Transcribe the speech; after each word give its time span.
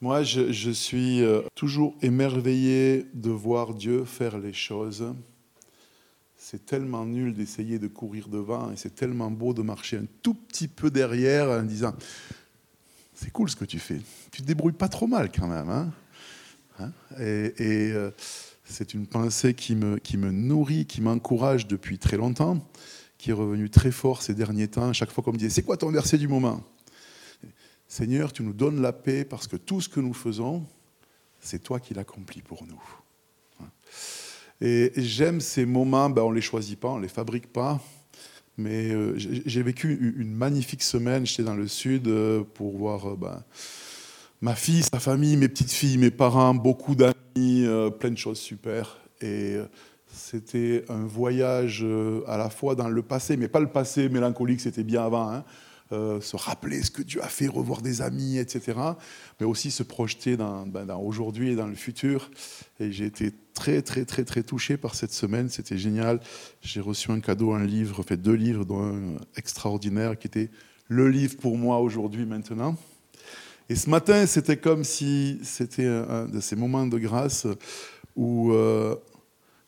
Moi, 0.00 0.22
je, 0.22 0.70
suis 0.70 1.22
euh, 1.22 1.42
toujours 1.54 1.94
émerveillé 2.02 3.06
de 3.14 3.30
voir 3.30 3.74
Dieu 3.74 4.04
faire 4.04 4.38
les 4.38 4.52
choses. 4.52 5.14
C'est 6.36 6.66
tellement 6.66 7.06
nul 7.06 7.34
d'essayer 7.34 7.78
de 7.78 7.88
courir 7.88 8.28
devant 8.28 8.70
et 8.70 8.76
c'est 8.76 8.94
tellement 8.94 9.30
beau 9.30 9.54
de 9.54 9.62
marcher 9.62 9.96
un 9.96 10.06
tout 10.22 10.34
petit 10.34 10.68
peu 10.68 10.90
derrière 10.90 11.48
en 11.48 11.62
disant 11.62 11.94
C'est 13.14 13.32
cool 13.32 13.48
ce 13.48 13.56
que 13.56 13.64
tu 13.64 13.78
fais. 13.78 14.00
Tu 14.30 14.42
te 14.42 14.46
débrouilles 14.46 14.74
pas 14.74 14.88
trop 14.88 15.06
mal 15.06 15.30
quand 15.32 15.48
même. 15.48 15.70
Hein 15.70 15.92
Hein? 16.78 16.92
Et, 17.18 17.54
et, 17.58 17.92
euh, 17.92 18.10
c'est 18.64 18.94
une 18.94 19.06
pensée 19.06 19.54
qui 19.54 19.74
me, 19.76 19.98
qui 19.98 20.16
me 20.16 20.30
nourrit, 20.30 20.86
qui 20.86 21.00
m'encourage 21.00 21.66
depuis 21.66 21.98
très 21.98 22.16
longtemps, 22.16 22.58
qui 23.18 23.30
est 23.30 23.34
revenue 23.34 23.70
très 23.70 23.90
fort 23.90 24.22
ces 24.22 24.34
derniers 24.34 24.68
temps. 24.68 24.92
Chaque 24.92 25.10
fois 25.10 25.22
qu'on 25.22 25.32
me 25.32 25.38
disait 25.38 25.50
C'est 25.50 25.62
quoi 25.62 25.76
ton 25.76 25.90
verset 25.90 26.18
du 26.18 26.28
moment? 26.28 26.62
Seigneur, 27.88 28.32
tu 28.32 28.42
nous 28.42 28.52
donnes 28.52 28.82
la 28.82 28.92
paix 28.92 29.24
parce 29.24 29.46
que 29.46 29.56
tout 29.56 29.80
ce 29.80 29.88
que 29.88 30.00
nous 30.00 30.14
faisons, 30.14 30.64
c'est 31.40 31.62
toi 31.62 31.78
qui 31.78 31.94
l'accomplis 31.94 32.42
pour 32.42 32.64
nous. 32.66 32.82
Et 34.60 34.92
j'aime 34.96 35.40
ces 35.40 35.66
moments, 35.66 36.10
ben 36.10 36.22
on 36.22 36.30
ne 36.30 36.34
les 36.34 36.40
choisit 36.40 36.78
pas, 36.78 36.88
on 36.88 36.96
ne 36.96 37.02
les 37.02 37.08
fabrique 37.08 37.52
pas, 37.52 37.80
mais 38.56 38.90
euh, 38.90 39.14
j'ai 39.16 39.62
vécu 39.62 40.14
une 40.16 40.34
magnifique 40.34 40.82
semaine, 40.82 41.26
j'étais 41.26 41.42
dans 41.42 41.54
le 41.54 41.68
sud 41.68 42.08
euh, 42.08 42.42
pour 42.54 42.76
voir 42.76 43.12
euh, 43.12 43.16
ben, 43.16 43.44
ma 44.40 44.54
fille, 44.54 44.82
sa 44.82 44.98
famille, 44.98 45.36
mes 45.36 45.48
petites 45.48 45.72
filles, 45.72 45.98
mes 45.98 46.10
parents, 46.10 46.54
beaucoup 46.54 46.94
d'amis, 46.94 47.66
plein 47.98 48.10
de 48.10 48.18
choses 48.18 48.38
super. 48.38 48.98
Et 49.20 49.56
c'était 50.06 50.84
un 50.88 51.04
voyage 51.04 51.84
à 52.26 52.38
la 52.38 52.48
fois 52.48 52.74
dans 52.74 52.88
le 52.88 53.02
passé, 53.02 53.36
mais 53.36 53.48
pas 53.48 53.60
le 53.60 53.68
passé 53.68 54.08
mélancolique, 54.08 54.60
c'était 54.60 54.84
bien 54.84 55.04
avant, 55.04 55.30
hein, 55.30 55.44
euh, 55.92 56.20
se 56.20 56.36
rappeler 56.36 56.82
ce 56.82 56.90
que 56.90 57.02
Dieu 57.02 57.22
a 57.22 57.28
fait, 57.28 57.46
revoir 57.46 57.80
des 57.80 58.02
amis, 58.02 58.38
etc. 58.38 58.78
Mais 59.38 59.46
aussi 59.46 59.70
se 59.70 59.82
projeter 59.82 60.36
dans, 60.36 60.66
ben, 60.66 60.84
dans 60.84 61.00
aujourd'hui 61.00 61.50
et 61.50 61.56
dans 61.56 61.68
le 61.68 61.74
futur. 61.74 62.30
Et 62.80 62.90
j'ai 62.90 63.06
été 63.06 63.32
très, 63.54 63.82
très, 63.82 64.04
très, 64.04 64.24
très 64.24 64.42
touché 64.42 64.76
par 64.76 64.94
cette 64.94 65.12
semaine. 65.12 65.48
C'était 65.48 65.78
génial. 65.78 66.20
J'ai 66.60 66.80
reçu 66.80 67.10
un 67.10 67.20
cadeau, 67.20 67.52
un 67.52 67.64
livre, 67.64 68.02
fait 68.02 68.16
deux 68.16 68.34
livres, 68.34 68.64
dont 68.64 68.82
un 68.82 69.16
extraordinaire 69.36 70.18
qui 70.18 70.26
était 70.26 70.50
le 70.88 71.08
livre 71.08 71.36
pour 71.36 71.56
moi 71.56 71.78
aujourd'hui, 71.78 72.26
maintenant. 72.26 72.76
Et 73.68 73.74
ce 73.74 73.90
matin, 73.90 74.26
c'était 74.26 74.56
comme 74.56 74.84
si 74.84 75.38
c'était 75.42 75.86
un 75.86 76.26
de 76.26 76.40
ces 76.40 76.56
moments 76.56 76.86
de 76.86 76.98
grâce 76.98 77.46
où 78.16 78.52
euh, 78.52 78.96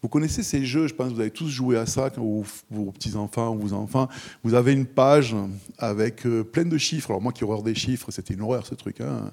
vous 0.01 0.09
connaissez 0.09 0.45
ces 0.45 0.65
jeux, 0.65 0.87
je 0.87 0.95
pense 0.95 1.09
que 1.09 1.15
vous 1.15 1.21
avez 1.21 1.33
tous 1.33 1.49
joué 1.49 1.77
à 1.77 1.85
ça 1.85 2.13
vos 2.17 2.45
petits-enfants 2.93 3.55
ou 3.55 3.59
vos 3.59 3.73
enfants. 3.73 4.09
Vous 4.45 4.55
avez 4.55 4.73
une 4.73 4.87
page 4.87 5.35
avec 5.77 6.25
euh, 6.25 6.45
plein 6.45 6.65
de 6.65 6.79
chiffres. 6.79 7.11
Alors 7.11 7.21
moi 7.21 7.33
qui 7.33 7.43
horreur 7.43 7.65
des 7.65 7.75
chiffres, 7.75 8.13
c'était 8.13 8.35
une 8.35 8.43
horreur 8.43 8.65
ce 8.65 8.77
truc. 8.77 9.01
Hein. 9.01 9.33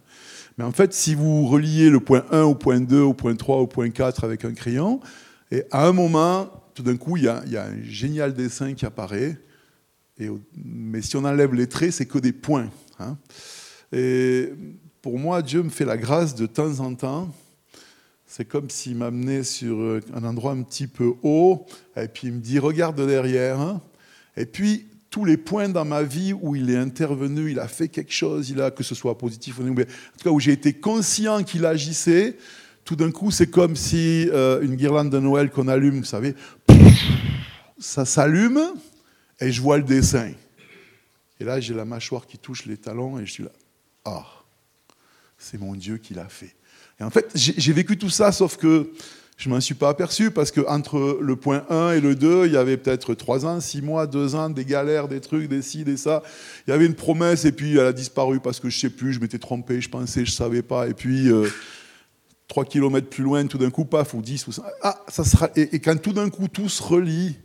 Mais 0.58 0.64
en 0.64 0.72
fait, 0.72 0.92
si 0.94 1.14
vous 1.14 1.46
reliez 1.46 1.92
le 1.92 2.00
point 2.00 2.26
1 2.32 2.42
au 2.42 2.56
point 2.56 2.80
2, 2.80 3.00
au 3.00 3.14
point 3.14 3.36
3, 3.36 3.58
au 3.58 3.68
point 3.68 3.92
4 3.92 4.24
avec 4.24 4.44
un 4.44 4.54
crayon, 4.54 5.02
et 5.52 5.64
à 5.70 5.88
un 5.88 5.92
moment, 5.92 6.50
tout 6.74 6.82
d'un 6.82 6.98
coup, 6.98 7.18
il 7.18 7.24
y, 7.24 7.28
a, 7.28 7.44
un 7.44 7.84
génial 7.84 8.34
dessin 8.34 8.74
qui 8.74 8.88
apparaît. 8.88 9.38
Mais 10.56 11.02
si 11.04 11.16
on 11.16 11.26
enlève 11.26 11.54
les 11.54 11.68
traits, 11.68 11.92
c'est 11.92 12.08
que 12.08 12.18
des 12.18 12.34
points. 12.34 12.70
Hein. 13.00 13.18
Et 13.92 14.52
pour 15.02 15.20
moi, 15.20 15.44
Dieu 15.44 15.62
me 15.62 15.70
fait 15.70 15.86
la 15.86 15.98
grâce 15.98 16.34
de 16.34 16.48
temps 16.48 16.80
en 16.80 16.96
temps 16.96 17.30
c'est 18.36 18.44
comme 18.44 18.70
s'il 18.70 18.98
m'amenait 18.98 19.44
sur 19.44 19.80
euh, 19.80 20.02
un 20.14 20.26
endroit 20.26 20.52
un 20.52 20.62
petit 20.62 20.88
peu 20.88 21.14
haut, 21.24 21.66
et 21.96 22.10
puis 22.10 22.28
il 22.28 22.34
me 22.34 22.42
dit 22.42 22.60
regarde 22.60 23.00
derrière. 23.00 23.62
Hein. 23.62 23.82
Et 24.36 24.46
puis 24.46 24.88
tous 25.10 25.24
les 25.24 25.38
points 25.38 25.70
dans 25.70 25.86
ma 25.86 26.04
vie 26.04 26.34
où 26.34 26.54
il 26.54 26.70
est 26.70 26.76
intervenu, 26.76 27.52
il 27.52 27.62
a 27.62 27.70
fait 27.70 27.88
quelque 27.88 28.12
chose, 28.12 28.50
il 28.50 28.60
a, 28.60 28.72
que 28.72 28.84
ce 28.84 28.94
soit 28.94 29.18
positif 29.18 29.60
ou 29.60 29.64
négatif, 29.64 30.12
en 30.14 30.18
tout 30.18 30.24
cas 30.26 30.32
où 30.32 30.42
j'ai 30.42 30.52
été 30.52 30.74
conscient 30.74 31.46
qu'il 31.46 31.66
agissait, 31.66 32.36
tout 32.84 32.98
d'un 32.98 33.10
coup 33.10 33.32
c'est 33.32 33.50
comme 33.50 33.78
si 33.78 34.30
euh, 34.34 34.60
une 34.62 34.76
guirlande 34.76 35.12
de 35.12 35.20
Noël 35.20 35.50
qu'on 35.50 35.70
allume, 35.70 36.00
vous 36.00 36.04
savez, 36.04 36.36
ça 37.80 38.04
s'allume 38.04 38.60
et 39.40 39.50
je 39.50 39.62
vois 39.62 39.78
le 39.78 39.84
dessin. 39.84 40.34
Et 41.40 41.46
là 41.46 41.62
j'ai 41.62 41.74
la 41.74 41.86
mâchoire 41.86 42.28
qui 42.28 42.38
touche 42.38 42.66
les 42.66 42.76
talons 42.76 43.18
et 43.18 43.26
je 43.26 43.32
suis 43.32 43.44
là, 43.44 43.52
ah, 44.04 44.26
c'est 45.38 45.58
mon 45.58 45.74
Dieu 45.74 46.00
qui 46.00 46.14
l'a 46.14 46.28
fait. 46.28 46.54
Et 47.00 47.04
en 47.04 47.10
fait, 47.10 47.30
j'ai 47.36 47.74
vécu 47.74 47.98
tout 47.98 48.10
ça, 48.10 48.32
sauf 48.32 48.58
que 48.58 48.92
je 49.38 49.50
ne 49.50 49.54
m'en 49.54 49.60
suis 49.60 49.76
pas 49.76 49.90
aperçu 49.90 50.32
parce 50.32 50.52
qu'entre 50.52 51.20
le 51.22 51.36
point 51.36 51.66
1 51.70 51.92
et 51.92 52.02
le 52.02 52.16
2, 52.16 52.46
il 52.46 52.54
y 52.54 52.58
avait 52.58 52.78
peut-être 52.78 53.14
3 53.14 53.46
ans, 53.46 53.60
6 53.60 53.82
mois, 53.82 54.08
2 54.08 54.36
ans, 54.36 54.50
des 54.50 54.64
galères, 54.64 55.10
des 55.10 55.20
trucs, 55.20 55.50
des 55.50 55.62
ci, 55.62 55.84
des 55.84 55.98
ça. 55.98 56.24
Il 56.68 56.72
y 56.72 56.74
avait 56.74 56.86
une 56.86 56.96
promesse 56.96 57.44
et 57.44 57.52
puis 57.52 57.74
elle 57.74 57.88
a 57.88 57.94
disparu 57.94 58.40
parce 58.40 58.62
que 58.62 58.70
je 58.70 58.78
ne 58.78 58.80
sais 58.80 58.90
plus, 58.90 59.12
je 59.12 59.20
m'étais 59.20 59.40
trompé, 59.40 59.82
je 59.82 59.90
pensais, 59.90 60.24
je 60.24 60.32
ne 60.32 60.36
savais 60.36 60.62
pas. 60.62 60.88
Et 60.88 60.94
puis, 60.94 61.28
euh, 61.28 61.50
3 62.48 62.64
km 62.64 63.10
plus 63.10 63.24
loin, 63.24 63.46
tout 63.46 63.58
d'un 63.58 63.72
coup, 63.72 63.84
paf, 63.84 64.14
ou 64.14 64.22
10 64.22 64.48
ou 64.48 64.52
ça. 64.54 64.64
Ah, 64.82 65.04
ça 65.10 65.26
sera. 65.26 65.50
Et, 65.58 65.76
et 65.76 65.80
quand 65.80 66.00
tout 66.02 66.14
d'un 66.14 66.30
coup 66.30 66.48
tout 66.48 66.70
se 66.70 66.82
relie, 66.82 67.36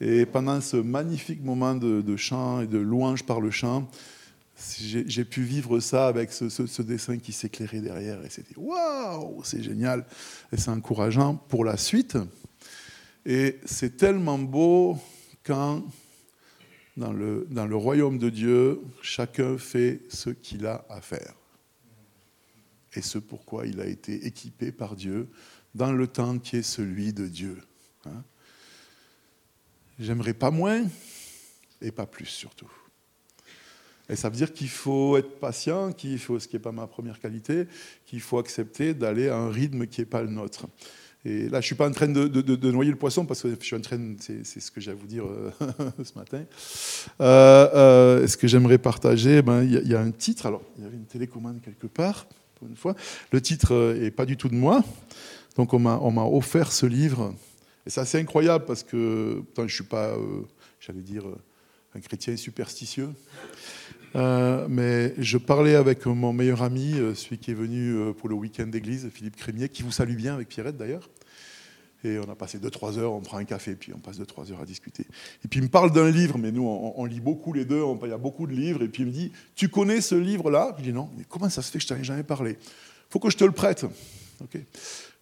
et 0.00 0.26
pendant 0.26 0.60
ce 0.60 0.76
magnifique 0.76 1.42
moment 1.42 1.74
de, 1.74 2.02
de 2.02 2.16
chant 2.16 2.60
et 2.60 2.66
de 2.66 2.78
louange 2.78 3.24
par 3.24 3.40
le 3.40 3.50
chant, 3.50 3.88
j'ai 4.80 5.24
pu 5.24 5.42
vivre 5.42 5.80
ça 5.80 6.08
avec 6.08 6.32
ce, 6.32 6.82
dessin 6.82 7.18
qui 7.18 7.32
s'éclairait 7.32 7.80
derrière 7.80 8.24
et 8.24 8.30
c'était 8.30 8.56
waouh, 8.56 9.42
c'est 9.44 9.62
génial 9.62 10.04
et 10.52 10.56
c'est 10.56 10.70
encourageant 10.70 11.36
pour 11.36 11.64
la 11.64 11.76
suite. 11.76 12.18
Et 13.24 13.58
c'est 13.64 13.96
tellement 13.96 14.38
beau 14.38 14.98
quand 15.44 15.84
dans 16.96 17.12
le, 17.12 17.46
dans 17.50 17.66
le 17.66 17.76
royaume 17.76 18.18
de 18.18 18.30
Dieu, 18.30 18.80
chacun 19.02 19.58
fait 19.58 20.00
ce 20.08 20.30
qu'il 20.30 20.66
a 20.66 20.84
à 20.88 21.00
faire 21.00 21.34
et 22.94 23.02
ce 23.02 23.18
pourquoi 23.18 23.66
il 23.66 23.80
a 23.80 23.86
été 23.86 24.26
équipé 24.26 24.72
par 24.72 24.96
Dieu 24.96 25.28
dans 25.74 25.92
le 25.92 26.06
temps 26.06 26.38
qui 26.38 26.56
est 26.56 26.62
celui 26.62 27.12
de 27.12 27.26
Dieu. 27.26 27.58
Hein. 28.06 28.24
J'aimerais 30.00 30.34
pas 30.34 30.50
moins 30.50 30.84
et 31.80 31.92
pas 31.92 32.06
plus 32.06 32.26
surtout. 32.26 32.70
Et 34.08 34.16
ça 34.16 34.30
veut 34.30 34.36
dire 34.36 34.52
qu'il 34.52 34.68
faut 34.68 35.16
être 35.18 35.38
patient, 35.38 35.92
qu'il 35.92 36.18
faut, 36.18 36.38
ce 36.38 36.48
qui 36.48 36.56
n'est 36.56 36.62
pas 36.62 36.72
ma 36.72 36.86
première 36.86 37.20
qualité, 37.20 37.66
qu'il 38.06 38.20
faut 38.20 38.38
accepter 38.38 38.94
d'aller 38.94 39.28
à 39.28 39.36
un 39.36 39.50
rythme 39.50 39.86
qui 39.86 40.00
n'est 40.00 40.06
pas 40.06 40.22
le 40.22 40.30
nôtre. 40.30 40.66
Et 41.24 41.42
là, 41.42 41.48
je 41.52 41.56
ne 41.56 41.62
suis 41.62 41.74
pas 41.74 41.88
en 41.88 41.92
train 41.92 42.08
de, 42.08 42.70
noyer 42.70 42.90
le 42.90 42.96
poisson 42.96 43.26
parce 43.26 43.42
que 43.42 43.50
je 43.50 43.64
suis 43.64 43.76
en 43.76 43.80
train, 43.80 43.98
c'est, 44.20 44.44
ce 44.44 44.70
que 44.70 44.80
j'ai 44.80 44.92
à 44.92 44.94
vous 44.94 45.06
dire 45.06 45.26
euh, 45.26 45.50
ce 46.04 46.16
matin. 46.16 46.44
Euh, 47.20 47.68
euh, 47.74 48.26
ce 48.26 48.36
que 48.36 48.46
j'aimerais 48.46 48.78
partager, 48.78 49.42
ben, 49.42 49.62
il, 49.62 49.72
y 49.72 49.76
a, 49.76 49.80
il 49.80 49.88
y 49.88 49.94
a 49.94 50.00
un 50.00 50.10
titre. 50.10 50.46
Alors, 50.46 50.62
il 50.78 50.84
y 50.84 50.86
avait 50.86 50.96
une 50.96 51.06
télécommande 51.06 51.60
quelque 51.60 51.88
part, 51.88 52.26
pour 52.54 52.68
une 52.68 52.76
fois. 52.76 52.94
Le 53.32 53.40
titre 53.42 53.94
n'est 53.98 54.12
pas 54.12 54.26
du 54.26 54.36
tout 54.36 54.48
de 54.48 54.54
moi. 54.54 54.82
Donc, 55.56 55.74
on 55.74 55.80
m'a, 55.80 55.98
offert 56.24 56.70
ce 56.70 56.86
livre. 56.86 57.34
Et 57.84 57.90
c'est 57.90 58.00
assez 58.00 58.18
incroyable 58.18 58.64
parce 58.64 58.84
que, 58.84 59.42
je 59.56 59.62
ne 59.62 59.68
suis 59.68 59.84
pas, 59.84 60.14
j'allais 60.80 61.02
dire, 61.02 61.24
un 61.94 62.00
chrétien 62.00 62.36
superstitieux. 62.36 63.08
Euh, 64.16 64.66
mais 64.68 65.14
je 65.18 65.38
parlais 65.38 65.74
avec 65.74 66.06
mon 66.06 66.32
meilleur 66.32 66.62
ami, 66.62 66.94
euh, 66.94 67.14
celui 67.14 67.38
qui 67.38 67.50
est 67.50 67.54
venu 67.54 67.94
euh, 67.94 68.12
pour 68.12 68.28
le 68.28 68.34
week-end 68.34 68.66
d'église, 68.66 69.08
Philippe 69.12 69.36
Crémier, 69.36 69.68
qui 69.68 69.82
vous 69.82 69.92
salue 69.92 70.16
bien 70.16 70.34
avec 70.34 70.48
Pierrette 70.48 70.76
d'ailleurs. 70.76 71.08
Et 72.04 72.18
on 72.18 72.30
a 72.30 72.36
passé 72.36 72.58
2-3 72.58 72.98
heures, 72.98 73.12
on 73.12 73.20
prend 73.20 73.38
un 73.38 73.44
café, 73.44 73.74
puis 73.74 73.92
on 73.92 73.98
passe 73.98 74.20
2-3 74.20 74.52
heures 74.52 74.60
à 74.60 74.64
discuter. 74.64 75.04
Et 75.44 75.48
puis 75.48 75.58
il 75.60 75.64
me 75.64 75.68
parle 75.68 75.92
d'un 75.92 76.10
livre, 76.10 76.38
mais 76.38 76.52
nous 76.52 76.64
on, 76.64 77.04
lit 77.04 77.20
beaucoup 77.20 77.52
les 77.52 77.64
deux, 77.64 77.82
il 78.04 78.08
y 78.08 78.12
a 78.12 78.18
beaucoup 78.18 78.46
de 78.46 78.52
livres, 78.52 78.82
et 78.84 78.88
puis 78.88 79.02
il 79.02 79.06
me 79.06 79.12
dit 79.12 79.32
Tu 79.56 79.68
connais 79.68 80.00
ce 80.00 80.14
livre-là? 80.14 80.76
Je 80.78 80.84
dis 80.84 80.92
Non, 80.92 81.10
mais 81.18 81.24
comment 81.28 81.48
ça 81.48 81.60
se 81.60 81.72
fait 81.72 81.78
que 81.78 81.84
je 81.84 81.88
t'en 81.88 81.96
ai 81.96 82.04
jamais 82.04 82.22
parlé 82.22 82.56
faut 83.10 83.18
que 83.18 83.30
je 83.30 83.36
te 83.36 83.44
le 83.44 83.52
prête. 83.52 83.84
Okay. 84.42 84.64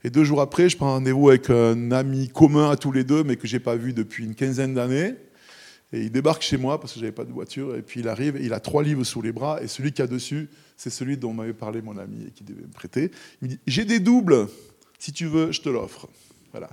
Et 0.05 0.11
deux 0.11 0.25
jours 0.25 0.41
après, 0.41 0.69
je 0.69 0.77
prends 0.77 0.93
rendez-vous 0.93 1.29
avec 1.31 1.51
un 1.51 1.91
ami 1.91 2.29
commun 2.29 2.71
à 2.71 2.77
tous 2.77 2.93
les 2.93 3.05
deux, 3.05 3.25
mais 3.25 3.37
que 3.37 3.47
je 3.47 3.57
n'ai 3.57 3.61
pas 3.61 3.77
vu 3.77 3.93
depuis 3.93 4.25
une 4.25 4.35
quinzaine 4.35 4.75
d'années. 4.75 5.15
Et 5.93 6.01
il 6.01 6.11
débarque 6.11 6.43
chez 6.43 6.57
moi 6.57 6.81
parce 6.81 6.93
que 6.93 7.01
j'avais 7.01 7.13
pas 7.13 7.25
de 7.25 7.33
voiture. 7.33 7.77
Et 7.77 7.83
puis 7.83 8.01
il 8.01 8.09
arrive, 8.09 8.39
il 8.41 8.53
a 8.53 8.61
trois 8.61 8.83
livres 8.83 9.05
sous 9.05 9.23
les 9.23 9.33
bras. 9.33 9.63
Et 9.63 9.69
celui 9.69 9.93
qui 9.93 10.03
a 10.03 10.07
dessus, 10.07 10.49
c'est 10.77 10.91
celui 10.91 11.17
dont 11.17 11.33
m'avait 11.33 11.53
parlé 11.53 11.81
mon 11.81 11.97
ami 11.97 12.27
et 12.27 12.31
qui 12.31 12.45
devait 12.45 12.63
me 12.63 12.73
prêter. 12.73 13.11
Il 13.41 13.49
me 13.49 13.51
dit 13.53 13.61
J'ai 13.67 13.85
des 13.85 14.01
doubles. 14.01 14.49
Si 14.99 15.13
tu 15.13 15.27
veux, 15.27 15.53
je 15.53 15.61
te 15.61 15.69
l'offre. 15.69 16.09
Voilà. 16.51 16.71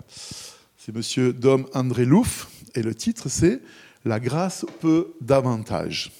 C'est 0.77 0.95
monsieur 0.95 1.31
Dom 1.33 1.67
André 1.73 2.05
Louf. 2.05 2.49
Et 2.75 2.81
le 2.81 2.95
titre, 2.95 3.29
c'est 3.29 3.61
La 4.03 4.19
grâce 4.19 4.65
peut 4.81 5.13
davantage. 5.21 6.11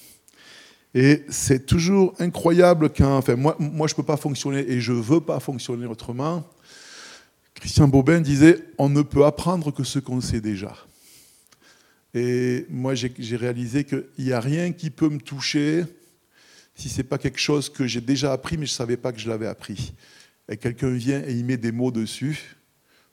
Et 0.94 1.24
c'est 1.30 1.66
toujours 1.66 2.13
incroyable 2.19 2.92
quand. 2.92 3.18
Enfin, 3.18 3.36
moi, 3.36 3.56
moi 3.60 3.88
je 3.88 3.94
ne 3.94 3.96
peux 3.96 4.04
pas 4.04 4.18
fonctionner 4.18 4.69
et 4.69 4.80
je 4.80 4.94
ne 4.94 5.01
veux 5.01 5.22
pas 5.22 5.39
fonctionner 5.39 5.88
autrement. 5.88 6.48
Christian 7.56 7.88
Bobin 7.88 8.22
disait 8.22 8.60
On 8.78 8.89
ne 8.89 9.01
peut 9.01 9.25
apprendre 9.25 9.72
que 9.72 9.84
ce 9.84 9.98
qu'on 9.98 10.22
sait 10.22 10.42
déjà. 10.42 10.75
Et 12.13 12.65
moi, 12.69 12.94
j'ai 12.94 13.36
réalisé 13.36 13.83
qu'il 13.86 14.06
n'y 14.19 14.33
a 14.33 14.39
rien 14.39 14.71
qui 14.71 14.89
peut 14.89 15.10
me 15.10 15.19
toucher 15.19 15.86
si 16.75 16.89
ce 16.89 16.98
n'est 16.98 17.04
pas 17.04 17.18
quelque 17.18 17.39
chose 17.39 17.69
que 17.69 17.88
j'ai 17.88 18.01
déjà 18.01 18.33
appris, 18.33 18.57
mais 18.57 18.65
je 18.65 18.71
ne 18.71 18.75
savais 18.75 18.98
pas 18.98 19.12
que 19.12 19.19
je 19.19 19.30
l'avais 19.30 19.48
appris. 19.48 19.94
Et 20.50 20.57
quelqu'un 20.57 20.92
vient 20.92 21.24
et 21.25 21.33
il 21.33 21.45
met 21.45 21.57
des 21.57 21.71
mots 21.71 21.92
dessus. 21.92 22.56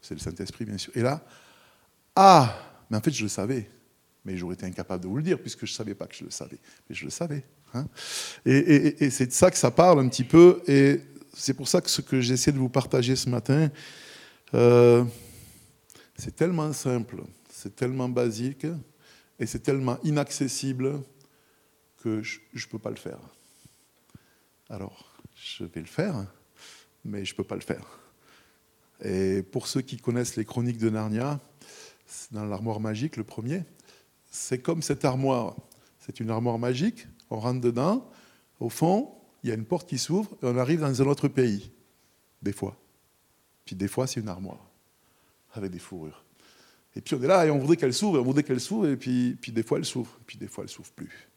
C'est 0.00 0.14
le 0.14 0.20
Saint-Esprit, 0.20 0.64
bien 0.64 0.78
sûr. 0.78 0.94
Et 0.96 1.02
là, 1.02 1.24
ah, 2.16 2.56
mais 2.90 2.96
en 2.96 3.00
fait, 3.00 3.10
je 3.10 3.22
le 3.22 3.28
savais. 3.28 3.70
Mais 4.24 4.36
j'aurais 4.36 4.54
été 4.54 4.66
incapable 4.66 5.02
de 5.04 5.08
vous 5.08 5.16
le 5.16 5.22
dire, 5.22 5.38
puisque 5.38 5.64
je 5.66 5.72
ne 5.72 5.76
savais 5.76 5.94
pas 5.94 6.06
que 6.06 6.14
je 6.14 6.24
le 6.24 6.30
savais. 6.30 6.58
Mais 6.88 6.94
je 6.94 7.04
le 7.04 7.10
savais. 7.10 7.44
Hein 7.72 7.86
et, 8.44 9.10
c'est 9.10 9.26
de 9.26 9.32
ça 9.32 9.50
que 9.50 9.56
ça 9.56 9.70
parle 9.70 10.00
un 10.00 10.08
petit 10.08 10.24
peu. 10.24 10.62
Et 10.66 11.00
c'est 11.34 11.54
pour 11.54 11.68
ça 11.68 11.80
que 11.80 11.88
ce 11.88 12.00
que 12.00 12.20
j'essaie 12.20 12.52
de 12.52 12.58
vous 12.58 12.68
partager 12.68 13.14
ce 13.16 13.28
matin, 13.28 13.70
euh, 14.54 15.04
c'est 16.16 16.34
tellement 16.34 16.72
simple, 16.72 17.22
c'est 17.50 17.74
tellement 17.76 18.08
basique 18.08 18.66
et 19.40 19.46
c'est 19.46 19.60
tellement 19.60 19.98
inaccessible 20.04 21.02
que 21.96 22.22
je 22.22 22.40
ne 22.54 22.70
peux 22.70 22.78
pas 22.78 22.90
le 22.90 22.96
faire. 22.96 23.18
Alors, 24.68 25.12
je 25.34 25.64
vais 25.64 25.80
le 25.80 25.86
faire, 25.86 26.26
mais 27.04 27.24
je 27.24 27.32
ne 27.32 27.36
peux 27.38 27.44
pas 27.44 27.54
le 27.56 27.62
faire. 27.62 27.84
Et 29.02 29.42
pour 29.42 29.66
ceux 29.66 29.80
qui 29.80 29.96
connaissent 29.96 30.36
les 30.36 30.44
chroniques 30.44 30.78
de 30.78 30.90
Narnia, 30.90 31.40
dans 32.30 32.44
l'armoire 32.44 32.80
magique, 32.80 33.16
le 33.16 33.24
premier, 33.24 33.64
c'est 34.30 34.60
comme 34.60 34.82
cette 34.82 35.04
armoire. 35.04 35.56
C'est 35.98 36.20
une 36.20 36.30
armoire 36.30 36.58
magique, 36.58 37.06
on 37.30 37.40
rentre 37.40 37.60
dedans, 37.60 38.08
au 38.58 38.68
fond, 38.68 39.14
il 39.42 39.48
y 39.48 39.52
a 39.52 39.54
une 39.54 39.64
porte 39.64 39.88
qui 39.88 39.96
s'ouvre 39.96 40.30
et 40.42 40.46
on 40.46 40.56
arrive 40.58 40.80
dans 40.80 41.02
un 41.02 41.06
autre 41.06 41.28
pays, 41.28 41.72
des 42.42 42.52
fois. 42.52 42.76
Puis 43.64 43.74
des 43.74 43.88
fois, 43.88 44.06
c'est 44.06 44.20
une 44.20 44.28
armoire 44.28 44.70
avec 45.54 45.70
des 45.70 45.78
fourrures. 45.78 46.24
Et 46.96 47.00
puis 47.00 47.14
on 47.14 47.22
est 47.22 47.26
là 47.26 47.46
et 47.46 47.50
on 47.50 47.58
voudrait 47.58 47.76
qu'elle 47.76 47.94
s'ouvre, 47.94 48.20
on 48.20 48.24
voudrait 48.24 48.42
qu'elle 48.42 48.60
s'ouvre, 48.60 48.88
et 48.88 48.96
puis, 48.96 49.36
puis 49.40 49.52
des 49.52 49.62
fois 49.62 49.78
elle 49.78 49.84
s'ouvre, 49.84 50.10
et 50.20 50.24
puis 50.26 50.38
des 50.38 50.48
fois 50.48 50.64
elle 50.64 50.70
s'ouvre 50.70 50.90
plus. 50.92 51.28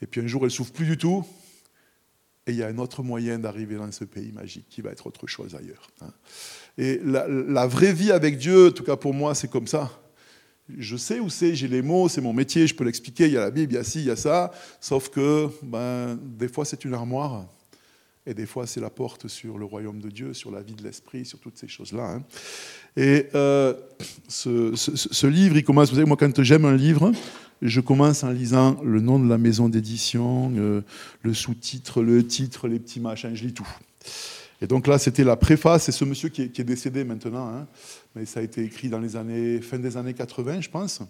Et 0.00 0.06
puis 0.06 0.20
un 0.20 0.26
jour 0.26 0.44
elle 0.44 0.50
s'ouvre 0.50 0.72
plus 0.72 0.86
du 0.86 0.96
tout, 0.96 1.24
et 2.46 2.52
il 2.52 2.56
y 2.56 2.62
a 2.62 2.68
un 2.68 2.78
autre 2.78 3.02
moyen 3.02 3.38
d'arriver 3.38 3.76
dans 3.76 3.90
ce 3.92 4.04
pays 4.04 4.32
magique 4.32 4.66
qui 4.70 4.80
va 4.80 4.90
être 4.90 5.06
autre 5.06 5.26
chose 5.26 5.54
ailleurs. 5.54 5.90
Hein. 6.00 6.12
Et 6.78 7.00
la, 7.04 7.66
vraie 7.66 7.92
vie 7.92 8.12
avec 8.12 8.38
Dieu, 8.38 8.68
en 8.68 8.70
tout 8.70 8.84
cas 8.84 8.96
pour 8.96 9.12
moi, 9.12 9.34
c'est 9.34 9.50
comme 9.50 9.66
ça. 9.66 9.90
Je 10.76 10.96
sais 10.96 11.18
où 11.18 11.28
c'est, 11.28 11.54
j'ai 11.54 11.68
les 11.68 11.82
mots, 11.82 12.08
c'est 12.08 12.20
mon 12.20 12.32
métier, 12.32 12.66
je 12.66 12.74
peux 12.74 12.84
l'expliquer, 12.84 13.26
il 13.26 13.32
y 13.32 13.36
a 13.36 13.40
la 13.40 13.50
Bible, 13.50 13.72
il 13.72 13.76
y 13.76 13.78
a 13.78 13.84
ci, 13.84 14.00
il 14.00 14.06
y 14.06 14.10
a 14.10 14.16
ça, 14.16 14.52
sauf 14.80 15.08
que 15.08 15.48
ben, 15.62 16.18
des 16.22 16.48
fois 16.48 16.64
c'est 16.64 16.84
une 16.84 16.94
armoire, 16.94 17.46
et 18.28 18.34
des 18.34 18.46
fois 18.46 18.66
c'est 18.66 18.80
la 18.80 18.90
porte 18.90 19.26
sur 19.26 19.58
le 19.58 19.64
royaume 19.64 20.00
de 20.00 20.10
Dieu, 20.10 20.34
sur 20.34 20.50
la 20.50 20.60
vie 20.60 20.74
de 20.74 20.84
l'esprit, 20.84 21.24
sur 21.24 21.38
toutes 21.38 21.56
ces 21.56 21.66
choses-là. 21.66 22.16
Hein. 22.16 22.22
Et 22.96 23.26
euh, 23.34 23.74
ce, 24.28 25.26
livre, 25.26 25.56
il 25.56 25.64
commence, 25.64 25.88
vous 25.88 25.96
savez, 25.96 26.06
moi 26.06 26.18
quand 26.18 26.42
j'aime 26.42 26.66
un 26.66 26.76
livre, 26.76 27.10
je 27.62 27.80
commence 27.80 28.22
en 28.24 28.30
lisant 28.30 28.78
le 28.84 29.00
nom 29.00 29.18
de 29.18 29.28
la 29.28 29.38
maison 29.38 29.70
d'édition, 29.70 30.52
euh, 30.56 30.82
le 31.22 31.34
sous-titre, 31.34 32.02
le 32.02 32.24
titre, 32.26 32.68
les 32.68 32.78
petits 32.78 33.00
machins, 33.00 33.34
je 33.34 33.44
lis 33.46 33.54
tout. 33.54 33.68
Et 34.60 34.66
donc 34.66 34.86
là, 34.86 34.98
c'était 34.98 35.24
la 35.24 35.36
préface, 35.36 35.84
c'est 35.84 35.92
ce 35.92 36.04
monsieur 36.04 36.28
qui 36.28 36.42
est, 36.42 36.60
décédé 36.60 37.04
maintenant, 37.04 37.48
hein. 37.48 37.66
mais 38.14 38.26
ça 38.26 38.40
a 38.40 38.42
été 38.42 38.62
écrit 38.62 38.88
dans 38.88 38.98
les 38.98 39.16
années, 39.16 39.60
fin 39.62 39.78
des 39.78 39.96
années 39.96 40.14
80, 40.14 40.60
je 40.60 40.68
pense. 40.68 41.00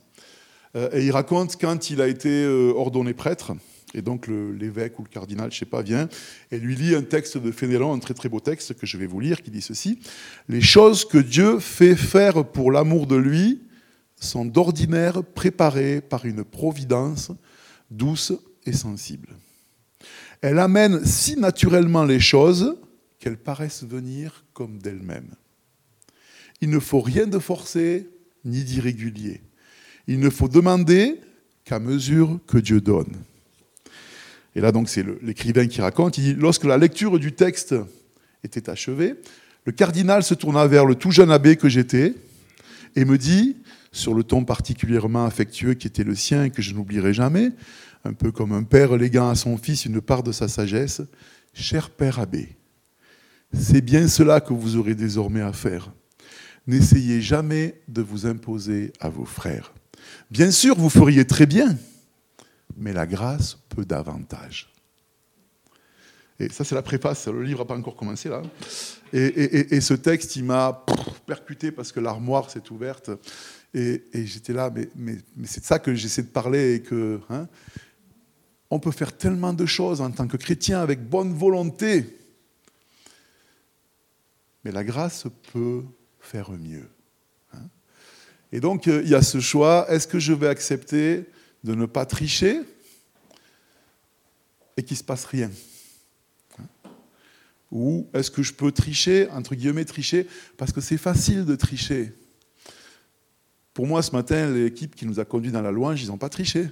Euh, 0.76 0.90
et 0.92 1.04
il 1.04 1.10
raconte 1.10 1.58
quand 1.60 1.90
il 1.90 2.00
a 2.00 2.06
été 2.06 2.46
ordonné 2.46 3.12
prêtre, 3.12 3.54
et 3.94 4.02
donc 4.02 4.26
l'évêque 4.28 4.98
ou 4.98 5.02
le 5.02 5.08
cardinal, 5.08 5.50
je 5.50 5.56
ne 5.56 5.58
sais 5.60 5.66
pas, 5.66 5.82
vient 5.82 6.08
et 6.50 6.58
lui 6.58 6.76
lit 6.76 6.94
un 6.94 7.02
texte 7.02 7.38
de 7.38 7.50
Fénélon, 7.50 7.92
un 7.92 7.98
très 7.98 8.14
très 8.14 8.28
beau 8.28 8.40
texte 8.40 8.74
que 8.74 8.86
je 8.86 8.96
vais 8.96 9.06
vous 9.06 9.20
lire, 9.20 9.42
qui 9.42 9.50
dit 9.50 9.62
ceci 9.62 9.98
Les 10.48 10.60
choses 10.60 11.04
que 11.04 11.18
Dieu 11.18 11.58
fait 11.58 11.96
faire 11.96 12.44
pour 12.44 12.70
l'amour 12.70 13.06
de 13.06 13.16
lui 13.16 13.62
sont 14.16 14.44
d'ordinaire 14.44 15.22
préparées 15.22 16.00
par 16.00 16.26
une 16.26 16.44
providence 16.44 17.30
douce 17.90 18.32
et 18.66 18.72
sensible. 18.72 19.28
Elle 20.40 20.58
amène 20.58 21.04
si 21.04 21.36
naturellement 21.36 22.04
les 22.04 22.20
choses 22.20 22.76
qu'elles 23.18 23.38
paraissent 23.38 23.84
venir 23.84 24.44
comme 24.52 24.78
d'elles-mêmes. 24.78 25.34
Il 26.60 26.70
ne 26.70 26.78
faut 26.78 27.00
rien 27.00 27.26
de 27.26 27.38
forcé 27.38 28.08
ni 28.44 28.62
d'irrégulier. 28.64 29.42
Il 30.06 30.20
ne 30.20 30.30
faut 30.30 30.48
demander 30.48 31.20
qu'à 31.64 31.78
mesure 31.78 32.38
que 32.46 32.58
Dieu 32.58 32.80
donne. 32.80 33.12
Et 34.58 34.60
là, 34.60 34.72
donc, 34.72 34.88
c'est 34.88 35.06
l'écrivain 35.22 35.68
qui 35.68 35.80
raconte. 35.80 36.18
Il 36.18 36.24
dit 36.24 36.34
Lorsque 36.34 36.64
la 36.64 36.76
lecture 36.76 37.20
du 37.20 37.30
texte 37.30 37.76
était 38.42 38.68
achevée, 38.68 39.14
le 39.64 39.70
cardinal 39.70 40.24
se 40.24 40.34
tourna 40.34 40.66
vers 40.66 40.84
le 40.84 40.96
tout 40.96 41.12
jeune 41.12 41.30
abbé 41.30 41.54
que 41.54 41.68
j'étais 41.68 42.12
et 42.96 43.04
me 43.04 43.16
dit, 43.18 43.56
sur 43.92 44.14
le 44.14 44.24
ton 44.24 44.44
particulièrement 44.44 45.24
affectueux 45.24 45.74
qui 45.74 45.86
était 45.86 46.02
le 46.02 46.16
sien 46.16 46.42
et 46.42 46.50
que 46.50 46.60
je 46.60 46.74
n'oublierai 46.74 47.14
jamais, 47.14 47.52
un 48.04 48.12
peu 48.14 48.32
comme 48.32 48.50
un 48.50 48.64
père 48.64 48.96
léguant 48.96 49.28
à 49.28 49.36
son 49.36 49.56
fils 49.58 49.84
une 49.84 50.00
part 50.00 50.24
de 50.24 50.32
sa 50.32 50.48
sagesse 50.48 51.02
Cher 51.54 51.90
père 51.90 52.18
abbé, 52.18 52.56
c'est 53.52 53.80
bien 53.80 54.08
cela 54.08 54.40
que 54.40 54.52
vous 54.52 54.74
aurez 54.74 54.96
désormais 54.96 55.40
à 55.40 55.52
faire. 55.52 55.92
N'essayez 56.66 57.20
jamais 57.20 57.80
de 57.86 58.02
vous 58.02 58.26
imposer 58.26 58.92
à 58.98 59.08
vos 59.08 59.24
frères. 59.24 59.72
Bien 60.32 60.50
sûr, 60.50 60.76
vous 60.76 60.90
feriez 60.90 61.26
très 61.26 61.46
bien, 61.46 61.78
mais 62.78 62.92
la 62.92 63.06
grâce 63.06 63.58
peut 63.68 63.84
davantage. 63.84 64.72
Et 66.40 66.48
ça, 66.50 66.62
c'est 66.62 66.76
la 66.76 66.82
préface, 66.82 67.26
le 67.26 67.42
livre 67.42 67.60
n'a 67.60 67.64
pas 67.64 67.76
encore 67.76 67.96
commencé 67.96 68.28
là. 68.28 68.42
Et, 69.12 69.80
ce 69.80 69.94
texte, 69.94 70.36
il 70.36 70.44
m'a 70.44 70.84
percuté 71.26 71.72
parce 71.72 71.90
que 71.90 71.98
l'armoire 71.98 72.48
s'est 72.48 72.70
ouverte. 72.70 73.10
Et, 73.74 74.02
j'étais 74.14 74.52
là, 74.52 74.72
mais, 74.94 75.18
c'est 75.44 75.60
de 75.60 75.66
ça 75.66 75.80
que 75.80 75.94
j'essaie 75.94 76.22
de 76.22 76.28
parler. 76.28 76.82
Que, 76.82 77.20
hein, 77.28 77.48
on 78.70 78.78
peut 78.78 78.92
faire 78.92 79.16
tellement 79.16 79.52
de 79.52 79.66
choses 79.66 80.00
en 80.00 80.10
tant 80.10 80.28
que 80.28 80.36
chrétien 80.36 80.80
avec 80.80 81.02
bonne 81.08 81.34
volonté. 81.34 82.04
Mais 84.64 84.70
la 84.70 84.84
grâce 84.84 85.24
peut 85.52 85.82
faire 86.20 86.52
mieux. 86.52 86.88
Hein. 87.54 87.68
Et 88.52 88.60
donc, 88.60 88.86
euh, 88.86 89.00
il 89.02 89.08
y 89.08 89.14
a 89.14 89.22
ce 89.22 89.40
choix, 89.40 89.86
est-ce 89.88 90.06
que 90.06 90.18
je 90.18 90.32
vais 90.32 90.48
accepter 90.48 91.26
de 91.64 91.74
ne 91.74 91.86
pas 91.86 92.06
tricher 92.06 92.60
et 94.76 94.82
qu'il 94.82 94.94
ne 94.94 94.98
se 94.98 95.04
passe 95.04 95.24
rien. 95.24 95.50
Ou 97.70 98.08
est-ce 98.14 98.30
que 98.30 98.42
je 98.42 98.52
peux 98.52 98.72
tricher, 98.72 99.28
entre 99.30 99.54
guillemets 99.54 99.84
tricher, 99.84 100.26
parce 100.56 100.72
que 100.72 100.80
c'est 100.80 100.96
facile 100.96 101.44
de 101.44 101.54
tricher 101.54 102.12
Pour 103.74 103.86
moi, 103.86 104.02
ce 104.02 104.12
matin, 104.12 104.50
l'équipe 104.50 104.94
qui 104.94 105.04
nous 105.04 105.20
a 105.20 105.24
conduits 105.24 105.52
dans 105.52 105.60
la 105.62 105.70
louange, 105.70 106.02
ils 106.02 106.08
n'ont 106.08 106.16
pas 106.16 106.30
triché. 106.30 106.68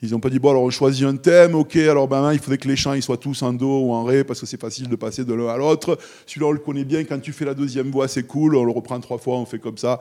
Ils 0.00 0.10
n'ont 0.10 0.20
pas 0.20 0.30
dit, 0.30 0.40
bon, 0.40 0.50
alors 0.50 0.62
on 0.62 0.70
choisit 0.70 1.04
un 1.04 1.16
thème, 1.16 1.54
ok, 1.54 1.76
alors 1.76 2.08
ben, 2.08 2.32
il 2.32 2.40
faudrait 2.40 2.58
que 2.58 2.66
les 2.66 2.74
chants 2.74 3.00
soient 3.00 3.18
tous 3.18 3.40
en 3.42 3.52
do 3.52 3.82
ou 3.82 3.92
en 3.92 4.02
ré, 4.02 4.24
parce 4.24 4.40
que 4.40 4.46
c'est 4.46 4.60
facile 4.60 4.88
de 4.88 4.96
passer 4.96 5.24
de 5.24 5.32
l'un 5.32 5.46
à 5.46 5.56
l'autre. 5.56 5.96
Celui-là, 6.26 6.46
on 6.46 6.52
le 6.52 6.58
connaît 6.58 6.84
bien, 6.84 7.04
quand 7.04 7.20
tu 7.20 7.32
fais 7.32 7.44
la 7.44 7.54
deuxième 7.54 7.90
voix, 7.90 8.08
c'est 8.08 8.24
cool, 8.24 8.56
on 8.56 8.64
le 8.64 8.72
reprend 8.72 8.98
trois 8.98 9.18
fois, 9.18 9.36
on 9.36 9.46
fait 9.46 9.60
comme 9.60 9.78
ça. 9.78 10.00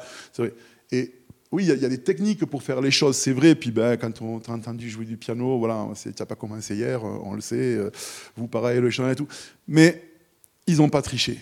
Et 0.91 1.13
oui, 1.51 1.65
il 1.65 1.81
y, 1.81 1.85
a 1.85 1.89
des 1.89 2.01
techniques 2.01 2.45
pour 2.45 2.63
faire 2.63 2.79
les 2.79 2.91
choses, 2.91 3.17
c'est 3.17 3.33
vrai. 3.33 3.55
Puis 3.55 3.71
ben, 3.71 3.97
quand 3.97 4.21
on 4.21 4.39
t'a 4.39 4.53
entendu 4.53 4.89
jouer 4.89 5.05
du 5.05 5.17
piano, 5.17 5.59
voilà, 5.59 5.87
tu 6.01 6.09
n'as 6.17 6.25
pas 6.25 6.35
commencé 6.35 6.75
hier, 6.75 7.03
on 7.03 7.33
le 7.33 7.41
sait, 7.41 7.75
euh, 7.75 7.91
vous 8.37 8.47
pareil, 8.47 8.79
le 8.79 8.89
chant 8.89 9.09
et 9.09 9.15
tout. 9.15 9.27
Mais 9.67 10.01
ils 10.67 10.77
n'ont 10.77 10.89
pas 10.89 11.01
triché 11.01 11.39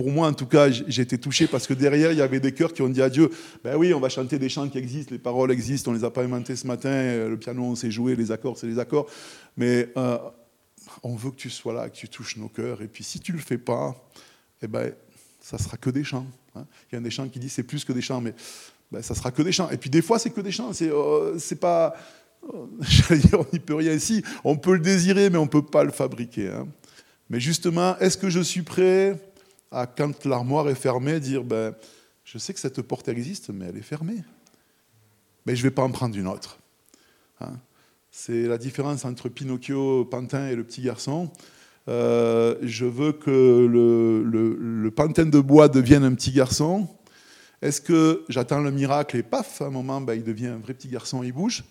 pour 0.00 0.10
moi, 0.10 0.28
en 0.28 0.32
tout 0.32 0.46
cas, 0.46 0.70
j'ai 0.70 1.02
été 1.02 1.18
touché 1.18 1.46
parce 1.46 1.66
que 1.66 1.74
derrière, 1.74 2.10
il 2.10 2.16
y 2.16 2.22
avait 2.22 2.40
des 2.40 2.54
chœurs 2.54 2.72
qui 2.72 2.80
ont 2.80 2.88
dit 2.88 3.02
à 3.02 3.10
Dieu 3.10 3.28
Ben 3.62 3.76
oui, 3.76 3.92
on 3.92 4.00
va 4.00 4.08
chanter 4.08 4.38
des 4.38 4.48
chants 4.48 4.66
qui 4.66 4.78
existent, 4.78 5.12
les 5.12 5.18
paroles 5.18 5.50
existent, 5.50 5.90
on 5.90 5.94
ne 5.94 5.98
les 5.98 6.04
a 6.04 6.10
pas 6.10 6.22
inventés 6.22 6.56
ce 6.56 6.66
matin, 6.66 6.88
euh, 6.88 7.28
le 7.28 7.38
piano, 7.38 7.62
on 7.64 7.74
sait 7.74 7.90
jouer, 7.90 8.16
les 8.16 8.32
accords, 8.32 8.56
c'est 8.56 8.66
les 8.66 8.78
accords. 8.78 9.06
Mais 9.58 9.90
euh, 9.98 10.16
on 11.02 11.16
veut 11.16 11.30
que 11.32 11.36
tu 11.36 11.50
sois 11.50 11.74
là, 11.74 11.90
que 11.90 11.96
tu 11.96 12.08
touches 12.08 12.38
nos 12.38 12.48
cœurs. 12.48 12.80
Et 12.80 12.88
puis 12.88 13.04
si 13.04 13.20
tu 13.20 13.32
ne 13.32 13.36
le 13.36 13.42
fais 13.42 13.58
pas, 13.58 13.94
eh 14.62 14.68
ben, 14.68 14.90
ça 15.38 15.58
sera 15.58 15.76
que 15.76 15.90
des 15.90 16.02
chants. 16.02 16.26
Hein. 16.54 16.66
Il 16.90 16.96
y 16.96 16.98
a 16.98 17.00
des 17.00 17.10
chants 17.10 17.28
qui 17.28 17.38
disent 17.38 17.52
c'est 17.52 17.62
plus 17.62 17.84
que 17.84 17.92
des 17.92 18.02
chants, 18.02 18.20
mais 18.20 18.34
ben, 18.90 19.02
ça 19.02 19.14
sera 19.14 19.30
que 19.30 19.42
des 19.42 19.52
chants. 19.52 19.70
Et 19.70 19.76
puis 19.76 19.90
des 19.90 20.02
fois, 20.02 20.18
c'est 20.18 20.30
que 20.30 20.40
des 20.40 20.50
chants. 20.50 20.72
C'est 20.72 20.90
euh, 20.90 21.38
pas. 21.60 21.94
J'allais 22.80 23.20
dire, 23.20 23.40
on 23.40 23.46
n'y 23.52 23.60
peut 23.60 23.74
rien. 23.74 23.98
Si, 23.98 24.22
on 24.44 24.56
peut 24.56 24.74
le 24.74 24.80
désirer, 24.80 25.30
mais 25.30 25.38
on 25.38 25.44
ne 25.44 25.48
peut 25.48 25.64
pas 25.64 25.84
le 25.84 25.92
fabriquer. 25.92 26.48
Hein. 26.48 26.66
Mais 27.28 27.38
justement, 27.38 27.98
est-ce 27.98 28.16
que 28.18 28.30
je 28.30 28.40
suis 28.40 28.62
prêt 28.62 29.20
à, 29.70 29.86
quand 29.86 30.24
l'armoire 30.24 30.68
est 30.68 30.74
fermée, 30.74 31.20
dire 31.20 31.44
ben, 31.44 31.74
Je 32.24 32.38
sais 32.38 32.52
que 32.52 32.60
cette 32.60 32.82
porte 32.82 33.08
existe, 33.08 33.50
mais 33.50 33.66
elle 33.66 33.76
est 33.76 33.82
fermée. 33.82 34.24
Mais 35.46 35.54
je 35.54 35.60
ne 35.60 35.68
vais 35.68 35.74
pas 35.74 35.82
en 35.82 35.90
prendre 35.90 36.16
une 36.16 36.26
autre. 36.26 36.58
Hein. 37.40 37.52
C'est 38.10 38.46
la 38.46 38.58
différence 38.58 39.04
entre 39.04 39.28
Pinocchio, 39.28 40.04
Pantin 40.04 40.48
et 40.48 40.56
le 40.56 40.64
petit 40.64 40.82
garçon. 40.82 41.30
Euh, 41.90 42.54
je 42.62 42.84
veux 42.86 43.12
que 43.12 43.30
le, 43.30 44.22
le, 44.22 44.90
pantin 44.92 45.26
de 45.26 45.40
bois 45.40 45.68
devienne 45.68 46.04
un 46.04 46.14
petit 46.14 46.30
garçon. 46.30 46.86
Est-ce 47.62 47.80
que 47.80 48.24
j'attends 48.28 48.60
le 48.60 48.70
miracle 48.70 49.16
et 49.16 49.24
paf, 49.24 49.60
à 49.60 49.66
un 49.66 49.70
moment, 49.70 50.00
ben, 50.00 50.14
il 50.14 50.22
devient 50.22 50.48
un 50.48 50.58
vrai 50.58 50.72
petit 50.72 50.88
garçon, 50.88 51.24
il 51.24 51.32
bouge? 51.32 51.64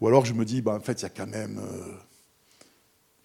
Ou 0.00 0.08
alors 0.08 0.24
je 0.24 0.32
me 0.32 0.44
dis, 0.44 0.62
ben, 0.62 0.76
en 0.76 0.80
fait, 0.80 1.00
il 1.00 1.02
y 1.02 1.06
a 1.06 1.10
quand 1.10 1.26
même 1.26 1.58
euh, 1.58 1.92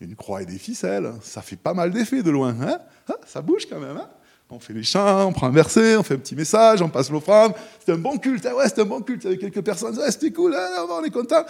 une 0.02 0.16
croix 0.16 0.42
et 0.42 0.46
des 0.46 0.58
ficelles. 0.58 1.14
Ça 1.22 1.42
fait 1.42 1.56
pas 1.56 1.74
mal 1.74 1.92
d'effet 1.92 2.22
de 2.22 2.30
loin. 2.30 2.56
Hein, 2.62 2.80
hein? 3.08 3.16
Ça 3.26 3.42
bouge 3.42 3.66
quand 3.70 3.80
même. 3.80 3.96
Hein? 3.96 4.10
On 4.50 4.60
fait 4.60 4.74
les 4.74 4.84
chants, 4.84 5.28
on 5.28 5.32
prend 5.32 5.48
un 5.48 5.52
verset, 5.52 5.96
on 5.96 6.04
fait 6.04 6.16
un 6.16 6.20
petit 6.20 6.36
message, 6.36 6.82
on 6.82 6.90
passe 6.90 7.10
l'offrande. 7.10 7.54
C'était 7.80 7.94
un 7.94 7.98
bon 7.98 8.18
culte. 8.18 8.46
ouais, 8.46 8.68
c'était 8.68 8.82
un 8.82 8.86
bon 8.86 9.02
culte. 9.02 9.24
Il 9.24 9.26
y 9.26 9.28
avait 9.30 9.40
quelques 9.40 9.64
personnes. 9.64 9.98
Ouais, 9.98 10.12
c'était 10.12 10.32
cool. 10.32 10.56
on 10.90 11.04
est 11.04 11.10
content. 11.10 11.46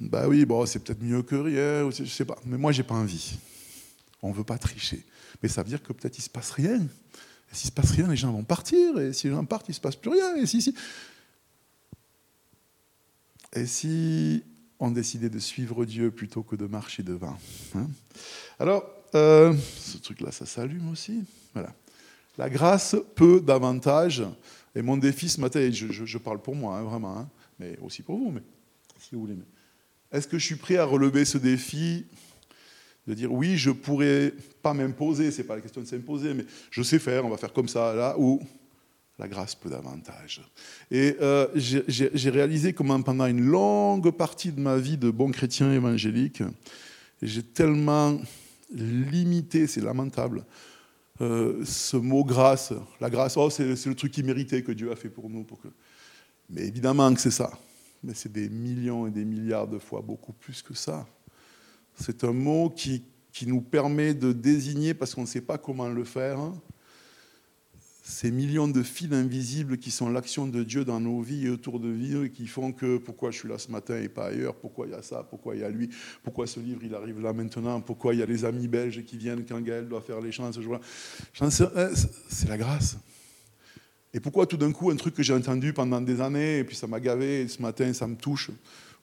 Bah 0.00 0.28
oui, 0.28 0.44
bon, 0.44 0.66
c'est 0.66 0.80
peut-être 0.80 1.02
mieux 1.02 1.22
que 1.22 1.36
rien. 1.36 1.90
Je 1.90 2.04
sais 2.04 2.24
pas. 2.24 2.36
Mais 2.44 2.58
moi, 2.58 2.72
j'ai 2.72 2.82
pas 2.82 2.94
envie. 2.94 3.38
On 4.22 4.32
veut 4.32 4.44
pas 4.44 4.58
tricher. 4.58 5.04
Mais 5.42 5.48
ça 5.48 5.62
veut 5.62 5.68
dire 5.68 5.82
que 5.82 5.92
peut-être 5.92 6.18
il 6.18 6.22
se 6.22 6.30
passe 6.30 6.50
rien. 6.50 6.80
Et 6.80 7.54
s'il 7.54 7.68
se 7.68 7.72
passe 7.72 7.92
rien, 7.92 8.08
les 8.08 8.16
gens 8.16 8.32
vont 8.32 8.44
partir. 8.44 8.98
Et 8.98 9.12
si 9.12 9.28
les 9.28 9.34
gens 9.34 9.44
partent, 9.44 9.68
il 9.68 9.74
se 9.74 9.80
passe 9.80 9.96
plus 9.96 10.10
rien. 10.10 10.36
Et 10.36 10.46
si. 10.46 10.74
Et 13.54 13.66
si 13.66 14.42
ont 14.78 14.90
décidé 14.90 15.30
de 15.30 15.38
suivre 15.38 15.84
Dieu 15.84 16.10
plutôt 16.10 16.42
que 16.42 16.56
de 16.56 16.66
marcher 16.66 17.02
devant. 17.02 17.38
Hein. 17.74 17.88
Alors, 18.58 18.84
euh, 19.14 19.54
ce 19.78 19.98
truc-là, 19.98 20.32
ça 20.32 20.46
s'allume 20.46 20.90
aussi. 20.90 21.24
Voilà. 21.54 21.74
La 22.38 22.50
grâce 22.50 22.96
peut 23.14 23.40
davantage, 23.40 24.22
et 24.74 24.82
mon 24.82 24.98
défi 24.98 25.28
ce 25.28 25.40
matin, 25.40 25.70
je, 25.70 26.18
parle 26.18 26.42
pour 26.42 26.54
moi, 26.54 26.76
hein, 26.76 26.82
vraiment, 26.82 27.18
hein, 27.18 27.28
mais 27.58 27.78
aussi 27.80 28.02
pour 28.02 28.18
vous, 28.18 28.30
mais 28.30 28.42
si 29.00 29.14
vous 29.14 29.22
voulez. 29.22 29.36
Est-ce 30.16 30.28
que 30.28 30.38
je 30.38 30.44
suis 30.44 30.56
prêt 30.56 30.76
à 30.76 30.84
relever 30.84 31.24
ce 31.24 31.36
défi 31.36 32.06
de 33.06 33.14
dire 33.14 33.30
oui, 33.32 33.56
je 33.56 33.70
pourrais 33.70 34.32
pas 34.62 34.74
m'imposer, 34.74 35.30
c'est 35.30 35.44
pas 35.44 35.56
la 35.56 35.60
question 35.60 35.82
de 35.82 35.86
s'imposer, 35.86 36.34
mais 36.34 36.44
je 36.70 36.82
sais 36.82 36.98
faire, 36.98 37.24
on 37.26 37.28
va 37.28 37.36
faire 37.36 37.52
comme 37.52 37.68
ça, 37.68 37.94
là, 37.94 38.16
ou 38.18 38.40
la 39.18 39.28
grâce 39.28 39.54
peut 39.54 39.70
davantage. 39.70 40.42
Et 40.90 41.16
euh, 41.20 41.48
j'ai 41.54 42.30
réalisé 42.30 42.72
comment 42.72 43.00
pendant 43.02 43.26
une 43.26 43.44
longue 43.44 44.10
partie 44.10 44.52
de 44.52 44.60
ma 44.60 44.76
vie 44.78 44.96
de 44.96 45.10
bon 45.10 45.30
chrétien 45.30 45.72
évangélique, 45.72 46.42
j'ai 47.22 47.42
tellement 47.42 48.18
limité, 48.70 49.66
c'est 49.66 49.80
lamentable, 49.80 50.44
euh, 51.20 51.64
ce 51.64 51.96
mot 51.96 52.24
grâce. 52.24 52.72
La 53.00 53.10
grâce, 53.10 53.36
oh, 53.36 53.50
c'est 53.50 53.64
le 53.64 53.94
truc 53.94 54.12
qui 54.12 54.22
méritait 54.22 54.62
que 54.62 54.72
Dieu 54.72 54.90
a 54.90 54.96
fait 54.96 55.08
pour 55.08 55.30
nous. 55.30 55.44
Pour 55.44 55.60
que... 55.60 55.68
Mais 56.50 56.62
évidemment 56.62 57.12
que 57.14 57.20
c'est 57.20 57.30
ça. 57.30 57.50
Mais 58.06 58.14
c'est 58.14 58.30
des 58.30 58.48
millions 58.48 59.08
et 59.08 59.10
des 59.10 59.24
milliards 59.24 59.66
de 59.66 59.80
fois 59.80 60.00
beaucoup 60.00 60.32
plus 60.32 60.62
que 60.62 60.74
ça. 60.74 61.06
C'est 61.96 62.22
un 62.22 62.32
mot 62.32 62.70
qui, 62.70 63.02
qui, 63.32 63.48
nous 63.48 63.60
permet 63.60 64.14
de 64.14 64.32
désigner, 64.32 64.94
parce 64.94 65.12
qu'on 65.12 65.22
ne 65.22 65.26
sait 65.26 65.40
pas 65.40 65.58
comment 65.58 65.88
le 65.88 66.04
faire, 66.04 66.38
hein, 66.38 66.54
ces 68.04 68.30
millions 68.30 68.68
de 68.68 68.84
fils 68.84 69.12
invisibles 69.12 69.78
qui 69.78 69.90
sont 69.90 70.08
l'action 70.08 70.46
de 70.46 70.62
Dieu 70.62 70.84
dans 70.84 71.00
nos 71.00 71.20
vies 71.20 71.46
et 71.46 71.50
autour 71.50 71.80
de 71.80 71.88
vie, 71.88 72.16
et 72.16 72.30
qui 72.30 72.46
font 72.46 72.70
que 72.70 72.98
pourquoi 72.98 73.32
je 73.32 73.40
suis 73.40 73.48
là 73.48 73.58
ce 73.58 73.72
matin 73.72 74.00
et 74.00 74.08
pas 74.08 74.26
ailleurs, 74.26 74.54
pourquoi 74.54 74.86
il 74.86 74.92
y 74.92 74.94
a 74.94 75.02
ça, 75.02 75.26
pourquoi 75.28 75.56
il 75.56 75.62
y 75.62 75.64
a 75.64 75.68
lui, 75.68 75.90
pourquoi 76.22 76.46
ce 76.46 76.60
livre 76.60 76.84
il 76.84 76.94
arrive 76.94 77.20
là 77.20 77.32
maintenant, 77.32 77.80
pourquoi 77.80 78.14
il 78.14 78.20
y 78.20 78.22
a 78.22 78.26
les 78.26 78.44
amis 78.44 78.68
belges 78.68 79.02
qui 79.04 79.16
viennent 79.16 79.44
quand 79.44 79.60
Gaël 79.60 79.88
doit 79.88 80.00
faire 80.00 80.20
les 80.20 80.30
chants 80.30 80.52
ce 80.52 80.60
jour-là. 80.60 80.80
C'est 81.32 82.48
la 82.48 82.56
grâce. 82.56 82.98
Et 84.16 84.20
pourquoi 84.20 84.46
tout 84.46 84.56
d'un 84.56 84.72
coup 84.72 84.90
un 84.90 84.96
truc 84.96 85.14
que 85.14 85.22
j'ai 85.22 85.34
entendu 85.34 85.74
pendant 85.74 86.00
des 86.00 86.22
années, 86.22 86.60
et 86.60 86.64
puis 86.64 86.74
ça 86.74 86.86
m'a 86.86 86.98
gavé, 86.98 87.42
et 87.42 87.48
ce 87.48 87.60
matin 87.60 87.92
ça 87.92 88.06
me 88.06 88.16
touche, 88.16 88.50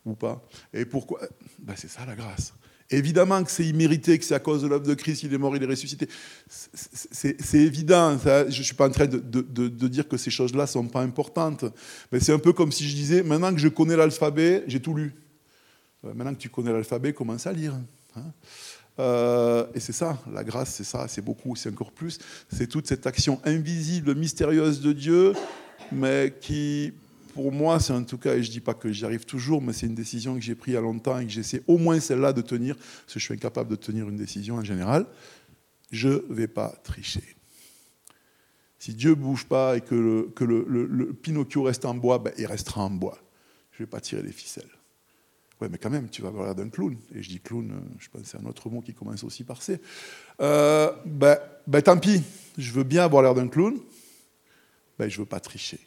ou 0.03 0.15
pas 0.15 0.43
Et 0.73 0.85
pourquoi? 0.85 1.19
Ben, 1.59 1.75
C'est 1.77 1.87
ça 1.87 2.03
la 2.03 2.15
grâce. 2.15 2.51
Évidemment 2.89 3.43
que 3.43 3.51
c'est 3.51 3.63
immérité, 3.63 4.17
que 4.17 4.25
c'est 4.25 4.33
à 4.33 4.39
cause 4.39 4.63
de 4.63 4.67
l'œuvre 4.67 4.87
de 4.87 4.93
Christ, 4.95 5.21
il 5.21 5.31
est 5.31 5.37
mort, 5.37 5.55
il 5.55 5.61
est 5.61 5.67
ressuscité. 5.67 6.07
C'est 6.47 7.59
évident. 7.59 8.17
je 8.17 8.45
ne 8.45 8.63
suis 8.63 8.73
pas 8.73 8.87
en 8.87 8.91
train 8.91 9.05
de, 9.05 9.87
dire 9.87 10.07
que 10.07 10.17
ces 10.17 10.31
choses-là 10.31 10.63
ne 10.63 10.67
sont 10.67 10.87
pas 10.87 11.01
importantes. 11.01 11.65
Mais 12.11 12.19
c'est 12.19 12.33
un 12.33 12.39
peu 12.39 12.51
comme 12.51 12.71
si 12.71 12.89
je 12.89 12.95
disais, 12.95 13.21
maintenant 13.21 13.53
que 13.53 13.59
je 13.59 13.67
connais 13.67 13.95
l'alphabet, 13.95 14.63
j'ai 14.65 14.79
tout 14.79 14.95
lu. 14.95 15.13
Euh, 16.05 16.13
maintenant 16.15 16.33
que 16.33 16.39
tu 16.39 16.49
connais 16.49 16.73
l'alphabet, 16.73 17.13
commence 17.13 17.45
à 17.45 17.53
lire. 17.53 17.75
Hein. 18.15 18.23
Euh, 18.99 19.65
et 19.73 19.79
c'est 19.79 19.93
ça, 19.93 20.19
la 20.31 20.43
grâce, 20.43 20.75
c'est 20.75 20.83
ça, 20.83 21.07
c'est 21.07 21.23
beaucoup, 21.23 21.55
c'est 21.55 21.69
encore 21.69 21.91
plus. 21.91 22.19
C'est 22.51 22.67
toute 22.67 22.87
cette 22.87 23.07
action 23.07 23.41
invisible, 23.43 24.15
mystérieuse 24.15 24.81
de 24.81 24.93
Dieu, 24.93 25.33
mais 25.91 26.33
qui 26.39 26.93
pour 27.33 27.51
moi, 27.51 27.79
c'est 27.79 27.93
en 27.93 28.03
tout 28.03 28.17
cas, 28.17 28.35
et 28.35 28.43
je 28.43 28.49
ne 28.49 28.53
dis 28.53 28.59
pas 28.59 28.73
que 28.73 28.91
j'y 28.91 29.05
arrive 29.05 29.25
toujours, 29.25 29.61
mais 29.61 29.73
c'est 29.73 29.87
une 29.87 29.95
décision 29.95 30.35
que 30.35 30.41
j'ai 30.41 30.55
prise 30.55 30.73
il 30.73 30.75
y 30.75 30.77
a 30.77 30.81
longtemps 30.81 31.17
et 31.17 31.25
que 31.25 31.31
j'essaie 31.31 31.63
au 31.67 31.77
moins 31.77 31.99
celle-là 31.99 32.31
de 32.31 32.41
tenir, 32.41 32.75
parce 32.75 33.13
que 33.13 33.19
je 33.19 33.25
suis 33.25 33.33
incapable 33.33 33.71
de 33.71 33.75
tenir 33.75 34.07
une 34.07 34.17
décision 34.17 34.55
en 34.55 34.63
général. 34.63 35.07
Je 35.91 36.09
ne 36.09 36.33
vais 36.33 36.47
pas 36.47 36.69
tricher. 36.83 37.23
Si 38.77 38.93
Dieu 38.93 39.11
ne 39.11 39.15
bouge 39.15 39.45
pas 39.45 39.77
et 39.77 39.81
que 39.81 39.95
le, 39.95 41.13
Pinocchio 41.13 41.63
reste 41.63 41.85
en 41.85 41.95
bois, 41.95 42.19
ben, 42.19 42.33
il 42.37 42.45
restera 42.45 42.83
en 42.83 42.89
bois. 42.89 43.17
Je 43.71 43.81
ne 43.81 43.85
vais 43.85 43.89
pas 43.89 44.01
tirer 44.01 44.21
les 44.21 44.31
ficelles. 44.31 44.69
Mais 45.69 45.77
quand 45.77 45.89
même, 45.89 46.09
tu 46.09 46.21
vas 46.21 46.29
avoir 46.29 46.45
l'air 46.45 46.55
d'un 46.55 46.69
clown. 46.69 46.95
Et 47.15 47.21
je 47.21 47.29
dis 47.29 47.39
clown, 47.39 47.71
euh, 47.71 47.95
je 47.99 48.09
pense 48.09 48.21
c'est 48.25 48.37
un 48.37 48.45
autre 48.45 48.69
mot 48.69 48.81
qui 48.81 48.93
commence 48.93 49.23
aussi 49.23 49.43
par 49.43 49.61
C. 49.61 49.79
Euh, 50.41 50.91
ben, 51.05 51.37
ben, 51.67 51.81
tant 51.81 51.97
pis, 51.97 52.21
je 52.57 52.71
veux 52.71 52.83
bien 52.83 53.03
avoir 53.03 53.23
l'air 53.23 53.33
d'un 53.33 53.47
clown, 53.47 53.77
ben, 54.97 55.09
je 55.09 55.17
ne 55.17 55.23
veux 55.23 55.29
pas 55.29 55.39
tricher. 55.39 55.79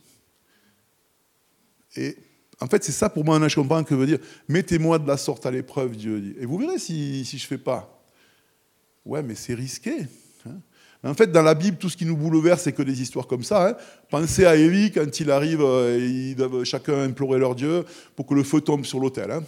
Et 1.97 2.16
en 2.61 2.66
fait, 2.66 2.85
c'est 2.85 2.92
ça 2.92 3.11
pour 3.11 3.25
moi 3.25 3.37
un 3.37 3.42
âge 3.42 3.54
comprend 3.54 3.85
que 3.85 3.95
veut 3.95 4.06
dire 4.06 4.18
mettez-moi 4.49 4.99
de 4.99 5.06
la 5.06 5.16
sorte 5.16 5.47
à 5.47 5.50
l'épreuve, 5.50 5.97
Dieu 5.97 6.21
dit. 6.21 6.35
Et 6.38 6.47
vous 6.47 6.59
verrez 6.59 6.78
si, 6.78 7.25
si 7.25 7.38
je 7.38 7.45
ne 7.45 7.49
fais 7.49 7.59
pas. 7.59 8.02
Ouais, 9.04 9.23
mais 9.23 9.35
c'est 9.35 9.54
risqué. 9.54 10.06
Hein. 10.47 10.61
en 11.04 11.14
fait, 11.14 11.30
dans 11.30 11.42
la 11.42 11.54
Bible, 11.54 11.76
tout 11.76 11.88
ce 11.88 11.97
qui 11.97 12.06
nous 12.06 12.16
bouleverse, 12.16 12.62
c'est 12.62 12.73
que 12.73 12.83
des 12.83 13.00
histoires 13.02 13.26
comme 13.26 13.45
ça. 13.45 13.68
Hein. 13.68 13.76
Pensez 14.11 14.47
à 14.47 14.56
Élie 14.56 14.90
quand 14.90 15.21
il 15.21 15.30
arrive, 15.30 15.61
euh, 15.62 15.99
ils 15.99 16.35
doivent 16.35 16.64
chacun 16.64 17.02
implorer 17.02 17.38
leur 17.38 17.54
Dieu 17.54 17.85
pour 18.16 18.26
que 18.26 18.35
le 18.35 18.42
feu 18.42 18.61
tombe 18.61 18.85
sur 18.85 18.99
l'autel. 18.99 19.30
Hein. 19.30 19.45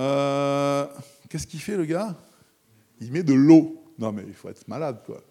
Euh, 0.00 0.86
qu'est-ce 1.28 1.46
qu'il 1.46 1.60
fait, 1.60 1.76
le 1.76 1.84
gars? 1.84 2.16
Il 3.00 3.12
met 3.12 3.22
de 3.22 3.34
l'eau. 3.34 3.84
Non, 3.98 4.12
mais 4.12 4.24
il 4.26 4.34
faut 4.34 4.48
être 4.48 4.66
malade, 4.66 5.02
quoi. 5.04 5.22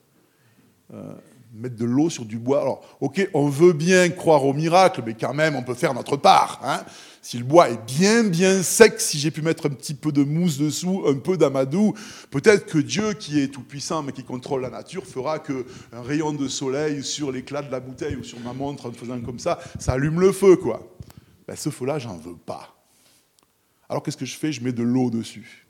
Euh, 0.93 1.13
mettre 1.53 1.75
de 1.75 1.85
l'eau 1.85 2.09
sur 2.11 2.25
du 2.25 2.37
bois. 2.37 2.61
Alors, 2.61 2.97
ok, 3.01 3.27
on 3.33 3.47
veut 3.47 3.73
bien 3.73 4.09
croire 4.09 4.45
au 4.45 4.53
miracle, 4.53 5.01
mais 5.03 5.15
quand 5.15 5.33
même, 5.33 5.55
on 5.55 5.63
peut 5.63 5.73
faire 5.73 5.95
notre 5.95 6.17
part. 6.17 6.61
Hein. 6.63 6.83
si 7.23 7.39
le 7.39 7.43
bois 7.43 7.69
est 7.69 7.83
bien, 7.85 8.23
bien 8.23 8.61
sec, 8.61 9.01
si 9.01 9.17
j'ai 9.17 9.31
pu 9.31 9.41
mettre 9.41 9.65
un 9.65 9.71
petit 9.71 9.95
peu 9.95 10.11
de 10.11 10.23
mousse 10.23 10.59
dessous, 10.59 11.03
un 11.07 11.15
peu 11.15 11.35
d'amadou, 11.35 11.95
peut-être 12.29 12.67
que 12.67 12.77
Dieu, 12.77 13.13
qui 13.13 13.41
est 13.41 13.47
tout-puissant, 13.47 14.03
mais 14.03 14.11
qui 14.11 14.23
contrôle 14.23 14.61
la 14.61 14.69
nature, 14.69 15.05
fera 15.05 15.39
qu'un 15.39 15.63
rayon 15.91 16.31
de 16.33 16.47
soleil 16.47 17.03
sur 17.03 17.31
l'éclat 17.31 17.63
de 17.63 17.71
la 17.71 17.79
bouteille 17.79 18.15
ou 18.15 18.23
sur 18.23 18.39
ma 18.41 18.53
montre, 18.53 18.87
en 18.87 18.91
faisant 18.91 19.19
comme 19.21 19.39
ça, 19.39 19.59
ça 19.79 19.93
allume 19.93 20.19
le 20.19 20.31
feu, 20.31 20.55
quoi. 20.57 20.95
Ben, 21.47 21.55
ce 21.55 21.71
feu-là, 21.71 21.97
j'en 21.97 22.17
veux 22.17 22.37
pas. 22.37 22.78
Alors, 23.89 24.03
qu'est-ce 24.03 24.17
que 24.17 24.25
je 24.25 24.37
fais? 24.37 24.51
Je 24.51 24.63
mets 24.63 24.71
de 24.71 24.83
l'eau 24.83 25.09
dessus 25.09 25.65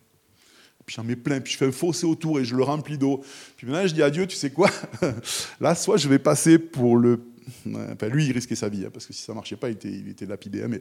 puis 0.90 0.96
j'en 0.96 1.04
mets 1.04 1.16
plein, 1.16 1.40
puis 1.40 1.54
je 1.54 1.58
fais 1.60 1.68
un 1.68 1.72
fossé 1.72 2.08
autour 2.08 2.40
et 2.40 2.46
je 2.46 2.56
le 2.56 2.64
remplis 2.64 2.98
d'eau. 2.98 3.24
Puis 3.56 3.68
maintenant, 3.68 3.86
je 3.86 3.94
dis 3.94 4.02
à 4.02 4.10
Dieu, 4.10 4.26
tu 4.26 4.36
sais 4.36 4.50
quoi? 4.50 4.72
Là, 5.60 5.76
soit 5.76 5.98
je 5.98 6.10
vais 6.10 6.18
passer 6.18 6.58
pour 6.58 6.98
le. 6.98 7.22
Enfin, 7.68 8.08
lui, 8.08 8.26
il 8.26 8.32
risquait 8.32 8.56
sa 8.56 8.70
vie, 8.70 8.86
hein, 8.86 8.90
parce 8.92 9.06
que 9.06 9.14
si 9.14 9.22
ça 9.22 9.36
marchait 9.36 9.56
pas, 9.56 9.70
il 9.70 9.74
était, 9.74 9.92
il 9.92 10.10
était 10.10 10.26
lapidé. 10.26 10.64
Hein, 10.64 10.68
mais 10.68 10.80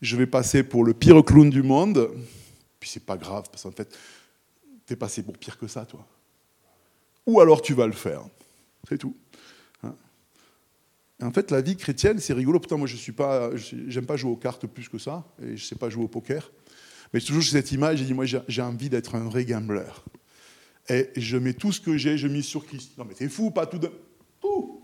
je 0.00 0.16
vais 0.16 0.28
passer 0.28 0.62
pour 0.62 0.84
le 0.84 0.94
pire 0.94 1.24
clown 1.24 1.50
du 1.50 1.64
monde. 1.64 2.08
Puis 2.78 2.88
c'est 2.88 3.04
pas 3.04 3.16
grave, 3.16 3.46
parce 3.50 3.64
qu'en 3.64 3.72
fait, 3.72 3.98
tu 4.86 4.92
es 4.92 4.96
passé 4.96 5.24
pour 5.24 5.36
pire 5.36 5.58
que 5.58 5.66
ça, 5.66 5.84
toi. 5.84 6.06
Ou 7.26 7.40
alors 7.40 7.60
tu 7.60 7.74
vas 7.74 7.88
le 7.88 7.92
faire. 7.92 8.22
C'est 8.88 8.98
tout. 8.98 9.16
Hein. 9.82 9.92
en 11.20 11.32
fait, 11.32 11.50
la 11.50 11.62
vie 11.62 11.76
chrétienne, 11.76 12.20
c'est 12.20 12.32
rigolo. 12.32 12.60
Pourtant, 12.60 12.78
moi, 12.78 12.86
je 12.86 12.94
suis 12.94 13.10
pas, 13.10 13.50
j'aime 13.56 14.06
pas 14.06 14.16
jouer 14.16 14.30
aux 14.30 14.36
cartes 14.36 14.68
plus 14.68 14.88
que 14.88 14.98
ça, 14.98 15.24
et 15.42 15.56
je 15.56 15.64
sais 15.64 15.74
pas 15.74 15.90
jouer 15.90 16.04
au 16.04 16.08
poker. 16.08 16.48
Mais 17.12 17.20
toujours 17.20 17.42
cette 17.42 17.72
image, 17.72 17.98
j'ai 17.98 18.04
dit, 18.04 18.14
moi 18.14 18.24
j'ai 18.26 18.62
envie 18.62 18.88
d'être 18.88 19.14
un 19.14 19.24
vrai 19.24 19.44
gambler. 19.44 19.90
Et 20.88 21.10
je 21.16 21.36
mets 21.36 21.52
tout 21.52 21.72
ce 21.72 21.80
que 21.80 21.96
j'ai, 21.96 22.16
je 22.16 22.28
mise 22.28 22.46
sur 22.46 22.64
Christ. 22.66 22.92
Non 22.96 23.04
mais 23.06 23.14
t'es 23.14 23.28
fou, 23.28 23.50
pas 23.50 23.66
tout. 23.66 23.80
Tout. 24.40 24.82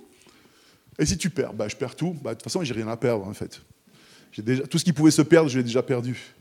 Et 0.98 1.06
si 1.06 1.16
tu 1.16 1.30
perds, 1.30 1.54
bah, 1.54 1.68
je 1.68 1.76
perds 1.76 1.96
tout. 1.96 2.16
Bah, 2.22 2.30
de 2.30 2.34
toute 2.38 2.44
façon, 2.44 2.62
j'ai 2.62 2.74
rien 2.74 2.88
à 2.88 2.96
perdre 2.96 3.26
en 3.26 3.34
fait. 3.34 3.60
Déjà, 4.38 4.66
tout 4.66 4.78
ce 4.78 4.84
qui 4.84 4.92
pouvait 4.92 5.10
se 5.10 5.22
perdre, 5.22 5.48
je 5.48 5.58
l'ai 5.58 5.64
déjà 5.64 5.82
perdu. 5.82 6.34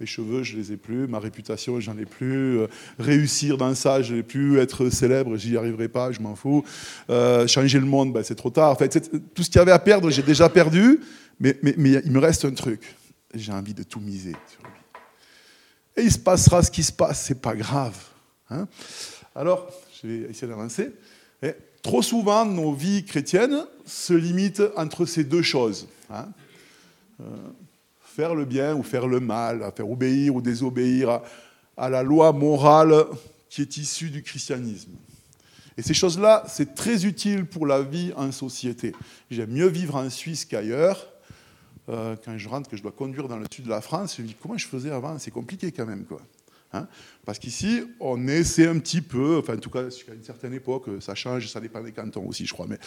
Mes 0.00 0.06
cheveux, 0.06 0.42
je 0.42 0.56
les 0.56 0.72
ai 0.72 0.76
plus. 0.76 1.06
Ma 1.06 1.18
réputation, 1.18 1.80
j'en 1.80 1.96
ai 1.96 2.04
plus. 2.04 2.58
Euh, 2.58 2.66
réussir 2.98 3.56
dans 3.56 3.74
ça, 3.74 4.02
je 4.02 4.16
n'ai 4.16 4.22
plus. 4.22 4.58
Être 4.58 4.90
célèbre, 4.90 5.36
j'y 5.36 5.56
arriverai 5.56 5.88
pas, 5.88 6.12
je 6.12 6.20
m'en 6.20 6.34
fous. 6.34 6.64
Euh, 7.08 7.46
changer 7.46 7.78
le 7.78 7.86
monde, 7.86 8.12
bah, 8.12 8.22
c'est 8.22 8.34
trop 8.34 8.50
tard. 8.50 8.72
En 8.72 8.76
fait, 8.76 9.10
tout 9.34 9.42
ce 9.42 9.48
qu'il 9.48 9.58
y 9.58 9.62
avait 9.62 9.72
à 9.72 9.78
perdre, 9.78 10.10
j'ai 10.10 10.22
déjà 10.22 10.48
perdu. 10.48 11.00
Mais, 11.38 11.56
mais, 11.62 11.74
mais, 11.78 12.02
il 12.04 12.10
me 12.10 12.18
reste 12.18 12.44
un 12.44 12.50
truc. 12.50 12.94
J'ai 13.34 13.52
envie 13.52 13.74
de 13.74 13.82
tout 13.82 14.00
miser. 14.00 14.34
Et 15.96 16.02
il 16.02 16.12
se 16.12 16.18
passera 16.18 16.62
ce 16.62 16.70
qui 16.70 16.82
se 16.82 16.92
passe, 16.92 17.24
c'est 17.24 17.40
pas 17.40 17.54
grave. 17.54 17.96
Hein. 18.50 18.68
Alors, 19.34 19.70
je 20.02 20.08
vais 20.08 20.30
essayer 20.30 20.46
d'avancer. 20.46 20.92
Trop 21.86 22.02
souvent, 22.02 22.44
nos 22.44 22.72
vies 22.72 23.04
chrétiennes 23.04 23.64
se 23.84 24.12
limitent 24.12 24.64
entre 24.74 25.06
ces 25.06 25.22
deux 25.22 25.42
choses. 25.42 25.86
Hein. 26.10 26.26
Euh, 27.20 27.24
faire 28.02 28.34
le 28.34 28.44
bien 28.44 28.74
ou 28.74 28.82
faire 28.82 29.06
le 29.06 29.20
mal, 29.20 29.70
faire 29.76 29.88
obéir 29.88 30.34
ou 30.34 30.40
désobéir 30.40 31.20
à, 31.76 31.88
la 31.88 32.02
loi 32.02 32.32
morale 32.32 33.04
qui 33.48 33.62
est 33.62 33.76
issue 33.76 34.10
du 34.10 34.24
christianisme. 34.24 34.90
Et 35.76 35.82
ces 35.82 35.94
choses-là, 35.94 36.42
c'est 36.48 36.74
très 36.74 37.06
utile 37.06 37.46
pour 37.46 37.68
la 37.68 37.82
vie 37.82 38.12
en 38.16 38.32
société. 38.32 38.92
J'aime 39.30 39.52
mieux 39.52 39.68
vivre 39.68 39.94
en 39.94 40.10
Suisse 40.10 40.44
qu'ailleurs, 40.44 41.06
euh, 41.88 42.16
quand 42.24 42.36
je 42.36 42.48
rentre, 42.48 42.68
que 42.68 42.76
je 42.76 42.82
dois 42.82 42.92
conduire 42.92 43.28
dans 43.28 43.36
le 43.36 43.46
sud 43.50 43.64
de 43.64 43.70
la 43.70 43.80
France, 43.80 44.16
je 44.16 44.22
me 44.22 44.26
dis 44.26 44.36
comment 44.40 44.56
je 44.56 44.66
faisais 44.66 44.90
avant? 44.90 45.18
C'est 45.18 45.30
compliqué 45.30 45.72
quand 45.72 45.86
même. 45.86 46.04
Quoi. 46.04 46.20
Hein 46.72 46.88
Parce 47.24 47.38
qu'ici, 47.38 47.82
on 48.00 48.26
essaie 48.26 48.66
un 48.66 48.78
petit 48.78 49.00
peu, 49.00 49.38
enfin 49.38 49.54
en 49.54 49.58
tout 49.58 49.70
cas 49.70 49.82
à 49.82 50.14
une 50.14 50.24
certaine 50.24 50.52
époque, 50.52 50.86
ça 51.00 51.14
change, 51.14 51.46
ça 51.48 51.60
dépend 51.60 51.80
des 51.80 51.92
cantons 51.92 52.26
aussi, 52.26 52.44
je 52.44 52.52
crois, 52.52 52.66
mais 52.68 52.78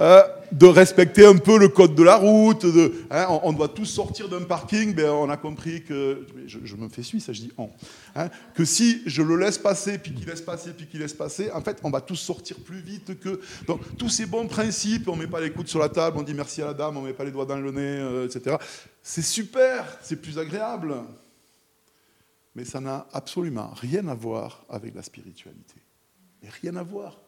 euh, 0.00 0.22
de 0.52 0.66
respecter 0.66 1.24
un 1.24 1.36
peu 1.36 1.58
le 1.58 1.68
code 1.68 1.94
de 1.94 2.02
la 2.02 2.16
route. 2.16 2.66
Hein, 3.10 3.26
on, 3.42 3.52
doit 3.54 3.68
tous 3.68 3.86
sortir 3.86 4.28
d'un 4.28 4.42
parking, 4.42 4.94
ben, 4.94 5.10
on 5.10 5.30
a 5.30 5.38
compris 5.38 5.82
que, 5.82 6.26
je, 6.46 6.76
me 6.76 6.90
fais 6.90 7.02
suisse, 7.02 7.32
je 7.32 7.40
dis 7.40 7.52
on, 7.56 7.70
hein, 8.14 8.28
que 8.54 8.66
si 8.66 9.02
je 9.06 9.22
le 9.22 9.36
laisse 9.36 9.56
passer, 9.58 9.96
puis 9.96 10.12
qu'il 10.12 10.26
laisse 10.26 10.42
passer, 10.42 10.72
puis 10.72 10.86
qu'il 10.86 11.00
laisse 11.00 11.14
passer, 11.14 11.50
en 11.52 11.62
fait, 11.62 11.78
on 11.82 11.90
va 11.90 12.02
tous 12.02 12.16
sortir 12.16 12.58
plus 12.58 12.80
vite 12.80 13.18
que... 13.18 13.40
Donc 13.66 13.80
tous 13.96 14.10
ces 14.10 14.26
bons 14.26 14.46
principes, 14.46 15.08
on 15.08 15.16
met 15.16 15.26
pas 15.26 15.40
les 15.40 15.52
coudes 15.52 15.68
sur 15.68 15.78
la 15.78 15.88
table, 15.88 16.18
on 16.18 16.22
dit 16.22 16.34
merci 16.34 16.60
à 16.60 16.66
la 16.66 16.74
dame, 16.74 16.98
on 16.98 17.02
met 17.02 17.14
pas 17.14 17.24
les 17.24 17.30
doigts 17.30 17.46
dans 17.46 17.56
le 17.56 17.70
nez, 17.70 17.80
euh, 17.80 18.26
etc. 18.26 18.56
C'est 19.02 19.22
super, 19.22 19.98
c'est 20.02 20.20
plus 20.20 20.38
agréable. 20.38 20.94
Mais 22.54 22.64
ça 22.64 22.80
n'a 22.80 23.06
absolument 23.12 23.72
rien 23.74 24.06
à 24.08 24.14
voir 24.14 24.64
avec 24.68 24.94
la 24.94 25.02
spiritualité. 25.02 25.76
Rien 26.60 26.76
à 26.76 26.82
voir. 26.82 27.18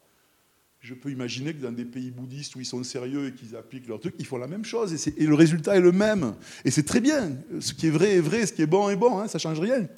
Je 0.80 0.92
peux 0.92 1.10
imaginer 1.10 1.54
que 1.54 1.62
dans 1.62 1.72
des 1.72 1.86
pays 1.86 2.10
bouddhistes 2.10 2.56
où 2.56 2.60
ils 2.60 2.66
sont 2.66 2.82
sérieux 2.84 3.28
et 3.28 3.32
qu'ils 3.32 3.56
appliquent 3.56 3.88
leur 3.88 4.00
truc, 4.00 4.14
ils 4.18 4.26
font 4.26 4.36
la 4.36 4.46
même 4.46 4.66
chose 4.66 5.08
et, 5.16 5.26
le 5.26 5.34
résultat 5.34 5.76
est 5.76 5.80
le 5.80 5.92
même. 5.92 6.34
Et 6.64 6.70
c'est 6.70 6.82
très 6.82 7.00
bien. 7.00 7.32
Ce 7.60 7.72
qui 7.72 7.86
est 7.86 7.90
vrai 7.90 8.16
est 8.16 8.20
vrai, 8.20 8.44
ce 8.44 8.52
qui 8.52 8.60
est 8.60 8.66
bon 8.66 8.90
est 8.90 8.96
bon, 8.96 9.18
hein, 9.18 9.26
ça 9.26 9.38
ne 9.38 9.40
change 9.40 9.60
rien. 9.60 9.88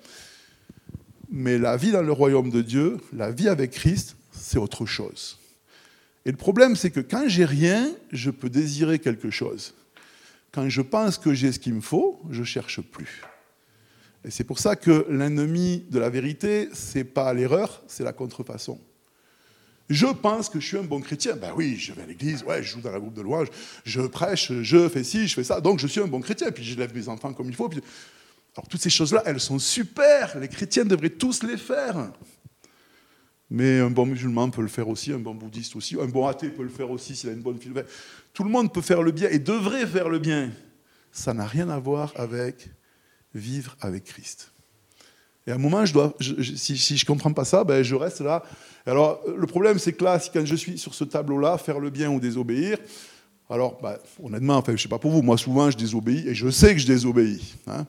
Mais 1.29 1.59
la 1.59 1.77
vie 1.77 1.91
dans 1.91 2.03
le 2.03 2.13
royaume 2.13 2.51
de 2.51 2.63
Dieu, 2.63 2.99
la 3.13 3.33
vie 3.33 3.49
avec 3.49 3.73
Christ, 3.73 4.17
c'est 4.31 4.59
autre 4.59 4.87
chose. 4.87 5.41
Et 6.25 6.31
le 6.31 6.37
problème, 6.37 6.77
c'est 6.77 6.91
que 6.91 7.01
quand 7.01 7.25
j'ai 7.27 7.45
rien, 7.45 7.93
je 8.13 8.31
peux 8.31 8.49
désirer 8.49 9.01
quelque 9.01 9.31
chose. 9.31 9.75
Quand 10.53 10.69
je 10.69 10.83
pense 10.83 11.19
que 11.19 11.35
j'ai 11.35 11.51
ce 11.51 11.59
qu'il 11.59 11.75
me 11.75 11.81
faut, 11.81 12.21
je 12.31 12.45
cherche 12.45 12.81
plus. 12.81 13.23
Et 14.27 14.31
c'est 14.31 14.45
pour 14.45 14.59
ça 14.59 14.75
que 14.75 15.07
l'ennemi 15.09 15.85
de 15.89 16.01
la 16.01 16.11
vérité, 16.11 16.69
c'est 16.73 17.05
pas 17.05 17.33
l'erreur, 17.33 17.85
c'est 17.87 18.03
la 18.03 18.13
contrefaçon. 18.13 18.81
Je 19.89 20.07
pense 20.07 20.49
que 20.49 20.59
je 20.59 20.67
suis 20.67 20.77
un 20.77 20.83
bon 20.83 21.01
chrétien. 21.01 21.37
Ben 21.37 21.53
oui, 21.55 21.77
je 21.77 21.93
vais 21.93 22.03
à 22.03 22.07
l'église, 22.07 22.43
ouais, 22.43 22.61
je 22.61 22.73
joue 22.73 22.81
dans 22.81 22.91
la 22.91 22.99
groupe 22.99 23.15
de 23.15 23.23
louange, 23.23 23.47
je 23.85 24.01
prêche, 24.01 24.51
je 24.63 24.89
fais 24.89 25.05
ci, 25.05 25.29
je 25.29 25.35
fais 25.35 25.45
ça, 25.45 25.61
donc 25.61 25.79
je 25.79 25.87
suis 25.87 26.01
un 26.01 26.09
bon 26.09 26.21
chrétien. 26.21 26.51
Puis 26.51 26.65
j'élève 26.65 26.93
mes 26.93 27.09
enfants 27.09 27.33
comme 27.33 27.49
il 27.49 27.55
faut. 27.55 27.71
Alors 28.57 28.67
toutes 28.69 28.81
ces 28.81 28.91
choses-là, 28.91 29.23
elles 29.27 29.39
sont 29.39 29.61
super. 29.61 30.37
Les 30.41 30.49
chrétiens 30.49 30.85
devraient 30.85 31.09
tous 31.09 31.45
les 31.45 31.57
faire. 31.57 32.11
Mais 33.49 33.79
un 33.79 33.91
bon 33.91 34.07
musulman 34.07 34.51
peut 34.51 34.63
le 34.63 34.67
faire 34.67 34.89
aussi, 34.89 35.13
un 35.13 35.21
bon 35.21 35.37
bouddhiste 35.37 35.77
aussi, 35.77 35.95
un 36.01 36.07
bon 36.07 36.27
athée 36.27 36.49
peut 36.49 36.65
le 36.65 36.69
faire 36.69 36.91
aussi 36.91 37.15
s'il 37.15 37.31
a 37.31 37.33
une 37.33 37.43
bonne 37.43 37.61
philosophie. 37.61 37.89
Tout 38.35 38.43
le 38.43 38.51
monde 38.51 38.73
peut 38.73 38.83
faire 38.83 39.03
le 39.03 39.13
bien 39.13 39.29
et 39.29 39.39
devrait 39.39 39.87
faire 39.87 40.09
le 40.09 40.19
bien. 40.19 40.51
Ça 41.13 41.33
n'a 41.33 41.47
rien 41.47 41.69
à 41.69 41.79
voir 41.79 42.13
avec 42.17 42.71
vivre 43.37 43.77
avec 43.81 44.05
Christ. 44.05 44.53
Et 45.47 45.53
à 45.53 45.55
un 45.55 45.59
moment, 45.59 45.85
je 45.85 45.93
dois, 45.93 46.15
si, 46.21 46.77
je 46.77 47.05
ne 47.05 47.07
comprends 47.07 47.33
pas 47.33 47.45
ça, 47.45 47.63
ben, 47.63 47.83
je 47.83 47.95
reste 47.95 48.21
là. 48.21 48.43
Alors, 48.85 49.21
le 49.27 49.47
problème, 49.47 49.79
c'est 49.79 49.93
que 49.93 50.03
là, 50.03 50.19
quand 50.33 50.45
je 50.45 50.57
suis 50.57 50.79
sur 50.79 50.95
ce 50.95 51.05
tableau-là, 51.05 51.57
faire 51.59 51.79
le 51.79 51.91
bien 51.91 52.11
ou 52.11 52.19
désobéir, 52.19 52.79
alors, 53.49 53.79
ben, 53.81 53.97
honnêtement, 54.21 54.57
enfin, 54.57 54.73
je 54.73 54.77
ne 54.77 54.79
sais 54.79 54.89
pas 54.89 54.99
pour 54.99 55.13
vous, 55.13 55.23
moi, 55.23 55.39
souvent, 55.39 55.71
je 55.71 55.77
désobéis, 55.77 56.27
et 56.27 56.35
je 56.35 56.51
sais 56.51 56.75
que 56.75 56.81
je 56.81 56.87
désobéis. 56.87 57.55
Hein. 57.69 57.87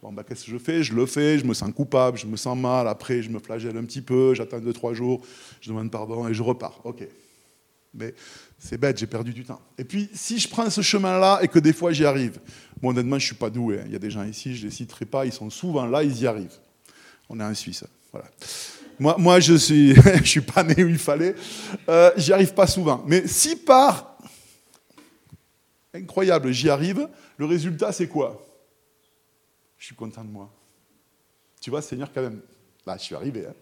Bon, 0.00 0.12
ben, 0.12 0.22
qu'est-ce 0.22 0.46
que 0.46 0.50
je 0.50 0.58
fais? 0.58 0.82
Je 0.82 0.94
le 0.94 1.04
fais, 1.04 1.38
je 1.38 1.44
me 1.44 1.52
sens 1.52 1.70
coupable, 1.72 2.16
je 2.16 2.26
me 2.26 2.36
sens 2.36 2.56
mal, 2.56 2.88
après, 2.88 3.22
je 3.22 3.28
me 3.28 3.38
flagelle 3.38 3.76
un 3.76 3.84
petit 3.84 4.02
peu, 4.02 4.34
j'attends 4.34 4.60
deux, 4.60 4.72
trois 4.72 4.94
jours, 4.94 5.20
je 5.60 5.68
demande 5.68 5.90
pardon, 5.90 6.26
et 6.26 6.32
je 6.32 6.42
repars. 6.42 6.80
OK. 6.84 7.06
Mais 7.94 8.14
c'est 8.58 8.78
bête, 8.78 8.98
j'ai 8.98 9.06
perdu 9.06 9.32
du 9.32 9.44
temps. 9.44 9.60
Et 9.78 9.84
puis, 9.84 10.08
si 10.14 10.38
je 10.38 10.48
prends 10.48 10.68
ce 10.68 10.80
chemin-là 10.80 11.40
et 11.42 11.48
que 11.48 11.58
des 11.58 11.72
fois 11.72 11.92
j'y 11.92 12.04
arrive, 12.04 12.40
moi 12.84 12.92
honnêtement, 12.92 13.18
je 13.18 13.24
ne 13.24 13.28
suis 13.28 13.34
pas 13.34 13.48
doué. 13.48 13.80
Hein. 13.80 13.84
Il 13.86 13.92
y 13.92 13.96
a 13.96 13.98
des 13.98 14.10
gens 14.10 14.24
ici, 14.24 14.54
je 14.54 14.60
ne 14.60 14.70
les 14.70 14.76
citerai 14.76 15.06
pas, 15.06 15.24
ils 15.24 15.32
sont 15.32 15.48
souvent 15.48 15.86
là, 15.86 16.02
ils 16.02 16.20
y 16.20 16.26
arrivent. 16.26 16.58
On 17.30 17.40
est 17.40 17.42
en 17.42 17.54
Suisse. 17.54 17.82
Voilà. 18.12 18.28
Moi, 18.98 19.40
je 19.40 19.54
suis, 19.54 19.94
je 20.22 20.28
suis 20.28 20.42
pas 20.42 20.62
né 20.62 20.84
où 20.84 20.88
il 20.88 20.98
fallait. 20.98 21.34
Euh, 21.88 22.10
j'y 22.18 22.34
arrive 22.34 22.52
pas 22.52 22.66
souvent. 22.66 23.02
Mais 23.06 23.26
si 23.26 23.56
par 23.56 24.18
incroyable, 25.94 26.52
j'y 26.52 26.68
arrive, 26.68 27.08
le 27.38 27.46
résultat 27.46 27.90
c'est 27.90 28.06
quoi? 28.06 28.46
Je 29.78 29.86
suis 29.86 29.94
content 29.94 30.22
de 30.22 30.30
moi. 30.30 30.52
Tu 31.62 31.70
vois, 31.70 31.80
Seigneur, 31.80 32.10
quand 32.12 32.20
même. 32.20 32.42
Là, 32.84 32.98
je 32.98 33.04
suis 33.04 33.14
arrivé. 33.14 33.46
Hein. 33.46 33.54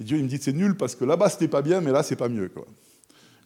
Et 0.00 0.04
Dieu, 0.04 0.16
il 0.18 0.24
me 0.24 0.28
dit 0.28 0.40
c'est 0.42 0.52
nul 0.52 0.76
parce 0.76 0.96
que 0.96 1.04
là-bas 1.04 1.28
c'était 1.28 1.46
pas 1.46 1.62
bien, 1.62 1.80
mais 1.80 1.92
là 1.92 2.02
c'est 2.02 2.16
pas 2.16 2.28
mieux. 2.28 2.50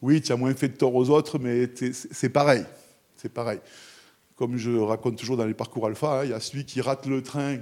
Oui, 0.01 0.19
tu 0.19 0.31
as 0.31 0.35
moins 0.35 0.55
fait 0.55 0.69
de 0.69 0.77
tort 0.77 0.95
aux 0.95 1.11
autres, 1.11 1.37
mais 1.37 1.69
c'est 1.93 2.29
pareil. 2.29 2.65
C'est 3.15 3.29
pareil. 3.31 3.59
Comme 4.39 4.57
je 4.57 4.71
raconte 4.71 5.17
toujours 5.17 5.37
dans 5.37 5.45
les 5.45 5.53
parcours 5.53 5.85
alpha, 5.85 6.21
hein, 6.21 6.23
il 6.23 6.31
y 6.31 6.33
a 6.33 6.39
celui 6.39 6.65
qui 6.65 6.81
rate 6.81 7.05
le 7.05 7.21
train 7.21 7.59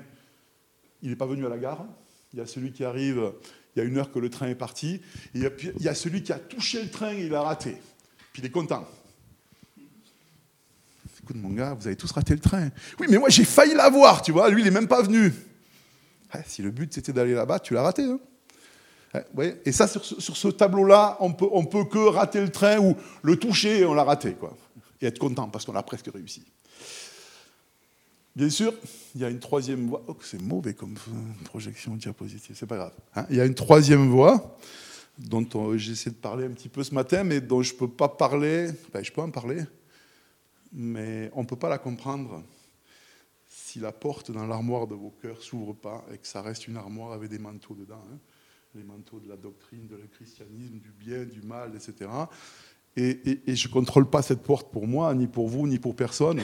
il 1.02 1.10
n'est 1.10 1.16
pas 1.16 1.26
venu 1.26 1.46
à 1.46 1.50
la 1.50 1.58
gare. 1.58 1.86
Il 2.34 2.40
y 2.40 2.42
a 2.42 2.46
celui 2.46 2.72
qui 2.72 2.84
arrive, 2.84 3.32
il 3.76 3.80
y 3.80 3.82
a 3.82 3.86
une 3.86 3.98
heure 3.98 4.12
que 4.12 4.20
le 4.20 4.30
train 4.30 4.48
est 4.48 4.56
parti. 4.56 5.02
Et 5.36 5.40
il 5.40 5.82
y 5.82 5.88
a 5.88 5.96
celui 5.96 6.24
qui 6.24 6.34
a 6.34 6.40
touché 6.40 6.84
le 6.84 6.90
train 6.90 7.14
et 7.14 7.26
il 7.26 7.36
a 7.36 7.42
raté. 7.42 7.78
Puis 8.34 8.42
il 8.42 8.46
est 8.46 8.52
content. 8.52 8.88
Écoute, 11.24 11.38
mon 11.38 11.50
gars, 11.50 11.74
vous 11.74 11.88
avez 11.88 11.96
tous 11.96 12.12
raté 12.12 12.34
le 12.34 12.40
train. 12.40 12.70
Oui, 13.00 13.08
mais 13.10 13.18
moi 13.18 13.30
j'ai 13.30 13.44
failli 13.44 13.74
l'avoir, 13.74 14.22
tu 14.22 14.32
vois. 14.32 14.50
Lui, 14.50 14.62
il 14.62 14.66
n'est 14.66 14.72
même 14.72 14.88
pas 14.88 15.02
venu. 15.02 15.34
Ah, 16.32 16.40
si 16.46 16.62
le 16.62 16.72
but 16.72 16.94
c'était 16.94 17.14
d'aller 17.14 17.34
là-bas, 17.34 17.60
tu 17.60 17.74
l'as 17.74 17.84
raté. 17.84 18.04
Hein 18.04 18.20
et 19.66 19.72
ça, 19.72 19.88
sur, 19.88 20.04
ce 20.04 20.48
tableau-là, 20.50 21.18
on 21.20 21.34
peut, 21.34 21.48
peut 21.70 21.86
que 21.86 21.98
rater 21.98 22.42
le 22.42 22.50
train 22.50 22.78
ou 22.78 22.96
le 23.24 23.36
toucher 23.38 23.80
et 23.80 23.86
on 23.86 23.94
l'a 23.94 24.04
raté. 24.04 24.34
Quoi. 24.34 24.56
Et 25.02 25.06
être 25.06 25.20
content 25.20 25.48
parce 25.50 25.66
qu'on 25.66 25.76
a 25.76 25.84
presque 25.84 26.10
réussi. 26.14 26.46
Bien 28.38 28.52
sûr, 28.52 28.72
il 29.16 29.22
y 29.22 29.26
a 29.26 29.32
une 29.32 29.40
troisième 29.40 29.88
voie. 29.88 30.04
Oh, 30.06 30.16
c'est 30.22 30.40
mauvais 30.40 30.76
comme 30.76 30.94
projection 31.46 31.96
diapositive, 31.96 32.56
c'est 32.56 32.68
pas 32.68 32.76
grave. 32.76 32.94
Hein. 33.16 33.26
il 33.32 33.36
y 33.36 33.42
a 33.42 33.46
une 33.46 33.56
troisième 33.56 34.10
voie 34.10 34.60
dont 35.18 35.44
j'essaie 35.76 36.12
de 36.12 36.18
parler 36.18 36.46
un 36.46 36.52
petit 36.52 36.70
peu 36.70 36.84
ce 36.84 36.94
matin, 36.94 37.24
mais 37.24 37.42
dont 37.42 37.64
je 37.64 37.74
ne 37.74 37.80
peux 37.80 37.88
pas 37.88 38.08
parler. 38.08 38.70
Enfin, 38.90 39.02
je 39.02 39.12
peux 39.12 39.22
en 39.22 39.32
parler, 39.32 39.64
mais 40.72 41.32
on 41.34 41.42
ne 41.42 41.48
peut 41.48 41.56
pas 41.56 41.68
la 41.68 41.80
comprendre 41.80 42.44
si 43.50 43.80
la 43.80 43.92
porte 43.92 44.30
dans 44.30 44.46
l'armoire 44.46 44.86
de 44.86 44.94
vos 44.94 45.16
cœurs 45.20 45.42
s'ouvre 45.42 45.74
pas 45.74 46.06
et 46.14 46.20
que 46.20 46.28
ça 46.28 46.44
reste 46.44 46.68
une 46.68 46.78
armoire 46.78 47.14
avec 47.14 47.32
des 47.32 47.40
manteaux 47.40 47.74
dedans. 47.74 48.04
Hein. 48.14 48.20
les 48.76 48.84
manteaux 48.84 49.20
de 49.20 49.30
la 49.30 49.36
doctrine, 49.36 49.88
de 49.88 49.96
le 49.96 50.06
christianisme, 50.06 50.78
du 50.78 50.92
bien, 50.92 51.26
du 51.26 51.42
mal, 51.42 51.72
etc. 51.74 52.08
Et, 52.96 53.40
et 53.48 53.56
je 53.56 53.68
ne 53.68 53.74
contrôle 53.74 54.08
pas 54.08 54.22
cette 54.22 54.44
porte 54.44 54.72
pour 54.72 54.86
moi, 54.86 55.12
ni 55.16 55.26
pour 55.26 55.48
vous, 55.48 55.66
ni 55.66 55.80
pour 55.80 55.96
personne 55.96 56.40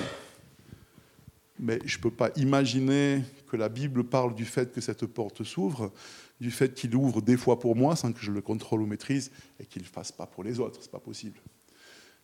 mais 1.60 1.80
je 1.86 1.98
ne 1.98 2.02
peux 2.02 2.12
pas 2.12 2.32
imaginer 2.36 3.22
que 3.48 3.58
la 3.58 3.70
Bible 3.70 4.04
parle 4.04 4.34
du 4.36 4.46
fait 4.46 4.72
que 4.72 4.82
cette 4.82 5.06
porte 5.06 5.44
s'ouvre, 5.44 5.92
du 6.42 6.52
fait 6.52 6.74
qu'il 6.74 6.96
ouvre 6.96 7.22
des 7.22 7.38
fois 7.38 7.60
pour 7.60 7.76
moi 7.76 7.96
sans 7.96 8.12
que 8.12 8.20
je 8.20 8.32
le 8.32 8.42
contrôle 8.42 8.82
ou 8.82 8.86
maîtrise, 8.86 9.32
et 9.60 9.66
qu'il 9.66 9.82
ne 9.82 9.88
le 9.88 9.92
fasse 9.92 10.12
pas 10.12 10.26
pour 10.26 10.44
les 10.44 10.60
autres. 10.60 10.80
Ce 10.82 10.88
n'est 10.88 10.92
pas 10.92 11.00
possible. 11.00 11.39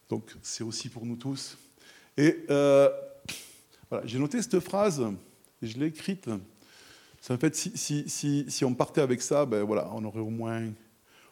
Donc 0.10 0.36
c'est 0.42 0.64
aussi 0.64 0.90
pour 0.90 1.06
nous 1.06 1.16
tous. 1.16 1.58
Et 2.18 2.46
euh, 2.50 2.90
voilà, 3.90 4.06
j'ai 4.06 4.20
noté 4.20 4.42
cette 4.42 4.60
phrase, 4.60 5.02
et 5.62 5.68
je 5.68 5.78
l'ai 5.78 5.88
écrite. 5.88 6.30
En 7.30 7.38
fait, 7.38 7.56
si, 7.56 7.72
si, 7.76 8.46
si, 8.48 8.66
on 8.66 8.74
partait 8.74 9.02
avec 9.02 9.22
ça, 9.22 9.46
ben 9.46 9.64
voilà, 9.64 9.90
on 9.94 10.04
aurait 10.04 10.22
au 10.22 10.30
moins, 10.30 10.64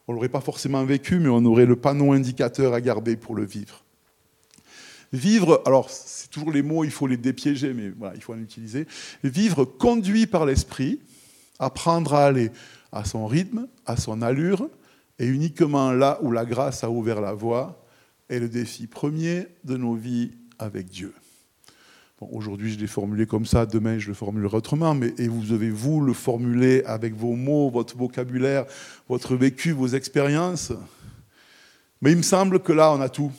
on 0.07 0.13
l'aurait 0.13 0.29
pas 0.29 0.41
forcément 0.41 0.83
vécu, 0.85 1.17
mais 1.17 1.29
on 1.29 1.43
aurait 1.45 1.65
le 1.65 1.75
panneau 1.75 2.11
indicateur 2.11 2.73
à 2.73 2.81
garder 2.81 3.15
pour 3.17 3.35
le 3.35 3.45
vivre. 3.45 3.83
Vivre, 5.13 5.61
alors 5.65 5.89
c'est 5.89 6.29
toujours 6.29 6.51
les 6.51 6.61
mots, 6.61 6.83
il 6.83 6.91
faut 6.91 7.07
les 7.07 7.17
dépiéger, 7.17 7.73
mais 7.73 7.91
il 8.15 8.21
faut 8.21 8.33
en 8.33 8.39
utiliser. 8.39 8.87
Vivre 9.23 9.63
conduit 9.65 10.27
par 10.27 10.45
l'esprit, 10.45 10.99
apprendre 11.59 12.13
à 12.13 12.25
aller 12.25 12.51
à 12.91 13.05
son 13.05 13.25
rythme, 13.25 13.67
à 13.85 13.97
son 13.97 14.21
allure, 14.21 14.69
et 15.19 15.25
uniquement 15.25 15.91
là 15.91 16.19
où 16.21 16.31
la 16.31 16.45
grâce 16.45 16.83
a 16.83 16.89
ouvert 16.89 17.21
la 17.21 17.33
voie, 17.33 17.83
est 18.29 18.39
le 18.39 18.49
défi 18.49 18.87
premier 18.87 19.47
de 19.63 19.77
nos 19.77 19.95
vies 19.95 20.31
avec 20.59 20.89
Dieu. 20.89 21.13
Aujourd'hui, 22.19 22.73
je 22.73 22.79
l'ai 22.79 22.87
formulé 22.87 23.27
comme 23.27 23.45
ça, 23.45 23.67
demain, 23.67 23.99
je 23.99 24.07
le 24.07 24.15
formulerai 24.15 24.57
autrement, 24.57 24.95
mais 24.95 25.13
et 25.19 25.27
vous 25.27 25.43
devez, 25.43 25.69
vous, 25.69 26.01
le 26.01 26.13
formuler 26.13 26.83
avec 26.85 27.13
vos 27.13 27.35
mots, 27.35 27.69
votre 27.69 27.95
vocabulaire, 27.95 28.65
votre 29.07 29.35
vécu, 29.35 29.71
vos 29.71 29.87
expériences. 29.87 30.73
Mais 32.01 32.11
il 32.11 32.17
me 32.17 32.23
semble 32.23 32.59
que 32.59 32.73
là, 32.73 32.91
on 32.91 33.01
a 33.01 33.09
tout. 33.09 33.31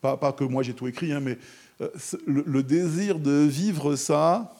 Pas, 0.00 0.32
que 0.32 0.44
moi 0.44 0.62
j'ai 0.62 0.74
tout 0.74 0.86
écrit, 0.86 1.12
hein, 1.12 1.20
mais 1.20 1.38
euh, 1.80 1.88
le, 2.26 2.62
désir 2.62 3.18
de 3.18 3.44
vivre 3.44 3.96
ça 3.96 4.54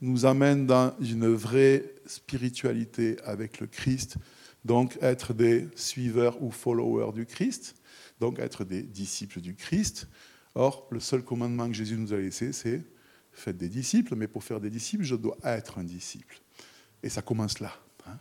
nous 0.00 0.26
amène 0.26 0.66
dans 0.66 0.94
une 1.00 1.28
vraie 1.28 1.94
spiritualité 2.06 3.16
avec 3.24 3.60
le 3.60 3.66
Christ, 3.66 4.16
donc 4.64 4.98
être 5.00 5.32
des 5.32 5.68
suiveurs 5.74 6.42
ou 6.42 6.50
followers 6.50 7.12
du 7.12 7.26
Christ, 7.26 7.76
donc 8.20 8.38
être 8.38 8.64
des 8.64 8.82
disciples 8.82 9.40
du 9.40 9.54
Christ. 9.54 10.08
Or, 10.54 10.88
le 10.90 11.00
seul 11.00 11.22
commandement 11.22 11.68
que 11.68 11.74
Jésus 11.74 11.96
nous 11.96 12.12
a 12.12 12.16
laissé, 12.16 12.52
c'est 12.52 12.82
faites 13.32 13.56
des 13.56 13.68
disciples, 13.68 14.16
mais 14.16 14.26
pour 14.26 14.42
faire 14.42 14.60
des 14.60 14.70
disciples, 14.70 15.04
je 15.04 15.14
dois 15.14 15.36
être 15.44 15.78
un 15.78 15.84
disciple. 15.84 16.40
Et 17.02 17.08
ça 17.08 17.22
commence 17.22 17.60
là. 17.60 17.72
Hein. 18.06 18.18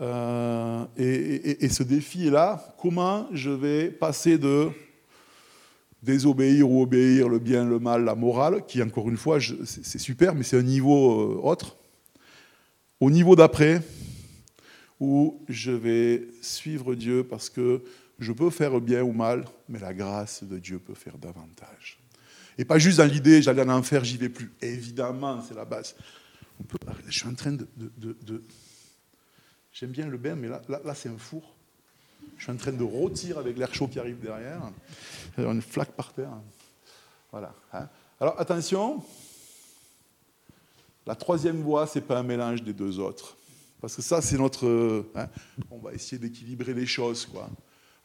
Euh, 0.00 0.86
et, 0.96 1.68
ce 1.68 1.82
défi 1.82 2.28
est 2.28 2.30
là. 2.30 2.74
Comment 2.80 3.28
je 3.32 3.50
vais 3.50 3.90
passer 3.90 4.38
de 4.38 4.68
désobéir 6.02 6.70
ou 6.70 6.82
obéir, 6.82 7.28
le 7.28 7.38
bien, 7.38 7.64
le 7.64 7.78
mal, 7.78 8.04
la 8.04 8.14
morale, 8.14 8.64
qui 8.66 8.82
encore 8.82 9.08
une 9.10 9.18
fois, 9.18 9.38
c'est 9.64 9.98
super, 9.98 10.34
mais 10.34 10.42
c'est 10.42 10.56
un 10.56 10.62
niveau 10.62 11.20
euh, 11.20 11.40
autre, 11.42 11.76
au 12.98 13.10
niveau 13.10 13.36
d'après, 13.36 13.82
où 14.98 15.42
je 15.48 15.72
vais 15.72 16.28
suivre 16.40 16.94
Dieu 16.94 17.24
parce 17.24 17.50
que 17.50 17.82
je 18.18 18.32
peux 18.32 18.50
faire 18.50 18.80
bien 18.80 19.02
ou 19.02 19.12
mal, 19.12 19.44
mais 19.68 19.78
la 19.78 19.92
grâce 19.92 20.42
de 20.44 20.58
Dieu 20.58 20.78
peut 20.78 20.94
faire 20.94 21.18
davantage. 21.18 21.98
Et 22.56 22.64
pas 22.64 22.78
juste 22.78 22.98
dans 22.98 23.06
l'idée, 23.06 23.42
j'allais 23.42 23.62
en 23.62 23.70
enfer, 23.70 24.04
j'y 24.04 24.16
vais 24.16 24.28
plus. 24.28 24.50
Évidemment, 24.60 25.42
c'est 25.46 25.54
la 25.54 25.64
base. 25.64 25.94
je 27.06 27.18
suis 27.18 27.28
en 27.28 27.34
train 27.34 27.52
de 27.52 27.66
J'aime 29.72 29.90
bien 29.90 30.06
le 30.06 30.18
bain, 30.18 30.34
mais 30.34 30.48
là, 30.48 30.60
là, 30.68 30.94
c'est 30.94 31.08
un 31.08 31.18
four. 31.18 31.54
Je 32.36 32.44
suis 32.44 32.52
en 32.52 32.56
train 32.56 32.72
de 32.72 32.82
rôtir 32.82 33.38
avec 33.38 33.56
l'air 33.56 33.72
chaud 33.74 33.86
qui 33.86 33.98
arrive 33.98 34.18
derrière. 34.18 34.62
A 35.36 35.42
une 35.42 35.62
flaque 35.62 35.92
par 35.92 36.12
terre. 36.12 36.32
Voilà. 37.30 37.54
Hein. 37.72 37.88
Alors 38.18 38.38
attention, 38.40 39.04
La 41.06 41.14
troisième 41.14 41.62
voie, 41.62 41.86
c'est 41.86 42.02
pas 42.02 42.18
un 42.18 42.22
mélange 42.22 42.62
des 42.62 42.72
deux 42.72 42.98
autres. 42.98 43.36
Parce 43.80 43.96
que 43.96 44.02
ça, 44.02 44.20
c'est 44.20 44.36
notre. 44.36 45.06
Hein, 45.14 45.28
on 45.70 45.78
va 45.78 45.92
essayer 45.92 46.18
d'équilibrer 46.18 46.74
les 46.74 46.86
choses, 46.86 47.26
quoi. 47.26 47.48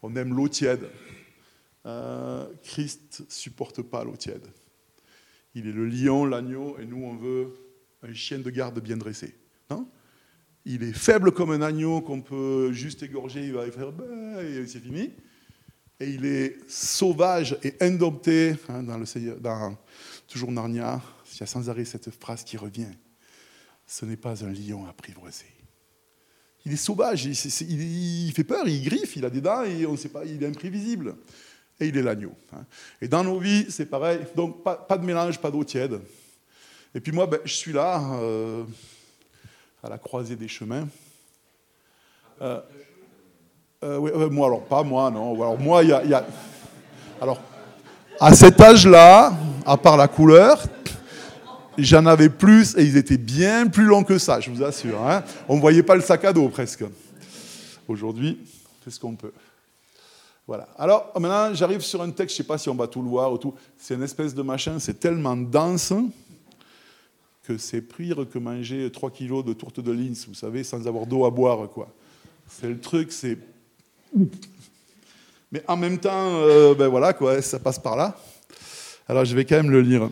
On 0.01 0.15
aime 0.15 0.34
l'eau 0.34 0.47
tiède. 0.47 0.89
Euh, 1.86 2.47
Christ 2.63 3.23
supporte 3.30 3.82
pas 3.82 4.04
l'eau 4.04 4.15
tiède. 4.15 4.47
Il 5.54 5.67
est 5.67 5.71
le 5.71 5.86
lion, 5.88 6.25
l'agneau, 6.25 6.78
et 6.80 6.86
nous, 6.86 7.04
on 7.04 7.15
veut 7.15 7.54
un 8.01 8.13
chien 8.13 8.39
de 8.39 8.49
garde 8.49 8.80
bien 8.80 8.97
dressé. 8.97 9.36
Non? 9.69 9.88
Il 10.65 10.84
est 10.84 10.93
faible 10.93 11.32
comme 11.32 11.51
un 11.51 11.62
agneau 11.62 12.01
qu'on 12.01 12.21
peut 12.21 12.71
juste 12.71 13.04
égorger, 13.04 13.45
il 13.45 13.54
va 13.54 13.69
faire 13.71 13.91
bah, 13.91 14.43
et 14.43 14.65
c'est 14.65 14.80
fini. 14.80 15.12
Et 15.99 16.10
il 16.10 16.25
est 16.25 16.58
sauvage 16.67 17.58
et 17.63 17.75
indompté. 17.80 18.56
Hein, 18.67 18.84
dans 18.84 18.97
le 18.97 19.39
dans 19.39 19.78
toujours 20.28 20.51
Narnia, 20.51 21.01
il 21.34 21.39
y 21.39 21.43
a 21.43 21.45
sans 21.45 21.69
arrêt 21.69 21.86
cette 21.86 22.10
phrase 22.10 22.43
qui 22.43 22.58
revient. 22.58 22.91
Ce 23.86 24.06
n'est 24.06 24.17
pas 24.17 24.43
un 24.43 24.51
lion 24.51 24.86
apprivoisé. 24.88 25.45
Il 26.65 26.73
est 26.73 26.78
sauvage, 26.78 27.25
il, 27.25 28.34
fait 28.34 28.43
peur, 28.43 28.67
il 28.67 28.84
griffe, 28.84 29.15
il 29.15 29.23
a 29.23 29.30
des 29.30 29.39
dents 29.41 29.63
et 29.63 29.86
on 29.86 29.91
ne 29.91 29.97
sait 29.97 30.10
pas, 30.10 30.25
il 30.25 30.41
est 30.41 30.47
imprévisible. 30.47 31.15
Et 31.80 31.88
il 31.88 31.97
est 31.97 32.01
l'agneau. 32.01 32.34
Hein. 32.54 32.65
Et 32.99 33.08
dans 33.08 33.23
nos 33.23 33.38
vies, 33.38 33.67
c'est 33.69 33.86
pareil. 33.86 34.19
Donc 34.36 34.63
pas, 34.63 34.97
de 34.97 35.06
mélange, 35.06 35.39
pas 35.39 35.51
d'eau 35.51 35.63
tiède. 35.63 35.99
Et 36.95 36.99
puis 36.99 37.12
moi, 37.12 37.28
ben, 37.28 37.39
je 37.45 37.54
suis 37.54 37.73
là. 37.73 38.01
Euh, 38.15 38.63
à 39.86 39.89
la 39.89 39.98
croisée 40.00 40.36
des 40.36 40.48
chemins. 40.48 40.88
Euh, 42.41 42.60
euh, 43.84 44.30
moi, 44.32 44.48
alors 44.48 44.63
pas 44.63 44.82
moi, 44.82 45.12
non. 45.12 45.36
Alors 45.36 45.60
moi, 45.60 45.84
il 45.84 45.89
y, 45.89 45.93
a, 45.93 46.26
Alors, 47.21 47.39
à 48.19 48.34
cet 48.34 48.60
âge-là, 48.60 49.34
à 49.63 49.78
part 49.78 49.95
la 49.95 50.08
couleur, 50.08 50.63
j'en 51.78 52.08
avais 52.08 52.30
plus 52.30 52.76
et 52.78 52.84
ils 52.84 52.98
étaient 52.98 53.17
bien 53.17 53.67
plus 53.67 53.86
longs 53.86 54.04
que 54.04 54.17
ça, 54.17 54.39
je 54.39 54.50
vous 54.50 54.63
assure. 54.63 55.00
Hein. 55.08 55.24
On 55.48 55.58
ne 55.58 55.62
voyait 55.62 55.84
pas 55.84 55.95
le 55.95 56.02
sac 56.02 56.26
à 56.26 56.34
dos 56.34 56.50
presque. 56.50 56.84
Aujourd'hui, 57.88 58.39
c'est 58.84 58.89
ce 58.89 59.00
qu'on 59.00 59.15
peut. 59.15 59.34
Voilà. 60.48 60.67
Alors 60.80 61.12
maintenant, 61.19 61.54
j'arrive 61.54 61.82
sur 61.82 62.02
un 62.02 62.10
texte, 62.10 62.36
je 62.36 62.41
ne 62.41 62.43
sais 62.43 62.48
pas 62.48 62.58
si 62.58 62.69
on 62.69 62.76
va 62.76 62.88
tout 62.88 63.04
le 63.04 63.10
voir 63.10 63.32
ou 63.32 63.38
tout. 63.38 63.54
C'est 63.78 63.93
une 63.93 64.04
espèce 64.04 64.34
de 64.34 64.41
machin, 64.41 64.80
c'est 64.80 65.00
tellement 65.00 65.38
dense 65.38 65.93
que 67.45 67.58
c'est 67.58 67.81
pire 67.81 68.25
que 68.31 68.39
manger 68.39 68.89
3 68.91 69.12
kilos 69.12 69.45
de 69.45 69.53
tourte 69.53 69.79
de 69.79 69.91
Linz, 69.91 70.25
vous 70.27 70.34
savez, 70.34 70.63
sans 70.63 70.88
avoir 70.88 71.05
d'eau 71.05 71.25
à 71.25 71.29
boire, 71.29 71.69
quoi. 71.69 71.88
C'est 72.47 72.67
le 72.67 72.79
truc, 72.79 73.12
c'est... 73.12 73.38
Mais 75.51 75.62
en 75.67 75.77
même 75.77 75.97
temps, 75.99 76.12
euh, 76.36 76.73
ben 76.73 76.88
voilà, 76.88 77.13
quoi, 77.13 77.41
ça 77.41 77.60
passe 77.60 77.79
par 77.79 77.95
là. 77.95 78.17
Alors 79.08 79.25
je 79.25 79.36
vais 79.36 79.45
quand 79.45 79.58
même 79.58 79.69
le 79.69 79.81
lire 79.81 80.10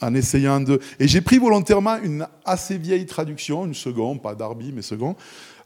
en 0.00 0.14
essayant 0.14 0.60
de... 0.60 0.80
Et 0.98 1.08
j'ai 1.08 1.20
pris 1.20 1.38
volontairement 1.38 1.96
une 1.98 2.26
assez 2.44 2.78
vieille 2.78 3.06
traduction, 3.06 3.66
une 3.66 3.74
seconde, 3.74 4.22
pas 4.22 4.34
Darby, 4.34 4.72
mais 4.72 4.82
seconde, 4.82 5.16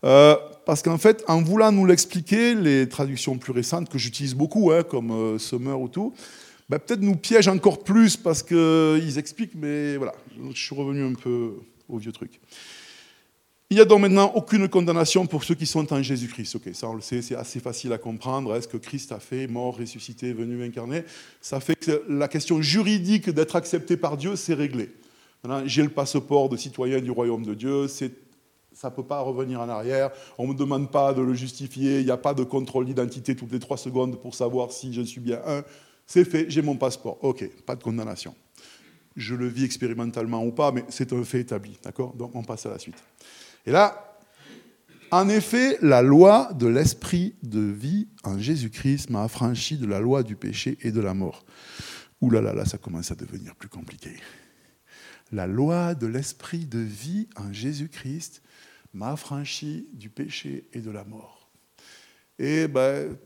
euh, 0.04 0.36
parce 0.64 0.82
qu'en 0.82 0.98
fait, 0.98 1.24
en 1.28 1.42
voulant 1.42 1.72
nous 1.72 1.86
l'expliquer, 1.86 2.54
les 2.54 2.88
traductions 2.88 3.36
plus 3.38 3.52
récentes, 3.52 3.88
que 3.88 3.98
j'utilise 3.98 4.34
beaucoup, 4.34 4.70
hein, 4.72 4.82
comme 4.82 5.10
euh, 5.10 5.38
Summer 5.38 5.78
ou 5.80 5.88
tout, 5.88 6.14
bah, 6.68 6.78
peut-être 6.78 7.00
nous 7.00 7.16
piègent 7.16 7.48
encore 7.48 7.84
plus 7.84 8.16
parce 8.16 8.42
qu'ils 8.42 9.18
expliquent, 9.18 9.54
mais 9.54 9.96
voilà, 9.96 10.14
je 10.52 10.58
suis 10.58 10.74
revenu 10.74 11.04
un 11.04 11.14
peu 11.14 11.54
au 11.88 11.98
vieux 11.98 12.12
truc. 12.12 12.40
Il 13.68 13.74
n'y 13.74 13.80
a 13.80 13.84
donc 13.84 14.00
maintenant 14.00 14.30
aucune 14.36 14.68
condamnation 14.68 15.26
pour 15.26 15.42
ceux 15.42 15.56
qui 15.56 15.66
sont 15.66 15.92
en 15.92 16.00
Jésus-Christ. 16.00 16.54
Ok, 16.54 16.70
ça 16.72 16.88
on 16.88 16.94
le 16.94 17.00
sait, 17.00 17.20
c'est 17.20 17.34
assez 17.34 17.58
facile 17.58 17.92
à 17.92 17.98
comprendre. 17.98 18.54
Est-ce 18.54 18.68
que 18.68 18.76
Christ 18.76 19.10
a 19.10 19.18
fait, 19.18 19.48
mort, 19.48 19.76
ressuscité, 19.76 20.32
venu 20.32 20.64
incarné? 20.64 21.02
Ça 21.40 21.58
fait 21.58 21.74
que 21.74 22.04
la 22.08 22.28
question 22.28 22.62
juridique 22.62 23.28
d'être 23.28 23.56
accepté 23.56 23.96
par 23.96 24.16
Dieu, 24.16 24.36
c'est 24.36 24.54
réglé. 24.54 24.90
J'ai 25.64 25.82
le 25.82 25.88
passeport 25.88 26.48
de 26.48 26.56
citoyen 26.56 27.00
du 27.00 27.10
royaume 27.10 27.44
de 27.44 27.54
Dieu, 27.54 27.88
ça 27.88 28.06
ne 28.84 28.94
peut 28.94 29.04
pas 29.04 29.20
revenir 29.20 29.60
en 29.60 29.68
arrière, 29.68 30.10
on 30.38 30.44
ne 30.44 30.52
me 30.52 30.58
demande 30.58 30.90
pas 30.90 31.12
de 31.12 31.22
le 31.22 31.34
justifier, 31.34 32.00
il 32.00 32.04
n'y 32.04 32.10
a 32.10 32.16
pas 32.16 32.34
de 32.34 32.44
contrôle 32.44 32.84
d'identité 32.84 33.36
toutes 33.36 33.52
les 33.52 33.60
trois 33.60 33.76
secondes 33.76 34.20
pour 34.20 34.34
savoir 34.34 34.72
si 34.72 34.92
je 34.92 35.02
suis 35.02 35.20
bien 35.20 35.40
un, 35.46 35.62
c'est 36.06 36.24
fait, 36.24 36.48
j'ai 36.48 36.62
mon 36.62 36.76
passeport. 36.76 37.22
Ok, 37.22 37.48
pas 37.64 37.74
de 37.74 37.82
condamnation. 37.82 38.34
Je 39.16 39.34
le 39.34 39.48
vis 39.48 39.64
expérimentalement 39.64 40.44
ou 40.44 40.52
pas, 40.52 40.72
mais 40.72 40.84
c'est 40.88 41.12
un 41.12 41.24
fait 41.24 41.40
établi. 41.40 41.78
D'accord? 41.82 42.14
Donc 42.14 42.34
on 42.34 42.42
passe 42.42 42.66
à 42.66 42.70
la 42.70 42.78
suite. 42.78 43.02
Et 43.64 43.72
là, 43.72 44.18
en 45.10 45.28
effet, 45.28 45.78
la 45.82 46.02
loi 46.02 46.52
de 46.54 46.66
l'esprit 46.66 47.34
de 47.42 47.60
vie 47.60 48.08
en 48.24 48.38
Jésus-Christ 48.38 49.10
m'a 49.10 49.24
affranchi 49.24 49.76
de 49.78 49.86
la 49.86 50.00
loi 50.00 50.22
du 50.22 50.36
péché 50.36 50.78
et 50.82 50.90
de 50.90 51.00
la 51.00 51.14
mort. 51.14 51.44
Ouh 52.20 52.30
là 52.30 52.40
là, 52.40 52.54
là, 52.54 52.64
ça 52.64 52.78
commence 52.78 53.10
à 53.10 53.14
devenir 53.14 53.54
plus 53.54 53.68
compliqué. 53.68 54.10
La 55.32 55.46
loi 55.46 55.94
de 55.94 56.06
l'esprit 56.06 56.66
de 56.66 56.78
vie 56.78 57.28
en 57.36 57.52
Jésus-Christ 57.52 58.42
m'a 58.94 59.12
affranchi 59.12 59.88
du 59.92 60.08
péché 60.08 60.68
et 60.72 60.80
de 60.80 60.90
la 60.90 61.04
mort. 61.04 61.50
Et 62.38 62.68
ben, 62.68 63.16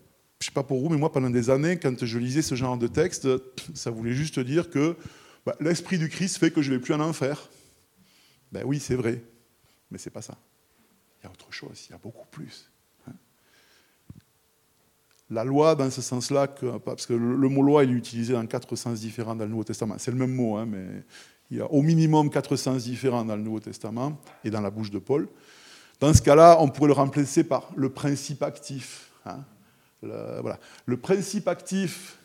je 0.41 0.47
ne 0.47 0.51
sais 0.53 0.55
pas 0.55 0.63
pour 0.63 0.81
vous, 0.81 0.89
mais 0.89 0.97
moi, 0.97 1.13
pendant 1.13 1.29
des 1.29 1.51
années, 1.51 1.79
quand 1.79 2.03
je 2.03 2.19
lisais 2.19 2.41
ce 2.41 2.55
genre 2.55 2.79
de 2.79 2.87
texte, 2.87 3.29
ça 3.75 3.91
voulait 3.91 4.15
juste 4.15 4.41
dire 4.41 4.71
que 4.71 4.97
bah, 5.45 5.55
l'Esprit 5.61 5.99
du 5.99 6.09
Christ 6.09 6.39
fait 6.39 6.51
que 6.51 6.63
je 6.63 6.71
ne 6.73 6.77
vais 6.77 6.83
plus 6.83 6.95
en 6.95 7.01
enfer. 7.01 7.51
Ben 8.51 8.63
oui, 8.65 8.81
c'est 8.81 8.95
vrai, 8.95 9.23
mais 9.91 9.99
ce 9.99 10.09
n'est 10.09 10.13
pas 10.13 10.23
ça. 10.23 10.39
Il 11.21 11.27
y 11.27 11.29
a 11.29 11.31
autre 11.31 11.53
chose, 11.53 11.85
il 11.89 11.93
y 11.93 11.95
a 11.95 11.99
beaucoup 11.99 12.27
plus. 12.31 12.71
Hein. 13.07 13.13
La 15.29 15.45
loi, 15.45 15.75
dans 15.75 15.91
ce 15.91 16.01
sens-là, 16.01 16.49
parce 16.49 17.05
que 17.05 17.13
le 17.13 17.49
mot 17.51 17.61
loi, 17.61 17.85
il 17.85 17.91
est 17.91 17.95
utilisé 17.95 18.33
dans 18.33 18.47
quatre 18.47 18.77
sens 18.77 19.01
différents 19.01 19.37
dans 19.37 19.45
le 19.45 19.51
Nouveau 19.51 19.65
Testament. 19.65 19.97
C'est 19.99 20.11
le 20.11 20.17
même 20.17 20.35
mot, 20.35 20.57
hein, 20.57 20.65
mais 20.65 21.05
il 21.51 21.59
y 21.59 21.61
a 21.61 21.71
au 21.71 21.83
minimum 21.83 22.31
quatre 22.31 22.57
sens 22.57 22.85
différents 22.85 23.27
dans 23.27 23.37
le 23.37 23.43
Nouveau 23.43 23.61
Testament 23.61 24.19
et 24.43 24.49
dans 24.49 24.63
la 24.63 24.71
bouche 24.71 24.91
de 24.91 25.01
Paul. 25.01 25.29
Dans 26.01 26.15
ce 26.15 26.23
cas-là, 26.23 26.57
on 26.61 26.71
pourrait 26.71 26.89
le 26.89 26.95
remplacer 26.95 27.45
par 27.45 27.71
le 27.77 27.91
principe 27.91 28.43
actif. 28.43 29.11
Hein. 29.27 29.45
Le, 30.03 30.41
voilà. 30.41 30.59
principe 31.01 31.49
actif 31.49 32.19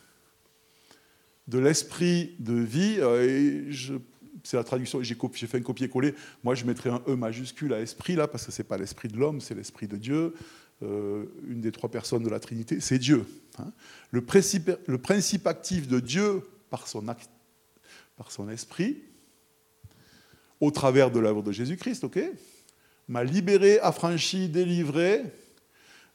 de 1.48 1.60
l'esprit 1.60 2.36
de 2.40 2.54
vie, 2.54 2.98
euh, 3.00 3.72
c'est 4.44 4.58
la 4.58 4.64
traduction, 4.64 5.02
j'ai, 5.04 5.16
fait 5.16 5.58
un 5.58 5.62
copier-coller, 5.62 6.16
moi 6.44 6.56
je 6.56 6.66
mettrais 6.66 6.90
un 6.90 7.02
E 7.08 7.16
majuscule 7.16 7.74
à 7.74 7.82
esprit 7.82 8.16
là, 8.16 8.28
parce 8.28 8.46
que 8.46 8.52
ce 8.52 8.62
n'est 8.62 8.68
pas 8.68 8.78
l'esprit 8.78 9.10
de 9.10 9.18
l'homme, 9.18 9.42
c'est 9.42 9.56
l'esprit 9.56 9.88
de 9.88 9.98
Dieu. 9.98 10.34
Euh, 10.84 11.26
une 11.48 11.62
des 11.62 11.72
trois 11.72 11.90
personnes 11.90 12.24
de 12.24 12.30
la 12.30 12.40
Trinité, 12.40 12.82
c'est 12.82 13.00
Dieu. 13.00 13.26
Hein. 13.60 13.72
Le, 14.12 14.22
principe, 14.22 15.48
actif 15.48 15.88
de 15.88 16.02
Dieu 16.02 16.42
par 16.70 16.88
son, 16.88 17.06
par 18.18 18.32
son 18.32 18.50
esprit, 18.50 19.02
au 20.60 20.72
travers 20.72 21.12
de 21.12 21.20
l'œuvre 21.20 21.44
de 21.44 21.52
Jésus-Christ, 21.52 22.04
ok, 22.04 22.20
m'a 23.08 23.24
libéré, 23.24 23.80
affranchi, 23.80 24.50
délivré 24.50 25.24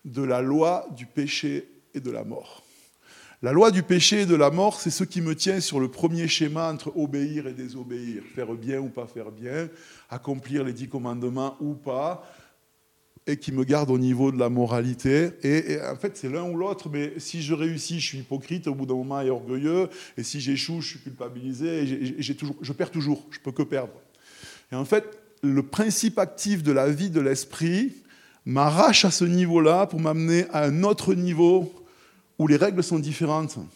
de 0.04 0.22
la 0.22 0.40
loi 0.40 0.86
du 0.96 1.06
péché 1.06 1.68
et 1.94 2.00
de 2.00 2.10
la 2.10 2.24
mort. 2.24 2.64
La 3.42 3.52
loi 3.52 3.70
du 3.70 3.82
péché 3.82 4.22
et 4.22 4.26
de 4.26 4.34
la 4.34 4.50
mort, 4.50 4.78
c'est 4.80 4.90
ce 4.90 5.02
qui 5.02 5.22
me 5.22 5.34
tient 5.34 5.60
sur 5.60 5.80
le 5.80 5.88
premier 5.88 6.28
schéma 6.28 6.70
entre 6.70 6.94
obéir 6.96 7.46
et 7.46 7.54
désobéir, 7.54 8.22
faire 8.34 8.52
bien 8.52 8.80
ou 8.80 8.88
pas 8.88 9.06
faire 9.06 9.30
bien, 9.30 9.70
accomplir 10.10 10.62
les 10.62 10.74
dix 10.74 10.88
commandements 10.88 11.56
ou 11.58 11.72
pas, 11.72 12.22
et 13.26 13.38
qui 13.38 13.52
me 13.52 13.64
garde 13.64 13.90
au 13.90 13.98
niveau 13.98 14.30
de 14.30 14.38
la 14.38 14.50
moralité. 14.50 15.30
Et, 15.42 15.80
en 15.80 15.96
fait, 15.96 16.18
c'est 16.18 16.28
l'un 16.28 16.50
ou 16.50 16.56
l'autre, 16.56 16.90
mais 16.90 17.14
si 17.18 17.40
je 17.40 17.54
réussis, 17.54 17.98
je 17.98 18.06
suis 18.08 18.18
hypocrite 18.18 18.66
au 18.66 18.74
bout 18.74 18.84
d'un 18.84 18.94
moment 18.94 19.22
et 19.22 19.30
orgueilleux, 19.30 19.88
et 20.18 20.22
si 20.22 20.40
j'échoue, 20.40 20.82
je 20.82 20.88
suis 20.88 20.98
culpabilisé, 20.98 22.18
et 22.18 22.34
toujours, 22.34 22.56
je 22.60 22.72
perds 22.74 22.90
toujours, 22.90 23.26
je 23.30 23.38
peux 23.38 23.52
que 23.52 23.62
perdre. 23.62 23.94
Et 24.70 24.74
en 24.74 24.84
fait, 24.84 25.18
le 25.42 25.62
principe 25.62 26.18
actif 26.18 26.62
de 26.62 26.72
la 26.72 26.90
vie 26.90 27.08
de 27.08 27.20
l'esprit, 27.20 27.94
m'arrache 28.44 29.04
à 29.04 29.10
ce 29.10 29.24
niveau-là 29.24 29.86
pour 29.86 30.00
m'amener 30.00 30.46
à 30.50 30.64
un 30.64 30.82
autre 30.82 31.14
niveau 31.14 31.72
où 32.38 32.46
les 32.46 32.56
règles 32.56 32.82
sont 32.82 32.98
différentes. 32.98 33.58
Hein. 33.58 33.66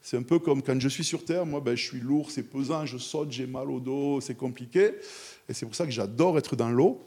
C'est 0.00 0.16
un 0.16 0.22
peu 0.22 0.38
comme 0.38 0.62
quand 0.62 0.80
je 0.80 0.88
suis 0.88 1.04
sur 1.04 1.24
Terre, 1.24 1.44
moi 1.44 1.60
ben, 1.60 1.76
je 1.76 1.84
suis 1.84 2.00
lourd, 2.00 2.30
c'est 2.30 2.42
pesant, 2.42 2.86
je 2.86 2.96
saute, 2.96 3.30
j'ai 3.30 3.46
mal 3.46 3.70
au 3.70 3.80
dos, 3.80 4.20
c'est 4.20 4.36
compliqué. 4.36 4.92
Et 5.48 5.54
c'est 5.54 5.66
pour 5.66 5.74
ça 5.74 5.84
que 5.84 5.90
j'adore 5.90 6.38
être 6.38 6.56
dans 6.56 6.70
l'eau, 6.70 7.00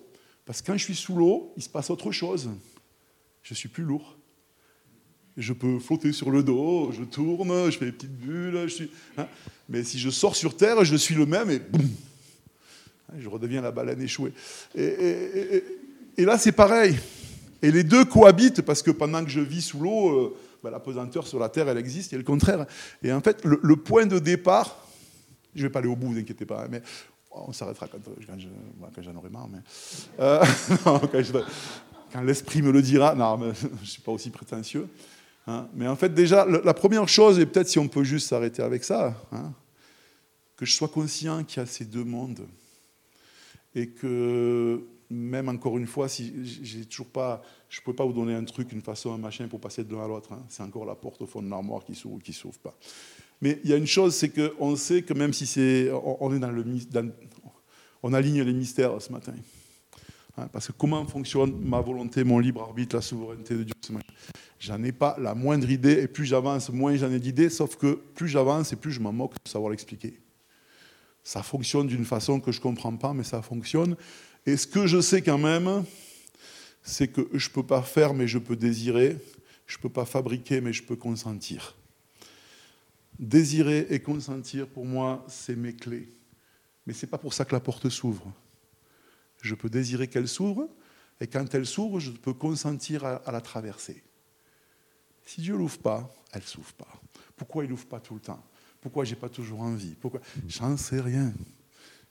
parce 0.46 0.62
que 0.62 0.68
quand 0.68 0.78
je 0.78 0.84
suis 0.84 0.96
sous 0.96 1.16
l'eau, 1.16 1.54
il 1.58 1.64
se 1.64 1.70
passe 1.70 1.90
autre 1.90 2.12
chose. 2.12 2.50
Je 3.42 3.54
suis 3.54 3.70
plus 3.70 3.84
lourd. 3.84 4.18
Je 5.38 5.54
peux 5.54 5.80
flotter 5.80 6.12
sur 6.12 6.30
le 6.30 6.44
dos, 6.44 6.92
je 6.92 7.04
tourne, 7.04 7.72
je 7.72 7.78
fais 7.78 7.86
des 7.86 7.92
petites 7.94 8.18
bulles. 8.18 8.68
Hein. 9.18 9.28
Mais 9.70 9.84
si 9.84 9.98
je 9.98 10.10
sors 10.10 10.36
sur 10.36 10.56
Terre, 10.56 10.84
je 10.84 10.96
suis 10.96 11.16
le 11.16 11.26
même 11.26 11.50
et 11.50 11.60
boum, 11.60 11.90
je 13.18 13.30
redeviens 13.30 13.62
la 13.62 13.72
baleine 13.72 14.02
échouée. 14.02 14.34
Là, 16.18 16.38
c'est 16.38 16.52
pareil. 16.52 16.98
Et 17.62 17.72
les 17.72 17.84
deux 17.84 18.06
cohabitent 18.06 18.62
parce 18.62 18.82
que 18.82 18.92
pendant 18.92 19.24
que 19.24 19.30
je 19.30 19.40
vis 19.40 19.62
sous 19.62 19.80
l'eau, 19.80 20.10
euh, 20.10 20.38
bah, 20.64 20.70
la 20.72 20.80
pesanteur 20.80 21.28
sur 21.28 21.40
la 21.40 21.50
Terre, 21.50 21.70
elle 21.70 21.78
existe, 21.78 22.14
et 22.14 22.18
le 22.18 22.24
contraire. 22.24 22.66
Et 23.04 23.12
en 23.12 23.22
fait, 23.22 23.44
le, 23.46 23.76
point 23.76 24.06
de 24.06 24.20
départ, 24.20 24.88
je 25.56 25.62
ne 25.62 25.68
vais 25.68 25.72
pas 25.72 25.80
aller 25.80 25.88
au 25.88 25.96
bout, 25.96 26.12
vous 26.12 26.20
inquiétez 26.20 26.46
pas, 26.46 26.68
mais 26.70 26.82
on 27.32 27.54
s'arrêtera 27.54 27.88
quand, 27.88 28.00
j'en 29.02 29.16
aurai 29.16 29.30
marre. 29.30 29.48
Mais, 29.48 29.60
euh, 30.20 30.44
quand, 32.12 32.22
l'esprit 32.22 32.62
me 32.62 32.72
le 32.72 32.82
dira, 32.82 33.16
non, 33.16 33.38
mais, 33.38 33.54
je 33.62 33.68
ne 33.68 33.86
suis 33.86 34.02
pas 34.02 34.12
aussi 34.12 34.30
prétentieux. 34.30 34.88
Hein. 35.48 35.68
mais 35.74 35.88
en 35.88 35.96
fait, 35.96 36.14
déjà, 36.14 36.46
la 36.46 36.74
première 36.74 37.08
chose, 37.10 37.40
et 37.40 37.48
peut-être 37.48 37.68
si 37.68 37.80
on 37.80 37.88
peut 37.88 38.04
juste 38.04 38.28
s'arrêter 38.28 38.62
avec 38.62 38.84
ça, 38.84 39.16
hein, 39.32 39.52
que 40.56 40.66
je 40.66 40.74
sois 40.74 40.88
conscient 40.88 41.44
qu'il 41.44 41.60
y 41.60 41.64
a 41.64 41.66
ces 41.66 41.86
deux 41.86 42.04
mondes 42.04 42.46
et 43.74 43.88
que 43.88 44.84
même 45.12 45.50
encore 45.50 45.78
une 45.78 45.88
fois, 45.88 46.08
j'ai 46.08 46.86
toujours 46.86 47.08
pas, 47.08 47.42
je 47.70 47.80
ne 47.82 47.86
peux 47.86 47.94
pas 47.94 48.06
vous 48.06 48.14
donner 48.14 48.34
un 48.34 48.44
truc, 48.44 48.72
une 48.72 48.82
façon, 48.82 49.14
un 49.14 49.18
machin 49.18 49.48
pour 49.48 49.60
passer 49.60 49.84
de 49.84 49.94
l'un 49.94 50.06
à 50.06 50.08
l'autre. 50.08 50.32
Hein. 50.32 50.44
C'est 50.50 50.64
encore 50.64 50.86
la 50.86 50.96
porte 50.96 51.22
au 51.22 51.28
fond 51.28 51.42
de 51.42 51.50
l'armoire 51.50 51.84
qui 51.84 51.96
s'ouvre 51.96 52.16
ou 52.16 52.20
qui 52.20 52.34
s'ouvre 52.34 52.58
pas. 52.60 52.76
Mais 53.42 53.60
il 53.64 53.70
y 53.70 53.74
a 53.74 53.78
une 53.78 53.88
chose, 53.88 54.16
c'est 54.16 54.30
qu'on 54.30 54.76
sait 54.76 55.02
que 55.02 55.14
même 55.14 55.34
si 55.34 55.46
c'est, 55.46 55.92
on 55.92 56.34
est 56.34 56.40
dans 56.40 56.52
le, 56.52 56.64
on 58.04 58.14
aligne 58.14 58.42
les 58.42 58.54
mystères 58.54 59.02
ce 59.02 59.12
matin. 59.12 59.34
Hein, 60.38 60.48
parce 60.52 60.68
que 60.68 60.72
comment 60.72 61.06
fonctionne 61.06 61.60
ma 61.62 61.82
volonté, 61.82 62.24
mon 62.24 62.40
libre 62.40 62.62
arbitre, 62.62 62.96
la 62.96 63.02
souveraineté 63.02 63.56
de 63.56 63.64
Dieu 63.64 63.74
J'en 64.60 64.84
ai 64.84 64.92
pas 64.92 65.16
la 65.20 65.34
moindre 65.34 65.70
idée, 65.70 66.04
et 66.04 66.08
plus 66.08 66.26
j'avance, 66.26 66.70
moins 66.70 66.96
j'en 66.96 67.12
ai 67.12 67.20
d'idées, 67.20 67.50
sauf 67.50 67.76
que 67.76 67.96
plus 67.96 68.28
j'avance 68.28 68.72
et 68.72 68.76
plus 68.76 68.92
je 68.92 69.00
m'en 69.00 69.12
moque 69.12 69.34
de 69.44 69.50
savoir 69.50 69.72
l'expliquer. 69.72 70.20
Ça 71.24 71.44
fonctionne 71.44 71.88
d'une 71.88 72.06
façon 72.06 72.40
que 72.40 72.52
je 72.52 72.60
ne 72.60 72.64
comprends 72.64 72.96
pas, 72.96 73.14
mais 73.14 73.24
ça 73.24 73.42
fonctionne. 73.42 73.96
Et 74.46 74.58
ce 74.58 74.66
que 74.66 74.88
je 74.88 75.02
sais 75.02 75.22
quand 75.22 75.38
même, 75.38 75.86
c'est 76.84 77.08
que 77.08 77.28
je 77.34 77.48
ne 77.48 77.54
peux 77.54 77.66
pas 77.66 77.84
faire, 77.84 78.14
mais 78.14 78.28
je 78.28 78.40
peux 78.40 78.56
désirer. 78.56 79.18
Je 79.68 79.78
ne 79.78 79.82
peux 79.82 79.90
pas 79.90 80.06
fabriquer, 80.06 80.62
mais 80.62 80.74
je 80.74 80.84
peux 80.84 80.96
consentir. 80.96 81.76
Désirer 83.20 83.88
et 83.90 84.00
consentir, 84.00 84.68
pour 84.68 84.86
moi, 84.86 85.24
c'est 85.28 85.56
mes 85.56 85.74
clés. 85.74 86.12
Mais 86.86 86.94
ce 86.94 87.06
n'est 87.06 87.10
pas 87.10 87.18
pour 87.18 87.34
ça 87.34 87.46
que 87.46 87.54
la 87.54 87.60
porte 87.60 87.88
s'ouvre. 87.90 88.34
Je 89.42 89.56
peux 89.56 89.70
désirer 89.70 90.08
qu'elle 90.08 90.28
s'ouvre, 90.28 90.68
et 91.20 91.28
quand 91.28 91.54
elle 91.54 91.68
s'ouvre, 91.68 92.00
je 92.00 92.12
peux 92.12 92.34
consentir 92.34 93.06
à, 93.06 93.32
la 93.32 93.42
traverser. 93.42 94.04
Si 95.24 95.42
Dieu 95.42 95.56
l'ouvre 95.56 95.78
pas, 95.78 96.14
elle 96.34 96.44
s'ouvre 96.44 96.74
pas. 96.74 97.00
Pourquoi 97.38 97.64
il 97.64 97.70
l'ouvre 97.70 97.86
pas 97.86 98.00
tout 98.00 98.16
le 98.16 98.20
temps? 98.20 98.44
Pourquoi 98.82 99.06
j'ai 99.06 99.16
pas 99.16 99.30
toujours 99.30 99.62
envie? 99.62 99.94
Pourquoi? 99.94 100.20
J'en 100.48 100.76
sais 100.78 101.00
rien. 101.00 101.32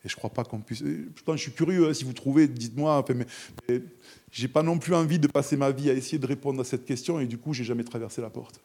Et 0.05 0.09
je 0.09 0.17
crois 0.17 0.31
pas 0.31 0.45
qu'on 0.45 0.61
puisse. 0.61 0.83
Pourtant, 1.15 1.37
je 1.37 1.43
suis 1.43 1.53
curieux. 1.53 1.89
Hein, 1.89 1.95
si 1.95 2.05
vous 2.05 2.13
trouvez, 2.13 2.49
dites-moi. 2.49 3.05
mais, 3.09 3.27
mais 3.69 3.83
j'ai 4.31 4.49
pas 4.49 4.63
non 4.63 4.79
plus 4.79 4.95
envie 4.95 5.19
de 5.19 5.27
passer 5.27 5.57
ma 5.57 5.71
vie 5.71 5.91
à 5.91 5.93
essayer 5.93 6.19
de 6.19 6.27
répondre 6.27 6.61
à 6.61 6.65
cette 6.65 6.85
question. 6.85 7.21
Et 7.21 7.27
du 7.27 7.39
coup, 7.39 7.53
j'ai 7.53 7.65
jamais 7.65 7.85
traversé 7.85 8.21
la 8.21 8.31
porte. 8.31 8.61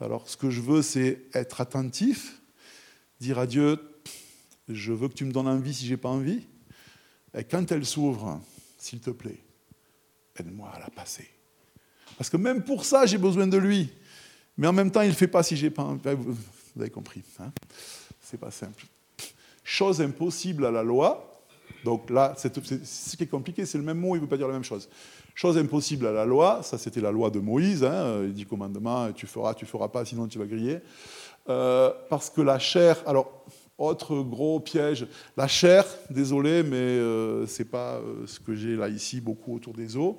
Alors, 0.00 0.28
ce 0.28 0.36
que 0.36 0.50
je 0.50 0.60
veux, 0.60 0.82
c'est 0.82 1.22
être 1.34 1.60
attentif, 1.60 2.40
dire 3.20 3.38
à 3.38 3.46
Dieu 3.46 3.78
je 4.68 4.92
veux 4.92 5.08
que 5.08 5.14
tu 5.14 5.24
me 5.24 5.32
donnes 5.32 5.46
envie 5.48 5.72
si 5.72 5.86
j'ai 5.86 5.96
pas 5.96 6.08
envie. 6.08 6.44
Et 7.36 7.44
quand 7.44 7.70
elle 7.70 7.84
s'ouvre, 7.84 8.40
s'il 8.78 9.00
te 9.00 9.10
plaît, 9.10 9.38
aide-moi 10.38 10.70
à 10.74 10.80
la 10.80 10.88
passer. 10.88 11.28
Parce 12.16 12.30
que 12.30 12.36
même 12.36 12.64
pour 12.64 12.84
ça, 12.84 13.06
j'ai 13.06 13.18
besoin 13.18 13.46
de 13.46 13.56
lui. 13.56 13.92
Mais 14.56 14.66
en 14.66 14.72
même 14.72 14.90
temps, 14.90 15.02
il 15.02 15.10
ne 15.10 15.14
fait 15.14 15.28
pas 15.28 15.42
si 15.42 15.56
j'ai 15.56 15.70
pas 15.70 15.84
envie. 15.84 16.02
Vous 16.14 16.80
avez 16.80 16.90
compris. 16.90 17.22
Hein? 17.38 17.52
C'est 18.20 18.38
pas 18.38 18.50
simple. 18.50 18.84
Chose 19.68 20.00
impossible 20.00 20.64
à 20.64 20.70
la 20.70 20.84
loi. 20.84 21.28
Donc 21.84 22.08
là, 22.08 22.34
ce 22.36 23.16
qui 23.16 23.24
est 23.24 23.26
compliqué, 23.26 23.66
c'est 23.66 23.78
le 23.78 23.84
même 23.84 23.98
mot, 23.98 24.14
il 24.14 24.18
ne 24.18 24.22
veut 24.22 24.28
pas 24.28 24.36
dire 24.36 24.46
la 24.46 24.52
même 24.52 24.62
chose. 24.62 24.88
Chose 25.34 25.58
impossible 25.58 26.06
à 26.06 26.12
la 26.12 26.24
loi, 26.24 26.60
ça 26.62 26.78
c'était 26.78 27.00
la 27.00 27.10
loi 27.10 27.30
de 27.30 27.40
Moïse, 27.40 27.82
hein, 27.82 28.22
il 28.22 28.32
dit 28.32 28.46
commandement, 28.46 29.10
tu 29.12 29.26
feras, 29.26 29.54
tu 29.54 29.66
feras 29.66 29.88
pas, 29.88 30.04
sinon 30.04 30.28
tu 30.28 30.38
vas 30.38 30.46
griller. 30.46 30.78
Euh, 31.48 31.90
parce 32.08 32.30
que 32.30 32.40
la 32.40 32.60
chair, 32.60 33.02
alors 33.06 33.44
autre 33.76 34.22
gros 34.22 34.60
piège, 34.60 35.08
la 35.36 35.48
chair, 35.48 35.84
désolé, 36.10 36.62
mais 36.62 36.76
euh, 36.76 37.44
ce 37.48 37.62
n'est 37.62 37.68
pas 37.68 37.96
euh, 37.96 38.24
ce 38.26 38.38
que 38.38 38.54
j'ai 38.54 38.76
là 38.76 38.88
ici 38.88 39.20
beaucoup 39.20 39.56
autour 39.56 39.74
des 39.74 39.96
os. 39.96 40.14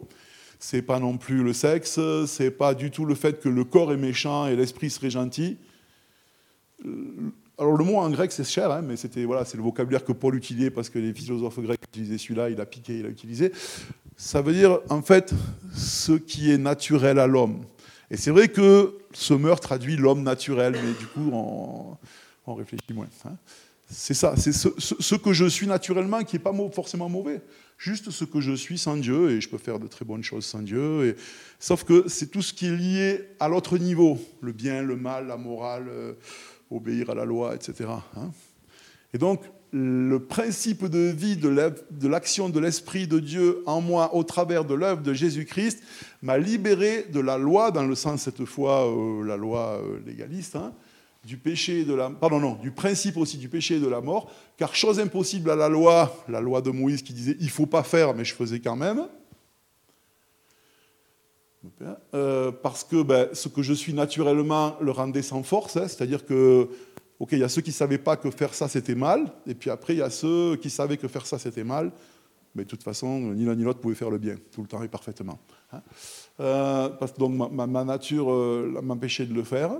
C'est 0.59 0.81
pas 0.81 0.99
non 0.99 1.17
plus 1.17 1.41
le 1.41 1.53
sexe, 1.53 2.01
c'est 2.25 2.51
pas 2.51 2.73
du 2.73 2.91
tout 2.91 3.05
le 3.05 3.15
fait 3.15 3.39
que 3.39 3.47
le 3.47 3.63
corps 3.63 3.93
est 3.93 3.97
méchant 3.97 4.45
et 4.45 4.57
l'esprit 4.57 4.89
serait 4.89 5.09
gentil. 5.09 5.57
Alors 7.59 7.75
le 7.75 7.83
mot 7.83 7.97
en 7.97 8.09
grec 8.09 8.31
c'est 8.31 8.43
cher, 8.43 8.71
hein, 8.71 8.81
mais 8.83 8.97
c'était 8.97 9.25
voilà, 9.25 9.43
c'est 9.43 9.57
le 9.57 9.63
vocabulaire 9.63 10.05
que 10.05 10.11
Paul 10.11 10.35
utilisait 10.35 10.69
parce 10.69 10.89
que 10.89 10.99
les 10.99 11.13
philosophes 11.13 11.59
grecs 11.59 11.81
utilisaient 11.87 12.17
celui-là, 12.17 12.49
il 12.49 12.61
a 12.61 12.65
piqué, 12.65 12.99
il 12.99 13.05
a 13.05 13.09
utilisé. 13.09 13.51
Ça 14.15 14.41
veut 14.41 14.53
dire 14.53 14.79
en 14.89 15.01
fait 15.01 15.33
ce 15.75 16.11
qui 16.11 16.51
est 16.51 16.57
naturel 16.57 17.17
à 17.17 17.25
l'homme. 17.25 17.61
Et 18.11 18.17
c'est 18.17 18.31
vrai 18.31 18.47
que 18.47 18.97
ce 19.11 19.33
meurtre 19.33 19.67
traduit 19.67 19.95
l'homme 19.95 20.21
naturel, 20.21 20.73
mais 20.73 20.93
du 20.93 21.07
coup 21.07 21.31
on, 21.33 21.97
on 22.45 22.53
réfléchit 22.53 22.93
moins. 22.93 23.07
Hein. 23.25 23.35
C'est 23.89 24.13
ça, 24.13 24.35
c'est 24.35 24.51
ce, 24.51 25.15
que 25.15 25.31
je 25.31 25.45
suis 25.45 25.65
naturellement 25.65 26.21
qui 26.23 26.35
n'est 26.35 26.41
pas 26.41 26.51
forcément 26.73 27.07
mauvais. 27.07 27.41
Juste 27.77 28.09
ce 28.09 28.25
que 28.25 28.41
je 28.41 28.51
suis 28.53 28.77
sans 28.77 28.97
Dieu, 28.97 29.31
et 29.31 29.39
je 29.39 29.47
peux 29.47 29.57
faire 29.57 29.79
de 29.79 29.87
très 29.87 30.03
bonnes 30.03 30.23
choses 30.23 30.45
sans 30.45 30.61
Dieu. 30.61 31.05
Et, 31.05 31.15
sauf 31.57 31.85
que 31.85 32.03
c'est 32.07 32.27
tout 32.27 32.41
ce 32.41 32.53
qui 32.53 32.67
est 32.67 32.75
lié 32.75 33.21
à 33.39 33.47
l'autre 33.47 33.77
niveau, 33.77 34.19
le 34.41 34.51
bien, 34.51 34.81
le 34.81 34.97
mal, 34.97 35.27
la 35.27 35.37
morale, 35.37 35.87
euh, 35.87 36.13
obéir 36.69 37.09
à 37.09 37.15
la 37.15 37.25
loi, 37.25 37.55
etc. 37.55 37.89
Hein. 38.15 38.31
Et 39.13 39.17
donc, 39.17 39.41
le 39.71 40.19
principe 40.19 40.85
de 40.85 40.99
vie 40.99 41.35
de 41.35 42.07
l'action 42.07 42.49
de 42.49 42.59
l'Esprit 42.59 43.07
de 43.07 43.19
Dieu 43.19 43.63
en 43.65 43.81
moi 43.81 44.15
au 44.15 44.23
travers 44.23 44.63
de 44.63 44.73
l'œuvre 44.73 45.01
de 45.01 45.13
Jésus-Christ 45.13 45.83
m'a 46.21 46.37
libéré 46.37 47.05
de 47.11 47.19
la 47.19 47.37
loi, 47.37 47.71
dans 47.71 47.85
le 47.85 47.95
sens 47.95 48.21
cette 48.21 48.45
fois 48.45 48.87
euh, 48.87 49.23
la 49.25 49.35
loi 49.35 49.81
euh, 49.83 49.99
légaliste, 50.05 50.55
hein, 50.55 50.73
du 51.25 51.37
péché 51.37 51.83
de 51.83 51.93
la 51.93 52.09
pardon 52.09 52.39
non, 52.39 52.53
du 52.61 52.71
principe 52.71 53.17
aussi 53.17 53.37
du 53.37 53.49
péché 53.49 53.75
et 53.75 53.79
de 53.79 53.87
la 53.87 53.99
mort, 53.99 54.31
car 54.55 54.73
chose 54.73 54.99
impossible 54.99 55.51
à 55.51 55.55
la 55.55 55.67
loi, 55.67 56.23
la 56.29 56.39
loi 56.39 56.61
de 56.61 56.71
Moïse 56.71 57.01
qui 57.01 57.13
disait 57.13 57.35
il 57.41 57.49
faut 57.49 57.65
pas 57.65 57.83
faire, 57.83 58.13
mais 58.15 58.23
je 58.23 58.33
faisais 58.33 58.59
quand 58.59 58.77
même. 58.77 59.05
Euh, 62.13 62.51
parce 62.51 62.83
que 62.83 63.01
ben, 63.01 63.29
ce 63.33 63.47
que 63.47 63.61
je 63.61 63.73
suis 63.73 63.93
naturellement 63.93 64.75
le 64.81 64.91
rendait 64.91 65.21
sans 65.21 65.43
force, 65.43 65.77
hein, 65.77 65.87
c'est-à-dire 65.87 66.25
que, 66.25 66.69
ok, 67.19 67.29
il 67.33 67.39
y 67.39 67.43
a 67.43 67.49
ceux 67.49 67.61
qui 67.61 67.69
ne 67.69 67.75
savaient 67.75 67.97
pas 67.97 68.17
que 68.17 68.29
faire 68.31 68.53
ça 68.53 68.67
c'était 68.67 68.95
mal, 68.95 69.31
et 69.45 69.55
puis 69.55 69.69
après 69.69 69.93
il 69.93 69.99
y 69.99 70.01
a 70.01 70.09
ceux 70.09 70.55
qui 70.57 70.69
savaient 70.69 70.97
que 70.97 71.07
faire 71.07 71.25
ça 71.25 71.39
c'était 71.39 71.63
mal, 71.63 71.91
mais 72.55 72.63
de 72.63 72.69
toute 72.69 72.83
façon, 72.83 73.19
ni 73.33 73.45
l'un 73.45 73.55
ni 73.55 73.63
l'autre 73.63 73.79
pouvaient 73.79 73.95
faire 73.95 74.09
le 74.09 74.17
bien, 74.17 74.35
tout 74.51 74.61
le 74.61 74.67
temps 74.67 74.81
et 74.81 74.87
parfaitement. 74.87 75.39
Hein. 75.71 75.81
Euh, 76.39 76.89
donc 77.17 77.51
ma, 77.51 77.83
nature 77.83 78.31
euh, 78.31 78.79
m'empêchait 78.81 79.25
de 79.25 79.33
le 79.33 79.43
faire. 79.43 79.71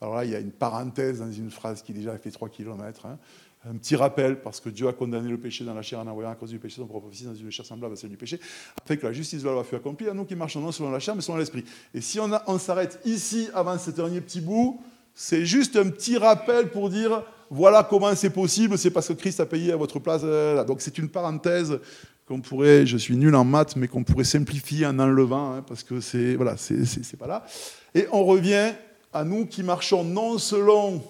Alors 0.00 0.16
là, 0.16 0.24
il 0.24 0.30
y 0.30 0.34
a 0.34 0.40
une 0.40 0.52
parenthèse 0.52 1.20
dans 1.20 1.32
une 1.32 1.50
phrase 1.50 1.82
qui 1.82 1.92
déjà 1.92 2.16
fait 2.18 2.30
3 2.30 2.48
km. 2.48 3.06
Hein. 3.06 3.18
Un 3.66 3.76
petit 3.76 3.96
rappel, 3.96 4.40
parce 4.40 4.60
que 4.60 4.68
Dieu 4.68 4.88
a 4.88 4.92
condamné 4.92 5.30
le 5.30 5.38
péché 5.38 5.64
dans 5.64 5.72
la 5.72 5.80
chair 5.80 5.98
en 5.98 6.06
envoyant 6.06 6.30
à 6.30 6.34
cause 6.34 6.50
du 6.50 6.58
péché 6.58 6.76
son 6.76 6.86
propre 6.86 7.08
fils 7.10 7.24
dans 7.24 7.34
une 7.34 7.50
chair 7.50 7.64
semblable 7.64 7.94
à 7.94 7.96
celle 7.96 8.10
du 8.10 8.16
péché, 8.18 8.38
afin 8.82 8.96
que 8.96 9.06
la 9.06 9.12
justice 9.12 9.40
de 9.40 9.46
la 9.46 9.54
loi 9.54 9.64
fût 9.64 9.76
accomplie 9.76 10.06
à 10.06 10.12
nous 10.12 10.26
qui 10.26 10.36
marchons 10.36 10.60
non 10.60 10.70
selon 10.70 10.90
la 10.90 10.98
chair, 10.98 11.16
mais 11.16 11.22
selon 11.22 11.38
l'esprit. 11.38 11.64
Et 11.94 12.02
si 12.02 12.20
on, 12.20 12.58
s'arrête 12.58 13.00
ici 13.06 13.48
avant 13.54 13.78
ce 13.78 13.90
dernier 13.90 14.20
petit 14.20 14.42
bout, 14.42 14.82
c'est 15.14 15.46
juste 15.46 15.76
un 15.76 15.88
petit 15.88 16.18
rappel 16.18 16.70
pour 16.70 16.90
dire 16.90 17.22
voilà 17.48 17.86
comment 17.88 18.14
c'est 18.14 18.30
possible, 18.30 18.76
c'est 18.76 18.90
parce 18.90 19.08
que 19.08 19.14
Christ 19.14 19.40
a 19.40 19.46
payé 19.46 19.72
à 19.72 19.76
votre 19.76 19.98
place. 19.98 20.22
Donc 20.66 20.82
c'est 20.82 20.98
une 20.98 21.08
parenthèse 21.08 21.78
qu'on 22.26 22.40
pourrait, 22.40 22.84
je 22.84 22.98
suis 22.98 23.16
nul 23.16 23.34
en 23.34 23.44
maths, 23.44 23.76
mais 23.76 23.88
qu'on 23.88 24.04
pourrait 24.04 24.24
simplifier 24.24 24.84
en 24.86 24.98
enlevant, 24.98 25.54
hein, 25.54 25.64
parce 25.66 25.82
que 25.82 26.00
c'est 26.00 26.34
voilà, 26.34 26.56
c'est 26.58 27.16
pas 27.16 27.26
là. 27.26 27.46
Et 27.94 28.06
on 28.12 28.24
revient 28.24 28.72
à 29.12 29.24
nous 29.24 29.46
qui 29.46 29.62
marchons 29.62 30.04
non 30.04 30.36
selon 30.36 31.02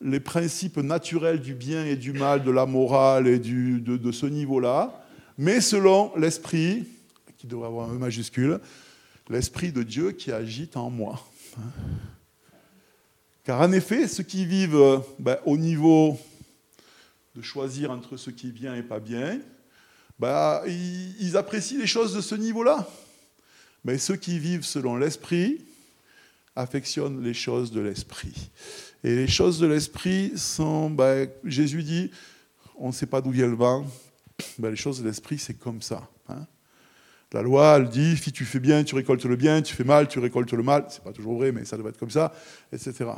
les 0.00 0.20
principes 0.20 0.76
naturels 0.76 1.40
du 1.40 1.54
bien 1.54 1.84
et 1.84 1.96
du 1.96 2.12
mal, 2.12 2.44
de 2.44 2.50
la 2.50 2.66
morale 2.66 3.26
et 3.26 3.38
de, 3.38 4.12
ce 4.12 4.26
niveau-là, 4.26 5.04
mais 5.38 5.60
selon 5.60 6.14
l'esprit, 6.16 6.86
qui 7.36 7.46
devrait 7.46 7.68
avoir 7.68 7.90
un 7.90 7.94
E 7.94 7.98
majuscule, 7.98 8.60
l'esprit 9.28 9.72
de 9.72 9.82
Dieu 9.82 10.12
qui 10.12 10.32
agit 10.32 10.70
en 10.74 10.90
moi. 10.90 11.20
Car 13.44 13.60
en 13.60 13.72
effet, 13.72 14.08
ceux 14.08 14.22
qui 14.22 14.44
vivent 14.44 15.02
ben, 15.18 15.38
au 15.44 15.56
niveau 15.56 16.18
de 17.34 17.42
choisir 17.42 17.90
entre 17.90 18.16
ce 18.16 18.30
qui 18.30 18.48
est 18.48 18.52
bien 18.52 18.74
et 18.74 18.82
pas 18.82 19.00
bien, 19.00 19.40
ben, 20.18 20.62
ils 20.66 21.36
apprécient 21.36 21.78
les 21.78 21.86
choses 21.86 22.14
de 22.14 22.20
ce 22.20 22.34
niveau-là. 22.34 22.88
Mais 23.84 23.98
ceux 23.98 24.16
qui 24.16 24.38
vivent 24.38 24.64
selon 24.64 24.96
l'esprit, 24.96 25.60
affectionne 26.56 27.22
les 27.22 27.34
choses 27.34 27.70
de 27.70 27.80
l'esprit. 27.80 28.50
Et 29.04 29.14
les 29.14 29.28
choses 29.28 29.58
de 29.60 29.66
l'esprit 29.66 30.32
sont, 30.36 30.90
ben, 30.90 31.28
Jésus 31.44 31.82
dit, 31.82 32.10
on 32.76 32.88
ne 32.88 32.92
sait 32.92 33.06
pas 33.06 33.20
d'où 33.20 33.30
vient 33.30 33.46
le 33.46 33.54
vent, 33.54 33.86
ben, 34.58 34.70
les 34.70 34.76
choses 34.76 35.00
de 35.00 35.06
l'esprit, 35.06 35.38
c'est 35.38 35.54
comme 35.54 35.82
ça. 35.82 36.08
Hein. 36.28 36.46
La 37.32 37.42
loi, 37.42 37.76
elle 37.76 37.88
dit, 37.88 38.16
si 38.16 38.32
tu 38.32 38.44
fais 38.44 38.60
bien, 38.60 38.84
tu 38.84 38.94
récoltes 38.94 39.24
le 39.24 39.36
bien, 39.36 39.60
tu 39.60 39.74
fais 39.74 39.84
mal, 39.84 40.08
tu 40.08 40.18
récoltes 40.18 40.52
le 40.52 40.62
mal. 40.62 40.86
C'est 40.88 41.02
pas 41.02 41.12
toujours 41.12 41.36
vrai, 41.36 41.52
mais 41.52 41.64
ça 41.64 41.76
doit 41.76 41.90
être 41.90 41.98
comme 41.98 42.10
ça, 42.10 42.32
etc. 42.72 43.10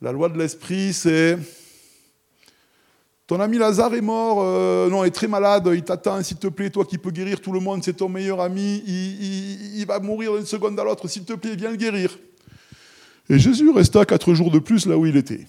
La 0.00 0.12
loi 0.12 0.28
de 0.28 0.38
l'esprit, 0.38 0.92
c'est 0.92 1.38
ton 3.26 3.38
ami 3.40 3.58
Lazare 3.58 3.94
est 3.94 4.00
mort, 4.00 4.38
euh, 4.40 4.90
non, 4.90 5.04
est 5.04 5.10
très 5.10 5.28
malade, 5.28 5.68
il 5.72 5.82
t'attend, 5.82 6.22
s'il 6.22 6.38
te 6.38 6.48
plaît, 6.48 6.68
toi 6.68 6.84
qui 6.84 6.98
peux 6.98 7.12
guérir 7.12 7.40
tout 7.40 7.52
le 7.52 7.60
monde, 7.60 7.84
c'est 7.84 7.92
ton 7.92 8.08
meilleur 8.08 8.40
ami, 8.40 8.82
il, 8.86 9.78
il 9.78 9.86
va 9.86 10.00
mourir 10.00 10.34
d'une 10.34 10.46
seconde 10.46 10.78
à 10.80 10.82
l'autre, 10.82 11.06
s'il 11.06 11.24
te 11.24 11.34
plaît, 11.34 11.54
viens 11.54 11.70
le 11.70 11.76
guérir. 11.76 12.18
Et 13.30 13.38
Jésus 13.38 13.70
resta 13.70 14.04
quatre 14.04 14.34
jours 14.34 14.50
de 14.50 14.58
plus 14.58 14.86
là 14.86 14.98
où 14.98 15.06
il 15.06 15.16
était. 15.16 15.46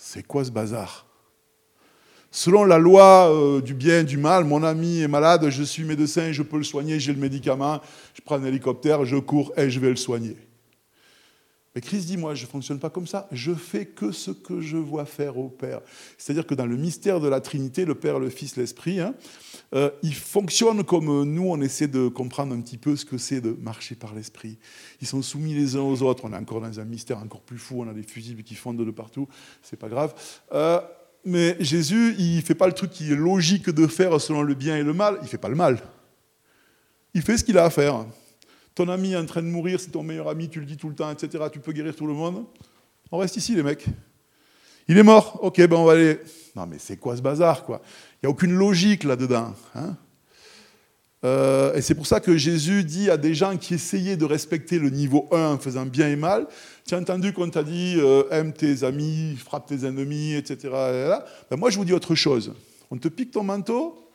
C'est 0.00 0.26
quoi 0.26 0.44
ce 0.44 0.50
bazar? 0.50 1.06
Selon 2.32 2.64
la 2.64 2.76
loi 2.76 3.30
euh, 3.32 3.60
du 3.60 3.72
bien 3.72 4.00
et 4.00 4.04
du 4.04 4.16
mal, 4.16 4.42
mon 4.42 4.64
ami 4.64 4.98
est 4.98 5.06
malade, 5.06 5.48
je 5.48 5.62
suis 5.62 5.84
médecin, 5.84 6.32
je 6.32 6.42
peux 6.42 6.56
le 6.56 6.64
soigner, 6.64 6.98
j'ai 6.98 7.12
le 7.12 7.20
médicament, 7.20 7.80
je 8.14 8.20
prends 8.20 8.34
un 8.34 8.44
hélicoptère, 8.44 9.04
je 9.04 9.16
cours 9.16 9.52
et 9.56 9.70
je 9.70 9.78
vais 9.78 9.90
le 9.90 9.96
soigner. 9.96 10.36
Mais 11.74 11.80
Christ 11.80 12.06
dit, 12.06 12.16
moi, 12.16 12.34
je 12.34 12.44
ne 12.44 12.48
fonctionne 12.48 12.78
pas 12.78 12.90
comme 12.90 13.06
ça. 13.06 13.26
Je 13.32 13.52
fais 13.52 13.84
que 13.84 14.12
ce 14.12 14.30
que 14.30 14.60
je 14.60 14.76
vois 14.76 15.04
faire 15.04 15.38
au 15.38 15.48
Père. 15.48 15.80
C'est-à-dire 16.18 16.46
que 16.46 16.54
dans 16.54 16.66
le 16.66 16.76
mystère 16.76 17.18
de 17.18 17.26
la 17.26 17.40
Trinité, 17.40 17.84
le 17.84 17.96
Père, 17.96 18.20
le 18.20 18.30
Fils, 18.30 18.56
l'Esprit, 18.56 19.00
hein, 19.00 19.14
euh, 19.74 19.90
ils 20.02 20.14
fonctionnent 20.14 20.84
comme 20.84 21.24
nous, 21.24 21.48
on 21.48 21.60
essaie 21.60 21.88
de 21.88 22.06
comprendre 22.06 22.54
un 22.54 22.60
petit 22.60 22.78
peu 22.78 22.94
ce 22.94 23.04
que 23.04 23.18
c'est 23.18 23.40
de 23.40 23.56
marcher 23.60 23.96
par 23.96 24.14
l'Esprit. 24.14 24.58
Ils 25.00 25.08
sont 25.08 25.20
soumis 25.20 25.54
les 25.54 25.74
uns 25.74 25.80
aux 25.80 26.02
autres. 26.02 26.24
On 26.24 26.32
est 26.32 26.36
encore 26.36 26.60
dans 26.60 26.78
un 26.78 26.84
mystère 26.84 27.18
encore 27.18 27.40
plus 27.40 27.58
fou. 27.58 27.82
On 27.82 27.88
a 27.88 27.92
des 27.92 28.04
fusibles 28.04 28.44
qui 28.44 28.54
fondent 28.54 28.84
de 28.84 28.90
partout. 28.92 29.26
C'est 29.62 29.78
pas 29.78 29.88
grave. 29.88 30.14
Euh, 30.52 30.80
mais 31.24 31.56
Jésus, 31.58 32.14
il 32.18 32.36
ne 32.36 32.42
fait 32.42 32.54
pas 32.54 32.68
le 32.68 32.72
truc 32.72 32.90
qui 32.90 33.10
est 33.10 33.16
logique 33.16 33.68
de 33.70 33.86
faire 33.88 34.20
selon 34.20 34.42
le 34.42 34.54
bien 34.54 34.76
et 34.76 34.84
le 34.84 34.92
mal. 34.92 35.16
Il 35.20 35.24
ne 35.24 35.28
fait 35.28 35.38
pas 35.38 35.48
le 35.48 35.56
mal. 35.56 35.80
Il 37.14 37.22
fait 37.22 37.36
ce 37.36 37.42
qu'il 37.42 37.58
a 37.58 37.64
à 37.64 37.70
faire. 37.70 38.06
Ton 38.74 38.88
ami 38.88 39.12
est 39.12 39.16
en 39.16 39.26
train 39.26 39.42
de 39.42 39.46
mourir, 39.46 39.78
c'est 39.78 39.90
ton 39.90 40.02
meilleur 40.02 40.28
ami, 40.28 40.48
tu 40.48 40.58
le 40.58 40.66
dis 40.66 40.76
tout 40.76 40.88
le 40.88 40.94
temps, 40.94 41.10
etc. 41.10 41.44
Tu 41.52 41.60
peux 41.60 41.72
guérir 41.72 41.94
tout 41.94 42.06
le 42.06 42.14
monde. 42.14 42.44
On 43.12 43.18
reste 43.18 43.36
ici, 43.36 43.54
les 43.54 43.62
mecs. 43.62 43.86
Il 44.88 44.98
est 44.98 45.02
mort. 45.02 45.38
Ok, 45.42 45.58
ben 45.58 45.76
on 45.76 45.84
va 45.84 45.92
aller. 45.92 46.18
Non, 46.56 46.66
mais 46.66 46.76
c'est 46.78 46.96
quoi 46.96 47.16
ce 47.16 47.22
bazar, 47.22 47.64
quoi? 47.64 47.80
Il 48.14 48.26
n'y 48.26 48.28
a 48.28 48.30
aucune 48.30 48.54
logique 48.54 49.04
là-dedans. 49.04 49.54
Hein 49.74 49.96
euh, 51.24 51.72
et 51.74 51.80
c'est 51.80 51.94
pour 51.94 52.06
ça 52.06 52.20
que 52.20 52.36
Jésus 52.36 52.84
dit 52.84 53.10
à 53.10 53.16
des 53.16 53.32
gens 53.32 53.56
qui 53.56 53.74
essayaient 53.74 54.16
de 54.16 54.26
respecter 54.26 54.78
le 54.78 54.90
niveau 54.90 55.26
1 55.32 55.54
en 55.54 55.58
faisant 55.58 55.86
bien 55.86 56.08
et 56.08 56.16
mal 56.16 56.46
Tu 56.86 56.94
as 56.94 56.98
entendu 56.98 57.32
qu'on 57.32 57.48
t'a 57.48 57.62
dit 57.62 57.94
euh, 57.98 58.24
aime 58.30 58.52
tes 58.52 58.84
amis, 58.84 59.36
frappe 59.36 59.66
tes 59.66 59.86
ennemis, 59.86 60.34
etc. 60.34 60.68
Ben 61.50 61.56
moi, 61.56 61.70
je 61.70 61.78
vous 61.78 61.84
dis 61.84 61.94
autre 61.94 62.14
chose. 62.14 62.52
On 62.90 62.98
te 62.98 63.08
pique 63.08 63.30
ton 63.30 63.42
manteau, 63.42 64.10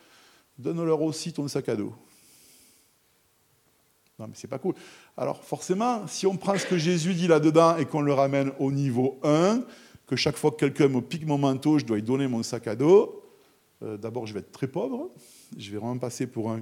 donne-leur 0.58 1.02
aussi 1.02 1.34
ton 1.34 1.48
sac 1.48 1.70
à 1.70 1.76
dos. 1.76 1.96
Non, 4.20 4.28
mais 4.28 4.34
c'est 4.36 4.50
pas 4.50 4.60
cool. 4.60 4.76
Alors, 5.16 5.44
forcément, 5.44 6.06
si 6.08 6.28
on 6.28 6.36
prend 6.36 6.58
ce 6.58 6.66
que 6.66 6.78
Jésus 6.78 7.14
dit 7.14 7.28
là-dedans 7.28 7.78
et 7.78 7.86
qu'on 7.86 8.02
le 8.02 8.14
ramène 8.14 8.52
au 8.60 8.72
niveau 8.72 9.18
1, 9.24 9.62
que 10.06 10.16
chaque 10.18 10.36
fois 10.36 10.52
que 10.52 10.58
quelqu'un 10.58 10.90
me 10.90 11.02
pique 11.02 11.26
mon 11.26 11.38
manteau, 11.38 11.80
je 11.80 11.86
dois 11.86 11.98
lui 11.98 12.04
donner 12.04 12.28
mon 12.28 12.44
sac 12.44 12.68
à 12.68 12.76
dos, 12.76 13.24
euh, 13.82 13.96
d'abord, 13.96 14.28
je 14.28 14.34
vais 14.34 14.42
être 14.42 14.52
très 14.52 14.68
pauvre. 14.68 15.10
Je 15.58 15.72
vais 15.72 15.78
vraiment 15.78 15.98
passer 15.98 16.28
pour 16.28 16.52
un 16.52 16.62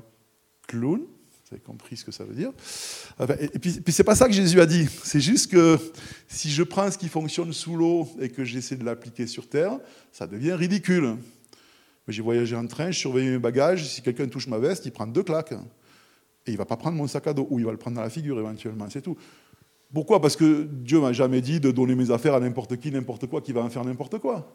clown. 0.67 0.99
Vous 0.99 1.53
avez 1.55 1.61
compris 1.61 1.97
ce 1.97 2.05
que 2.05 2.11
ça 2.11 2.25
veut 2.25 2.35
dire. 2.35 2.51
Et 3.39 3.59
puis, 3.59 3.71
puis 3.79 3.93
c'est 3.93 4.03
pas 4.03 4.15
ça 4.15 4.27
que 4.27 4.33
Jésus 4.33 4.59
a 4.59 4.65
dit. 4.65 4.85
C'est 5.03 5.21
juste 5.21 5.49
que 5.49 5.79
si 6.27 6.51
je 6.51 6.61
prends 6.61 6.91
ce 6.91 6.97
qui 6.97 7.07
fonctionne 7.07 7.53
sous 7.53 7.75
l'eau 7.75 8.07
et 8.19 8.29
que 8.29 8.43
j'essaie 8.43 8.75
de 8.75 8.83
l'appliquer 8.83 9.27
sur 9.27 9.47
terre, 9.47 9.79
ça 10.11 10.27
devient 10.27 10.53
ridicule. 10.53 11.15
J'ai 12.09 12.21
voyagé 12.21 12.55
en 12.55 12.67
train, 12.67 12.91
je 12.91 12.99
surveillais 12.99 13.31
mes 13.31 13.39
bagages. 13.39 13.87
Si 13.87 14.01
quelqu'un 14.01 14.27
touche 14.27 14.47
ma 14.47 14.59
veste, 14.59 14.85
il 14.85 14.91
prend 14.91 15.07
deux 15.07 15.23
claques. 15.23 15.53
Et 16.47 16.51
il 16.51 16.53
ne 16.53 16.57
va 16.57 16.65
pas 16.65 16.77
prendre 16.77 16.97
mon 16.97 17.07
sac 17.07 17.27
à 17.27 17.33
dos, 17.33 17.47
ou 17.49 17.59
il 17.59 17.65
va 17.65 17.71
le 17.71 17.77
prendre 17.77 17.97
dans 17.97 18.03
la 18.03 18.09
figure 18.09 18.39
éventuellement, 18.39 18.89
c'est 18.89 19.01
tout. 19.01 19.17
Pourquoi? 19.93 20.21
Parce 20.21 20.35
que 20.35 20.67
Dieu 20.69 20.99
m'a 20.99 21.13
jamais 21.13 21.41
dit 21.41 21.59
de 21.59 21.71
donner 21.71 21.95
mes 21.95 22.11
affaires 22.11 22.33
à 22.33 22.39
n'importe 22.39 22.77
qui, 22.77 22.91
n'importe 22.91 23.27
quoi, 23.27 23.41
qui 23.41 23.51
va 23.51 23.61
en 23.61 23.69
faire 23.69 23.85
n'importe 23.85 24.19
quoi. 24.19 24.53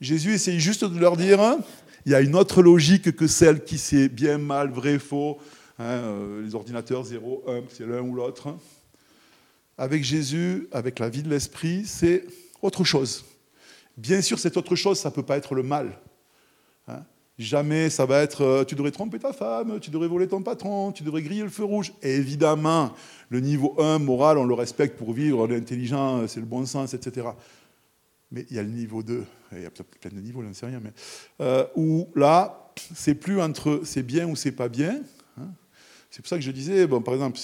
Jésus 0.00 0.34
essaye 0.34 0.58
juste 0.58 0.84
de 0.84 0.98
leur 0.98 1.16
dire, 1.16 1.40
hein, 1.40 1.58
il 2.06 2.12
y 2.12 2.14
a 2.14 2.20
une 2.20 2.34
autre 2.34 2.62
logique 2.62 3.14
que 3.14 3.26
celle 3.26 3.62
qui 3.64 3.78
sait 3.78 4.08
bien, 4.08 4.38
mal, 4.38 4.70
vrai, 4.70 4.98
faux, 4.98 5.38
hein, 5.78 5.84
euh, 5.84 6.42
les 6.42 6.54
ordinateurs 6.54 7.04
0, 7.04 7.44
1, 7.46 7.60
c'est 7.68 7.86
l'un 7.86 8.00
ou 8.00 8.14
l'autre. 8.14 8.48
Hein. 8.48 8.58
Avec 9.78 10.02
Jésus, 10.02 10.68
avec 10.72 10.98
la 10.98 11.08
vie 11.08 11.22
de 11.22 11.30
l'Esprit, 11.30 11.84
c'est 11.86 12.24
autre 12.60 12.84
chose. 12.84 13.24
Bien 13.96 14.22
sûr, 14.22 14.38
cette 14.38 14.56
autre 14.56 14.74
chose, 14.74 14.98
ça 14.98 15.10
ne 15.10 15.14
peut 15.14 15.22
pas 15.22 15.36
être 15.36 15.54
le 15.54 15.62
mal. 15.62 15.98
Jamais 17.42 17.90
ça 17.90 18.06
va 18.06 18.22
être 18.22 18.42
euh, 18.42 18.64
tu 18.64 18.74
devrais 18.74 18.92
tromper 18.92 19.18
ta 19.18 19.32
femme, 19.32 19.80
tu 19.80 19.90
devrais 19.90 20.06
voler 20.06 20.28
ton 20.28 20.42
patron, 20.42 20.92
tu 20.92 21.02
devrais 21.02 21.22
griller 21.22 21.42
le 21.42 21.48
feu 21.48 21.64
rouge. 21.64 21.92
évidemment, 22.02 22.92
le 23.30 23.40
niveau 23.40 23.74
1 23.80 23.98
moral, 23.98 24.38
on 24.38 24.44
le 24.44 24.54
respecte 24.54 24.96
pour 24.96 25.12
vivre, 25.12 25.46
l'intelligent, 25.48 26.26
c'est 26.28 26.40
le 26.40 26.46
bon 26.46 26.64
sens, 26.66 26.94
etc. 26.94 27.26
Mais 28.30 28.46
il 28.48 28.56
y 28.56 28.58
a 28.58 28.62
le 28.62 28.68
niveau 28.68 29.02
2, 29.02 29.24
il 29.52 29.62
y 29.62 29.66
a 29.66 29.70
plein 29.70 30.10
de 30.10 30.20
niveaux, 30.20 30.42
je 30.42 30.48
ne 30.48 30.52
sais 30.52 30.66
rien, 30.66 30.80
mais 30.82 30.92
euh, 31.40 31.66
où 31.74 32.08
là, 32.14 32.72
c'est 32.94 33.14
plus 33.14 33.40
entre 33.40 33.80
c'est 33.84 34.04
bien 34.04 34.28
ou 34.28 34.36
c'est 34.36 34.52
pas 34.52 34.68
bien. 34.68 35.00
Hein. 35.36 35.50
C'est 36.10 36.22
pour 36.22 36.28
ça 36.28 36.36
que 36.36 36.42
je 36.44 36.50
disais, 36.50 36.86
bon, 36.86 37.02
par 37.02 37.14
exemple, 37.14 37.38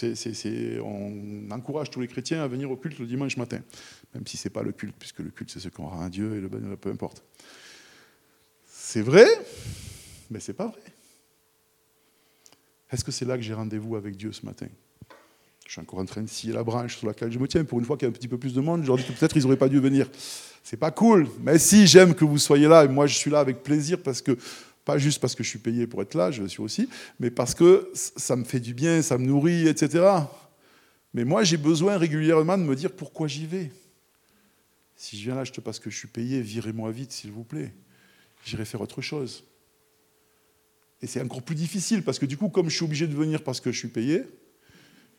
on 0.84 1.50
encourage 1.50 1.90
tous 1.90 2.00
les 2.00 2.08
chrétiens 2.08 2.42
à 2.42 2.46
venir 2.46 2.70
au 2.70 2.76
culte 2.76 2.98
le 3.00 3.06
dimanche 3.06 3.36
matin, 3.36 3.60
même 4.14 4.26
si 4.26 4.36
ce 4.36 4.46
n'est 4.46 4.52
pas 4.52 4.62
le 4.62 4.72
culte, 4.72 4.94
puisque 4.98 5.20
le 5.20 5.30
culte 5.30 5.50
c'est 5.50 5.60
ce 5.60 5.68
qu'on 5.68 5.88
rend 5.88 6.02
à 6.02 6.08
Dieu 6.08 6.36
et 6.36 6.40
le 6.40 6.76
peu 6.76 6.90
importe. 6.90 7.24
C'est 8.80 9.02
vrai, 9.02 9.26
mais 10.30 10.40
ce 10.40 10.50
n'est 10.50 10.56
pas 10.56 10.66
vrai. 10.66 10.80
Est-ce 12.90 13.04
que 13.04 13.12
c'est 13.12 13.24
là 13.24 13.36
que 13.36 13.42
j'ai 13.42 13.54
rendez-vous 13.54 13.96
avec 13.96 14.16
Dieu 14.16 14.32
ce 14.32 14.44
matin? 14.46 14.66
Je 15.66 15.72
suis 15.72 15.80
encore 15.80 15.98
en 15.98 16.06
train 16.06 16.22
de 16.22 16.28
scier 16.28 16.52
la 16.52 16.64
branche 16.64 16.96
sur 16.96 17.06
laquelle 17.06 17.30
je 17.30 17.38
me 17.38 17.46
tiens. 17.46 17.62
Pour 17.64 17.78
une 17.78 17.84
fois 17.84 17.96
qu'il 17.96 18.06
y 18.06 18.08
a 18.08 18.10
un 18.10 18.14
petit 18.14 18.28
peu 18.28 18.38
plus 18.38 18.54
de 18.54 18.60
monde, 18.60 18.82
je 18.82 18.86
leur 18.86 18.96
dis 18.96 19.04
que 19.04 19.12
peut-être 19.12 19.36
ils 19.36 19.42
n'auraient 19.42 19.58
pas 19.58 19.68
dû 19.68 19.78
venir. 19.78 20.08
C'est 20.62 20.78
pas 20.78 20.90
cool. 20.90 21.28
Mais 21.40 21.58
si, 21.58 21.86
j'aime 21.86 22.14
que 22.14 22.24
vous 22.24 22.38
soyez 22.38 22.66
là. 22.66 22.84
Et 22.84 22.88
moi, 22.88 23.06
je 23.06 23.14
suis 23.14 23.30
là 23.30 23.40
avec 23.40 23.62
plaisir 23.62 24.02
parce 24.02 24.22
que, 24.22 24.38
pas 24.86 24.96
juste 24.96 25.20
parce 25.20 25.34
que 25.34 25.42
je 25.42 25.48
suis 25.50 25.58
payé 25.58 25.86
pour 25.86 26.00
être 26.00 26.14
là, 26.14 26.30
je 26.30 26.40
le 26.40 26.48
suis 26.48 26.62
aussi, 26.62 26.88
mais 27.20 27.30
parce 27.30 27.54
que 27.54 27.90
ça 27.94 28.34
me 28.36 28.44
fait 28.44 28.60
du 28.60 28.72
bien, 28.72 29.02
ça 29.02 29.18
me 29.18 29.26
nourrit, 29.26 29.68
etc. 29.68 30.06
Mais 31.12 31.24
moi, 31.24 31.44
j'ai 31.44 31.58
besoin 31.58 31.98
régulièrement 31.98 32.56
de 32.56 32.62
me 32.62 32.74
dire 32.74 32.90
pourquoi 32.90 33.28
j'y 33.28 33.44
vais. 33.44 33.70
Si 34.96 35.18
je 35.18 35.24
viens 35.24 35.34
là 35.34 35.44
juste 35.44 35.60
parce 35.60 35.78
que 35.78 35.90
je 35.90 35.96
suis 35.96 36.08
payé, 36.08 36.40
virez-moi 36.40 36.90
vite, 36.90 37.12
s'il 37.12 37.30
vous 37.30 37.44
plaît 37.44 37.74
j'irai 38.44 38.64
faire 38.64 38.80
autre 38.80 39.00
chose. 39.00 39.44
Et 41.00 41.06
c'est 41.06 41.20
encore 41.20 41.42
plus 41.42 41.54
difficile 41.54 42.02
parce 42.02 42.18
que 42.18 42.26
du 42.26 42.36
coup, 42.36 42.48
comme 42.48 42.68
je 42.68 42.76
suis 42.76 42.84
obligé 42.84 43.06
de 43.06 43.14
venir 43.14 43.42
parce 43.42 43.60
que 43.60 43.70
je 43.70 43.78
suis 43.78 43.88
payé, 43.88 44.24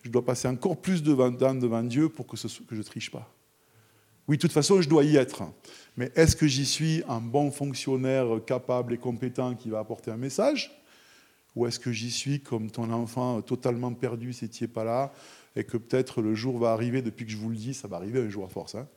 je 0.04 0.10
dois 0.10 0.24
passer 0.24 0.48
encore 0.48 0.78
plus 0.78 1.04
de 1.04 1.14
temps 1.14 1.56
devant 1.56 1.84
Dieu 1.84 2.10
pour 2.10 2.28
que, 2.28 2.38
je 2.38 2.76
ne 2.76 2.84
triche 2.84 3.12
pas. 3.12 3.34
Oui, 4.28 4.38
de 4.38 4.42
toute 4.42 4.52
façon, 4.52 4.82
je 4.82 4.88
dois 4.88 5.04
y 5.04 5.16
être. 5.16 5.44
Mais 5.98 6.12
est-ce 6.16 6.36
que 6.36 6.48
j'y 6.48 6.66
suis 6.66 7.04
un 7.08 7.20
bon 7.20 7.52
fonctionnaire 7.52 8.28
capable 8.46 8.94
et 8.94 8.98
compétent 8.98 9.56
qui 9.56 9.70
va 9.70 9.80
apporter 9.80 10.12
un 10.12 10.18
message? 10.18 10.72
Ou 11.56 11.66
est-ce 11.66 11.80
que 11.80 11.92
j'y 11.92 12.12
suis 12.12 12.42
comme 12.42 12.70
ton 12.70 12.92
enfant 12.92 13.42
totalement 13.42 13.94
perdu 13.94 14.34
si 14.34 14.48
tu 14.50 14.64
n'es 14.64 14.68
pas 14.68 14.84
là 14.84 15.12
et 15.56 15.64
que 15.64 15.78
peut-être 15.78 16.22
le 16.22 16.36
jour 16.36 16.60
va 16.60 16.72
arriver, 16.72 17.02
depuis 17.02 17.26
que 17.26 17.32
je 17.32 17.38
vous 17.38 17.50
le 17.50 17.56
dis, 17.56 17.74
ça 17.74 17.88
va 17.88 17.98
arriver 17.98 18.22
un 18.22 18.30
jour 18.30 18.46
à 18.46 18.50
force, 18.50 18.76
hein 18.76 18.88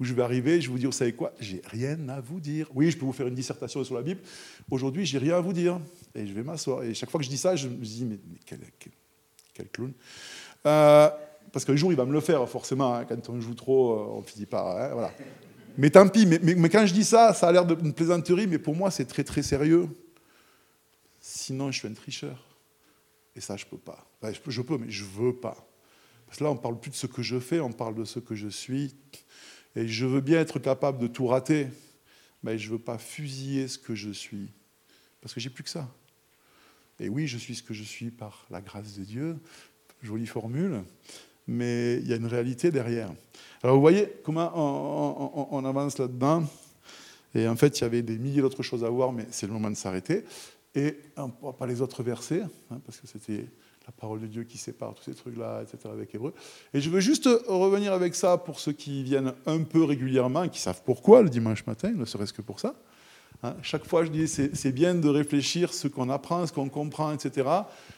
où 0.00 0.04
je 0.04 0.14
vais 0.14 0.22
arriver, 0.22 0.60
je 0.60 0.70
vous 0.70 0.78
dire, 0.78 0.90
vous 0.90 0.96
savez 0.96 1.12
quoi 1.12 1.32
J'ai 1.40 1.60
rien 1.64 2.08
à 2.08 2.20
vous 2.20 2.40
dire. 2.40 2.70
Oui, 2.74 2.90
je 2.90 2.96
peux 2.96 3.04
vous 3.04 3.12
faire 3.12 3.26
une 3.26 3.34
dissertation 3.34 3.82
sur 3.82 3.96
la 3.96 4.02
Bible. 4.02 4.20
Aujourd'hui, 4.70 5.04
j'ai 5.04 5.18
rien 5.18 5.36
à 5.36 5.40
vous 5.40 5.52
dire. 5.52 5.80
Et 6.14 6.26
je 6.26 6.32
vais 6.32 6.42
m'asseoir. 6.42 6.84
Et 6.84 6.94
chaque 6.94 7.10
fois 7.10 7.18
que 7.18 7.24
je 7.24 7.30
dis 7.30 7.38
ça, 7.38 7.56
je 7.56 7.68
me 7.68 7.84
dis, 7.84 8.04
mais, 8.04 8.18
quel, 8.46 9.68
clown. 9.70 9.92
Euh, 10.66 11.10
parce 11.52 11.64
qu'un 11.64 11.74
jour, 11.74 11.92
il 11.92 11.96
va 11.96 12.04
me 12.04 12.12
le 12.12 12.20
faire, 12.20 12.48
forcément. 12.48 12.94
Hein. 12.94 13.06
quand 13.06 13.28
on 13.28 13.40
joue 13.40 13.54
trop, 13.54 13.92
euh, 13.92 14.16
on 14.16 14.20
ne 14.20 14.26
finit 14.26 14.46
pas. 14.46 14.86
Hein, 14.86 14.92
voilà. 14.92 15.12
Mais 15.76 15.90
tant 15.90 16.08
pis. 16.08 16.26
Mais, 16.26 16.38
mais, 16.40 16.68
quand 16.68 16.86
je 16.86 16.94
dis 16.94 17.04
ça, 17.04 17.34
ça 17.34 17.48
a 17.48 17.52
l'air 17.52 17.66
d'une 17.66 17.92
plaisanterie, 17.92 18.46
mais 18.46 18.58
pour 18.58 18.76
moi, 18.76 18.92
c'est 18.92 19.04
très, 19.04 19.24
très 19.24 19.42
sérieux. 19.42 19.88
Sinon, 21.20 21.72
je 21.72 21.78
suis 21.80 21.88
un 21.88 21.94
tricheur. 21.94 22.44
Et 23.34 23.40
ça, 23.40 23.56
je 23.56 23.64
ne 23.64 23.70
peux 23.70 23.78
pas. 23.78 24.06
je, 24.22 24.38
peux, 24.38 24.50
je 24.52 24.62
peux, 24.62 24.78
mais 24.78 24.90
je 24.90 25.02
ne 25.02 25.08
veux 25.08 25.34
pas. 25.34 25.56
Parce 26.26 26.38
que 26.38 26.44
là, 26.44 26.50
on 26.50 26.54
ne 26.54 26.60
parle 26.60 26.78
plus 26.78 26.90
de 26.90 26.96
ce 26.96 27.06
que 27.06 27.22
je 27.22 27.40
fais, 27.40 27.58
on 27.58 27.72
parle 27.72 27.94
de 27.94 28.04
ce 28.04 28.20
que 28.20 28.34
je 28.34 28.48
suis. 28.48 28.94
Et 29.78 29.86
je 29.86 30.06
veux 30.06 30.20
bien 30.20 30.40
être 30.40 30.58
capable 30.58 30.98
de 30.98 31.06
tout 31.06 31.28
rater, 31.28 31.68
mais 32.42 32.58
je 32.58 32.66
ne 32.66 32.72
veux 32.72 32.82
pas 32.82 32.98
fusiller 32.98 33.68
ce 33.68 33.78
que 33.78 33.94
je 33.94 34.10
suis, 34.10 34.50
parce 35.20 35.32
que 35.32 35.38
j'ai 35.38 35.50
plus 35.50 35.62
que 35.62 35.70
ça. 35.70 35.88
Et 36.98 37.08
oui, 37.08 37.28
je 37.28 37.38
suis 37.38 37.54
ce 37.54 37.62
que 37.62 37.74
je 37.74 37.84
suis 37.84 38.10
par 38.10 38.44
la 38.50 38.60
grâce 38.60 38.98
de 38.98 39.04
Dieu, 39.04 39.36
jolie 40.02 40.26
formule, 40.26 40.82
mais 41.46 41.98
il 41.98 42.08
y 42.08 42.12
a 42.12 42.16
une 42.16 42.26
réalité 42.26 42.72
derrière. 42.72 43.12
Alors 43.62 43.76
vous 43.76 43.80
voyez 43.80 44.08
comment 44.24 44.50
on, 45.54 45.64
avance 45.64 45.96
là-dedans, 45.98 46.42
et 47.32 47.46
en 47.46 47.54
fait 47.54 47.78
il 47.78 47.82
y 47.82 47.84
avait 47.84 48.02
des 48.02 48.18
milliers 48.18 48.40
d'autres 48.40 48.64
choses 48.64 48.82
à 48.82 48.90
voir, 48.90 49.12
mais 49.12 49.28
c'est 49.30 49.46
le 49.46 49.52
moment 49.52 49.70
de 49.70 49.76
s'arrêter. 49.76 50.24
Et 50.74 50.98
pas 51.56 51.66
les 51.68 51.80
autres 51.82 52.02
versets, 52.02 52.42
hein, 52.72 52.80
parce 52.84 52.98
que 52.98 53.06
c'était 53.06 53.46
la 53.88 53.92
parole 53.92 54.20
de 54.20 54.26
Dieu 54.26 54.44
qui 54.44 54.58
sépare 54.58 54.94
tous 54.94 55.04
ces 55.04 55.14
trucs-là, 55.14 55.62
etc., 55.62 55.88
avec 55.90 56.14
Hébreu. 56.14 56.34
Et 56.74 56.80
je 56.82 56.90
veux 56.90 57.00
juste 57.00 57.26
revenir 57.46 57.94
avec 57.94 58.14
ça 58.14 58.36
pour 58.36 58.60
ceux 58.60 58.72
qui 58.72 59.02
viennent 59.02 59.32
un 59.46 59.62
peu 59.62 59.82
régulièrement, 59.82 60.46
qui 60.46 60.60
savent 60.60 60.82
pourquoi 60.84 61.22
le 61.22 61.30
dimanche 61.30 61.64
matin, 61.64 61.90
ne 61.90 62.04
serait-ce 62.04 62.34
que 62.34 62.42
pour 62.42 62.60
ça. 62.60 62.74
Hein, 63.42 63.56
chaque 63.62 63.86
fois, 63.86 64.04
je 64.04 64.10
dis, 64.10 64.28
c'est 64.28 64.72
bien 64.72 64.94
de 64.94 65.08
réfléchir 65.08 65.72
ce 65.72 65.88
qu'on 65.88 66.10
apprend, 66.10 66.46
ce 66.46 66.52
qu'on 66.52 66.68
comprend, 66.68 67.14
etc. 67.14 67.48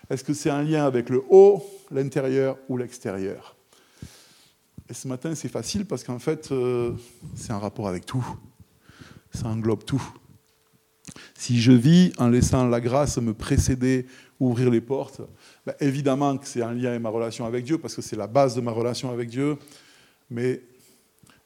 Est-ce 0.08 0.22
que 0.22 0.32
c'est 0.32 0.50
un 0.50 0.62
lien 0.62 0.86
avec 0.86 1.08
le 1.08 1.24
haut, 1.28 1.64
l'intérieur 1.90 2.56
ou 2.68 2.76
l'extérieur? 2.76 3.56
Et 4.88 4.94
ce 4.94 5.08
matin, 5.08 5.34
c'est 5.34 5.48
facile 5.48 5.86
parce 5.86 6.04
qu'en 6.04 6.20
fait, 6.20 6.52
euh, 6.52 6.92
c'est 7.34 7.50
un 7.50 7.58
rapport 7.58 7.88
avec 7.88 8.06
tout. 8.06 8.24
Ça 9.32 9.48
englobe 9.48 9.84
tout. 9.84 10.02
Si 11.34 11.60
je 11.60 11.72
vis 11.72 12.12
en 12.18 12.28
laissant 12.28 12.68
la 12.68 12.80
grâce 12.80 13.18
me 13.18 13.34
précéder, 13.34 14.06
ouvrir 14.40 14.70
les 14.70 14.80
portes, 14.80 15.20
ben, 15.66 15.74
évidemment 15.80 16.36
que 16.38 16.46
c'est 16.46 16.62
un 16.62 16.72
lien 16.72 16.88
avec 16.88 17.02
ma 17.02 17.10
relation 17.10 17.44
avec 17.44 17.64
Dieu, 17.64 17.78
parce 17.78 17.94
que 17.94 18.02
c'est 18.02 18.16
la 18.16 18.26
base 18.26 18.54
de 18.54 18.62
ma 18.62 18.72
relation 18.72 19.10
avec 19.10 19.28
Dieu. 19.28 19.58
Mais 20.30 20.62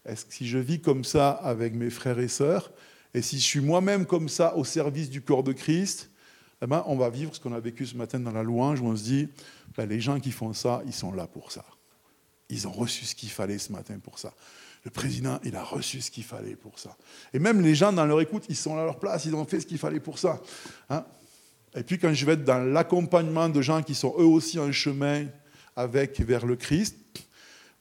est-ce 0.05 0.24
que 0.24 0.32
si 0.32 0.47
je 0.47 0.59
vis 0.59 0.80
comme 0.80 1.05
ça 1.05 1.30
avec 1.30 1.74
mes 1.74 1.90
frères 1.90 2.18
et 2.20 2.28
sœurs, 2.28 2.70
et 3.12 3.22
si 3.22 3.38
je 3.38 3.45
suis 3.45 3.61
moi-même 3.61 4.07
comme 4.07 4.28
ça 4.28 4.57
au 4.57 4.64
service 4.64 5.11
du 5.11 5.22
corps 5.22 5.42
de 5.42 5.53
Christ, 5.53 6.11
eh 6.62 6.66
ben, 6.66 6.82
on 6.86 6.97
va 6.97 7.11
vivre 7.11 7.34
ce 7.34 7.40
qu'on 7.40 7.53
a 7.53 7.61
vécu 7.61 7.84
ce 7.84 7.97
matin 7.97 8.20
dans 8.20 8.32
la 8.32 8.42
louange, 8.42 8.80
où 8.80 8.86
on 8.86 8.97
se 8.97 9.03
dit, 9.03 9.28
ben, 9.76 9.88
les 9.88 10.01
gens 10.01 10.20
qui 10.20 10.30
font 10.30 10.53
ça, 10.53 10.82
ils 10.86 10.92
sont 10.92 11.12
là 11.12 11.26
pour 11.26 11.53
ça. 11.53 11.64
ils 12.49 12.68
ont 12.68 12.72
reçu 12.72 13.05
ce 13.05 13.14
qu'il 13.14 13.30
fallait 13.30 13.59
ce 13.59 13.72
matin 13.72 13.99
pour 13.99 14.18
ça. 14.18 14.32
Le 14.84 14.90
président, 14.90 15.40
il 15.45 15.57
a 15.57 15.64
reçu 15.64 16.01
ce 16.01 16.11
qu'il 16.11 16.24
fallait 16.24 16.57
pour 16.57 16.78
ça. 16.78 16.97
Et 17.32 17.38
même 17.38 17.62
les 17.62 17.74
gens, 17.74 17.92
dans 17.92 18.05
leur 18.05 18.20
écoute, 18.20 18.45
ils 18.49 18.57
sont 18.57 18.76
à 18.76 18.84
leur 18.84 18.99
place, 18.99 19.24
ils 19.24 19.34
ont 19.34 19.45
fait 19.47 19.61
ce 19.61 19.66
qu'il 19.66 19.78
fallait 19.78 20.01
pour 20.01 20.18
ça. 20.18 20.40
Hein. 20.90 21.05
Et 21.75 21.83
puis 21.83 21.99
quand 21.99 22.12
je 22.12 22.25
vais 22.25 22.33
être 22.35 22.45
dans 22.45 22.64
l'accompagnement 22.64 23.49
de 23.49 23.61
gens 23.61 23.83
qui 23.83 23.95
sont 23.95 24.14
eux 24.18 24.25
aussi 24.25 24.59
en 24.59 24.70
chemin 24.70 25.27
avec 25.75 26.20
vers 26.20 26.47
le 26.47 26.55
Christ, 26.55 26.97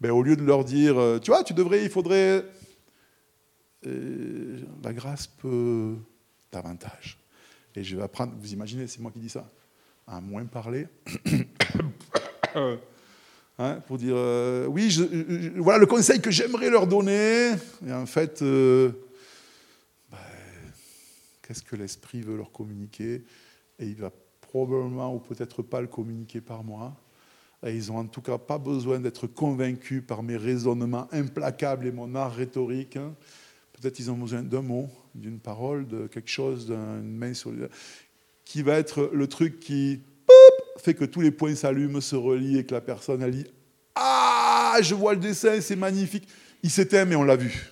ben, 0.01 0.11
au 0.11 0.23
lieu 0.23 0.35
de 0.35 0.43
leur 0.43 0.65
dire, 0.65 0.97
euh, 0.99 1.19
tu 1.19 1.31
vois, 1.31 1.43
tu 1.43 1.53
devrais, 1.53 1.83
il 1.83 1.89
faudrait... 1.89 2.43
Euh, 3.85 4.59
la 4.83 4.93
grâce 4.93 5.27
peut 5.27 5.95
davantage. 6.51 7.17
Et 7.75 7.83
je 7.83 7.97
vais 7.97 8.03
apprendre, 8.03 8.33
vous 8.39 8.53
imaginez, 8.53 8.87
c'est 8.87 8.99
moi 8.99 9.11
qui 9.11 9.19
dis 9.19 9.29
ça, 9.29 9.49
à 10.07 10.19
moins 10.21 10.45
parler. 10.45 10.87
Hein, 13.59 13.81
pour 13.85 13.99
dire 13.99 14.15
euh, 14.17 14.65
oui, 14.65 14.89
voilà 15.57 15.77
le 15.77 15.85
conseil 15.85 16.19
que 16.19 16.31
j'aimerais 16.31 16.71
leur 16.71 16.87
donner. 16.87 17.51
Et 17.85 17.93
en 17.93 18.07
fait, 18.07 18.41
ben, 18.41 18.93
qu'est-ce 21.43 21.61
que 21.61 21.75
l'esprit 21.75 22.21
veut 22.21 22.35
leur 22.35 22.51
communiquer? 22.51 23.23
Et 23.79 23.85
il 23.85 23.95
va 23.95 24.11
probablement 24.41 25.15
ou 25.15 25.19
peut-être 25.19 25.61
pas 25.61 25.81
le 25.81 25.87
communiquer 25.87 26.41
par 26.41 26.63
moi. 26.63 26.95
Et 27.65 27.75
ils 27.75 27.87
n'ont 27.87 27.99
en 27.99 28.05
tout 28.05 28.21
cas 28.21 28.37
pas 28.37 28.57
besoin 28.57 28.99
d'être 28.99 29.27
convaincus 29.27 30.03
par 30.05 30.21
mes 30.21 30.37
raisonnements 30.37 31.07
implacables 31.11 31.87
et 31.87 31.91
mon 31.91 32.13
art 32.15 32.33
rhétorique. 32.33 32.97
Hein. 32.97 33.15
Peut-être 33.73 33.99
ils 33.99 34.11
ont 34.11 34.17
besoin 34.17 34.43
d'un 34.43 34.61
mot, 34.61 34.89
d'une 35.15 35.39
parole, 35.39 35.87
de 35.87 36.07
quelque 36.07 36.29
chose, 36.29 36.67
d'une 36.67 37.17
main 37.17 37.33
sur 37.33 37.51
qui 38.45 38.61
va 38.61 38.77
être 38.77 39.09
le 39.13 39.27
truc 39.27 39.59
qui 39.59 40.01
fait 40.77 40.93
que 40.93 41.05
tous 41.05 41.21
les 41.21 41.31
points 41.31 41.55
s'allument, 41.55 42.01
se 42.01 42.15
relient 42.15 42.59
et 42.59 42.65
que 42.65 42.73
la 42.73 42.81
personne 42.81 43.21
elle 43.21 43.31
dit 43.31 43.47
Ah, 43.95 44.77
je 44.81 44.93
vois 44.93 45.13
le 45.13 45.19
dessin, 45.19 45.61
c'est 45.61 45.75
magnifique. 45.75 46.27
Il 46.61 46.69
s'éteint, 46.69 47.05
mais 47.05 47.15
on 47.15 47.23
l'a 47.23 47.35
vu. 47.35 47.71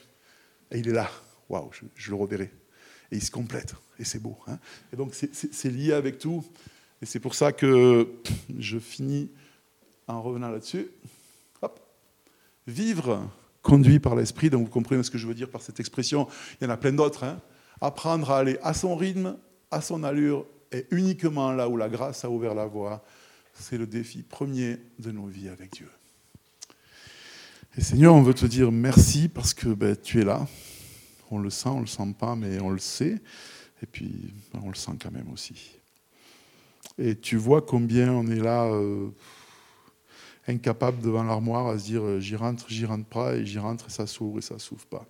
Et 0.71 0.79
il 0.79 0.87
est 0.87 0.93
là. 0.93 1.09
Waouh, 1.49 1.69
je, 1.95 2.09
le 2.09 2.15
reverrai. 2.15 2.51
Et 3.11 3.17
il 3.17 3.23
se 3.23 3.31
complète. 3.31 3.75
Et 3.99 4.03
c'est 4.03 4.19
beau. 4.19 4.37
Hein. 4.47 4.57
et 4.91 4.95
donc 4.95 5.13
c'est 5.13 5.69
lié 5.69 5.93
avec 5.93 6.17
tout. 6.17 6.43
Et 7.01 7.05
c'est 7.05 7.19
pour 7.19 7.35
ça 7.35 7.51
que 7.51 8.07
je 8.57 8.79
finis 8.79 9.29
en 10.07 10.21
revenant 10.21 10.49
là-dessus. 10.49 10.87
Vivre 12.67 13.27
conduit 13.63 13.99
par 13.99 14.15
l'esprit, 14.15 14.49
donc 14.49 14.65
vous 14.65 14.71
comprenez 14.71 15.03
ce 15.03 15.11
que 15.11 15.17
je 15.17 15.27
veux 15.27 15.33
dire 15.33 15.49
par 15.49 15.61
cette 15.61 15.79
expression. 15.79 16.27
Il 16.59 16.65
y 16.65 16.67
en 16.67 16.69
a 16.69 16.77
plein 16.77 16.93
d'autres. 16.93 17.23
Hein. 17.23 17.39
Apprendre 17.79 18.31
à 18.31 18.39
aller 18.39 18.57
à 18.61 18.73
son 18.73 18.95
rythme, 18.95 19.37
à 19.71 19.81
son 19.81 20.03
allure, 20.03 20.45
et 20.71 20.85
uniquement 20.91 21.51
là 21.51 21.67
où 21.67 21.77
la 21.77 21.89
grâce 21.89 22.23
a 22.23 22.29
ouvert 22.29 22.53
la 22.53 22.65
voie, 22.65 23.03
c'est 23.53 23.77
le 23.77 23.87
défi 23.87 24.23
premier 24.23 24.77
de 24.99 25.11
nos 25.11 25.25
vies 25.25 25.49
avec 25.49 25.73
Dieu. 25.73 25.89
Et 27.77 27.81
Seigneur, 27.81 28.13
on 28.13 28.21
veut 28.21 28.33
te 28.33 28.45
dire 28.45 28.71
merci 28.71 29.27
parce 29.27 29.53
que 29.53 29.69
ben, 29.69 29.95
tu 29.95 30.21
es 30.21 30.25
là. 30.25 30.47
On 31.31 31.39
le 31.39 31.49
sent, 31.49 31.69
on 31.69 31.79
le 31.79 31.87
sent 31.87 32.15
pas, 32.19 32.35
mais 32.35 32.59
on 32.59 32.69
le 32.69 32.79
sait. 32.79 33.21
Et 33.81 33.85
puis, 33.85 34.33
ben, 34.53 34.61
on 34.63 34.69
le 34.69 34.75
sent 34.75 34.91
quand 35.01 35.11
même 35.11 35.31
aussi. 35.31 35.79
Et 36.97 37.15
tu 37.15 37.37
vois 37.37 37.61
combien 37.61 38.11
on 38.11 38.27
est 38.27 38.39
là, 38.39 38.65
euh, 38.65 39.09
incapable 40.47 41.01
devant 41.01 41.23
l'armoire 41.23 41.67
à 41.67 41.79
se 41.79 41.85
dire 41.85 42.03
euh, 42.03 42.19
j'y 42.19 42.35
rentre, 42.35 42.69
j'y 42.69 42.85
rentre 42.85 43.07
pas, 43.07 43.35
et 43.35 43.45
j'y 43.45 43.59
rentre 43.59 43.87
et 43.87 43.89
ça 43.89 44.07
s'ouvre 44.07 44.39
et 44.39 44.41
ça 44.41 44.59
s'ouvre 44.59 44.85
pas. 44.85 45.05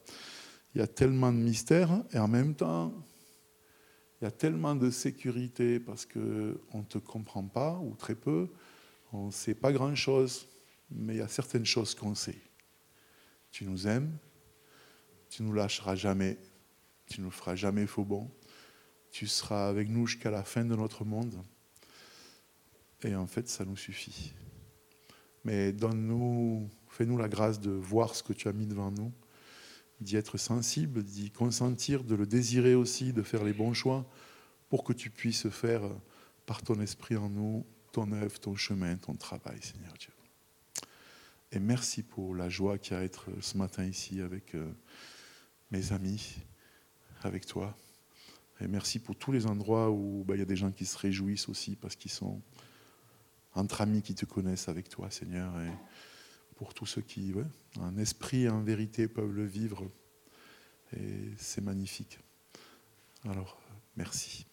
Il 0.74 0.80
y 0.80 0.82
a 0.82 0.88
tellement 0.88 1.32
de 1.32 1.38
mystères 1.38 2.04
et 2.14 2.20
en 2.20 2.28
même 2.28 2.56
temps, 2.56 2.94
il 4.22 4.26
y 4.26 4.28
a 4.28 4.32
tellement 4.32 4.76
de 4.76 4.90
sécurité 4.90 5.80
parce 5.80 6.06
qu'on 6.06 6.20
ne 6.22 6.86
te 6.88 7.00
comprend 7.00 7.44
pas 7.44 7.80
ou 7.84 7.96
très 7.96 8.16
peu, 8.16 8.50
on 9.12 9.28
ne 9.28 9.32
sait 9.32 9.56
pas 9.56 9.74
grand-chose, 9.74 10.48
mais 10.92 11.16
il 11.16 11.18
y 11.18 11.24
a 11.24 11.28
certaines 11.28 11.66
choses 11.66 11.96
qu'on 11.96 12.16
sait. 12.16 12.40
Tu 13.52 13.66
nous 13.66 13.88
aimes, 13.88 14.12
tu 15.32 15.44
nous 15.44 15.54
lâcheras 15.54 15.96
jamais, 15.96 16.38
tu 17.08 17.22
nous 17.22 17.32
feras 17.32 17.56
jamais 17.56 17.88
faux 17.88 18.04
bon, 18.04 18.30
tu 19.12 19.28
seras 19.28 19.70
avec 19.70 19.90
nous 19.90 20.06
jusqu'à 20.06 20.30
la 20.30 20.44
fin 20.44 20.64
de 20.64 20.76
notre 20.76 21.06
monde. 21.06 21.42
Et 23.04 23.16
en 23.16 23.26
fait, 23.26 23.48
ça 23.50 23.66
nous 23.66 23.78
suffit. 23.78 24.34
Mais 25.44 25.72
donne-nous, 25.72 26.70
fais-nous 26.90 27.18
la 27.18 27.30
grâce 27.30 27.60
de 27.60 27.72
voir 27.72 28.14
ce 28.14 28.22
que 28.22 28.34
tu 28.34 28.48
as 28.48 28.54
mis 28.54 28.68
devant 28.68 28.92
nous 28.92 29.12
d'y 30.02 30.18
être 30.18 30.38
sensible, 30.38 31.04
d'y 31.04 31.30
consentir, 31.30 32.04
de 32.04 32.16
le 32.16 32.26
désirer 32.26 32.76
aussi, 32.76 33.14
de 33.14 33.22
faire 33.22 33.44
les 33.44 33.54
bons 33.54 33.74
choix 33.74 34.06
pour 34.68 34.84
que 34.84 34.94
tu 34.94 35.12
puisses 35.12 35.48
faire 35.50 35.84
par 36.46 36.62
ton 36.64 36.80
esprit 36.82 37.16
en 37.16 37.30
nous 37.30 37.66
ton 37.92 38.12
œuvre, 38.14 38.40
ton 38.40 38.56
chemin, 38.56 38.96
ton 38.96 39.14
travail, 39.14 39.62
Seigneur 39.62 39.94
Dieu. 40.00 40.12
Et 41.52 41.60
merci 41.60 42.04
pour 42.04 42.34
la 42.34 42.50
joie 42.50 42.78
qu'il 42.78 42.94
y 42.94 42.96
a 42.96 43.00
à 43.00 43.04
être 43.04 43.26
ce 43.42 43.58
matin 43.58 43.84
ici 43.86 44.22
avec 44.22 44.56
euh, 44.56 44.72
mes 45.72 45.94
amis, 45.94 46.36
avec 47.24 47.46
toi. 47.46 47.76
Et 48.60 48.68
merci 48.68 49.00
pour 49.00 49.16
tous 49.16 49.32
les 49.32 49.48
endroits 49.48 49.90
où 49.90 50.24
bah, 50.26 50.36
il 50.36 50.40
y 50.40 50.44
a 50.44 50.46
des 50.46 50.56
gens 50.56 50.72
qui 50.72 50.86
se 50.86 50.98
réjouissent 50.98 51.50
aussi 51.50 51.76
parce 51.76 51.96
qu'ils 51.96 52.12
sont 52.12 52.42
entre 53.54 53.82
amis 53.82 54.02
qui 54.02 54.14
te 54.16 54.26
connaissent 54.26 54.70
avec 54.70 54.90
toi, 54.90 55.10
Seigneur. 55.10 55.60
Et 55.62 55.72
pour 56.56 56.74
tous 56.74 56.86
ceux 56.86 57.02
qui, 57.02 57.34
en 57.80 57.98
esprit 57.98 58.48
en 58.50 58.62
vérité, 58.62 59.08
peuvent 59.08 59.34
le 59.34 59.46
vivre. 59.46 59.90
Et 60.96 61.32
c'est 61.38 61.62
magnifique. 61.62 62.20
Alors, 63.26 63.60
merci. 63.96 64.46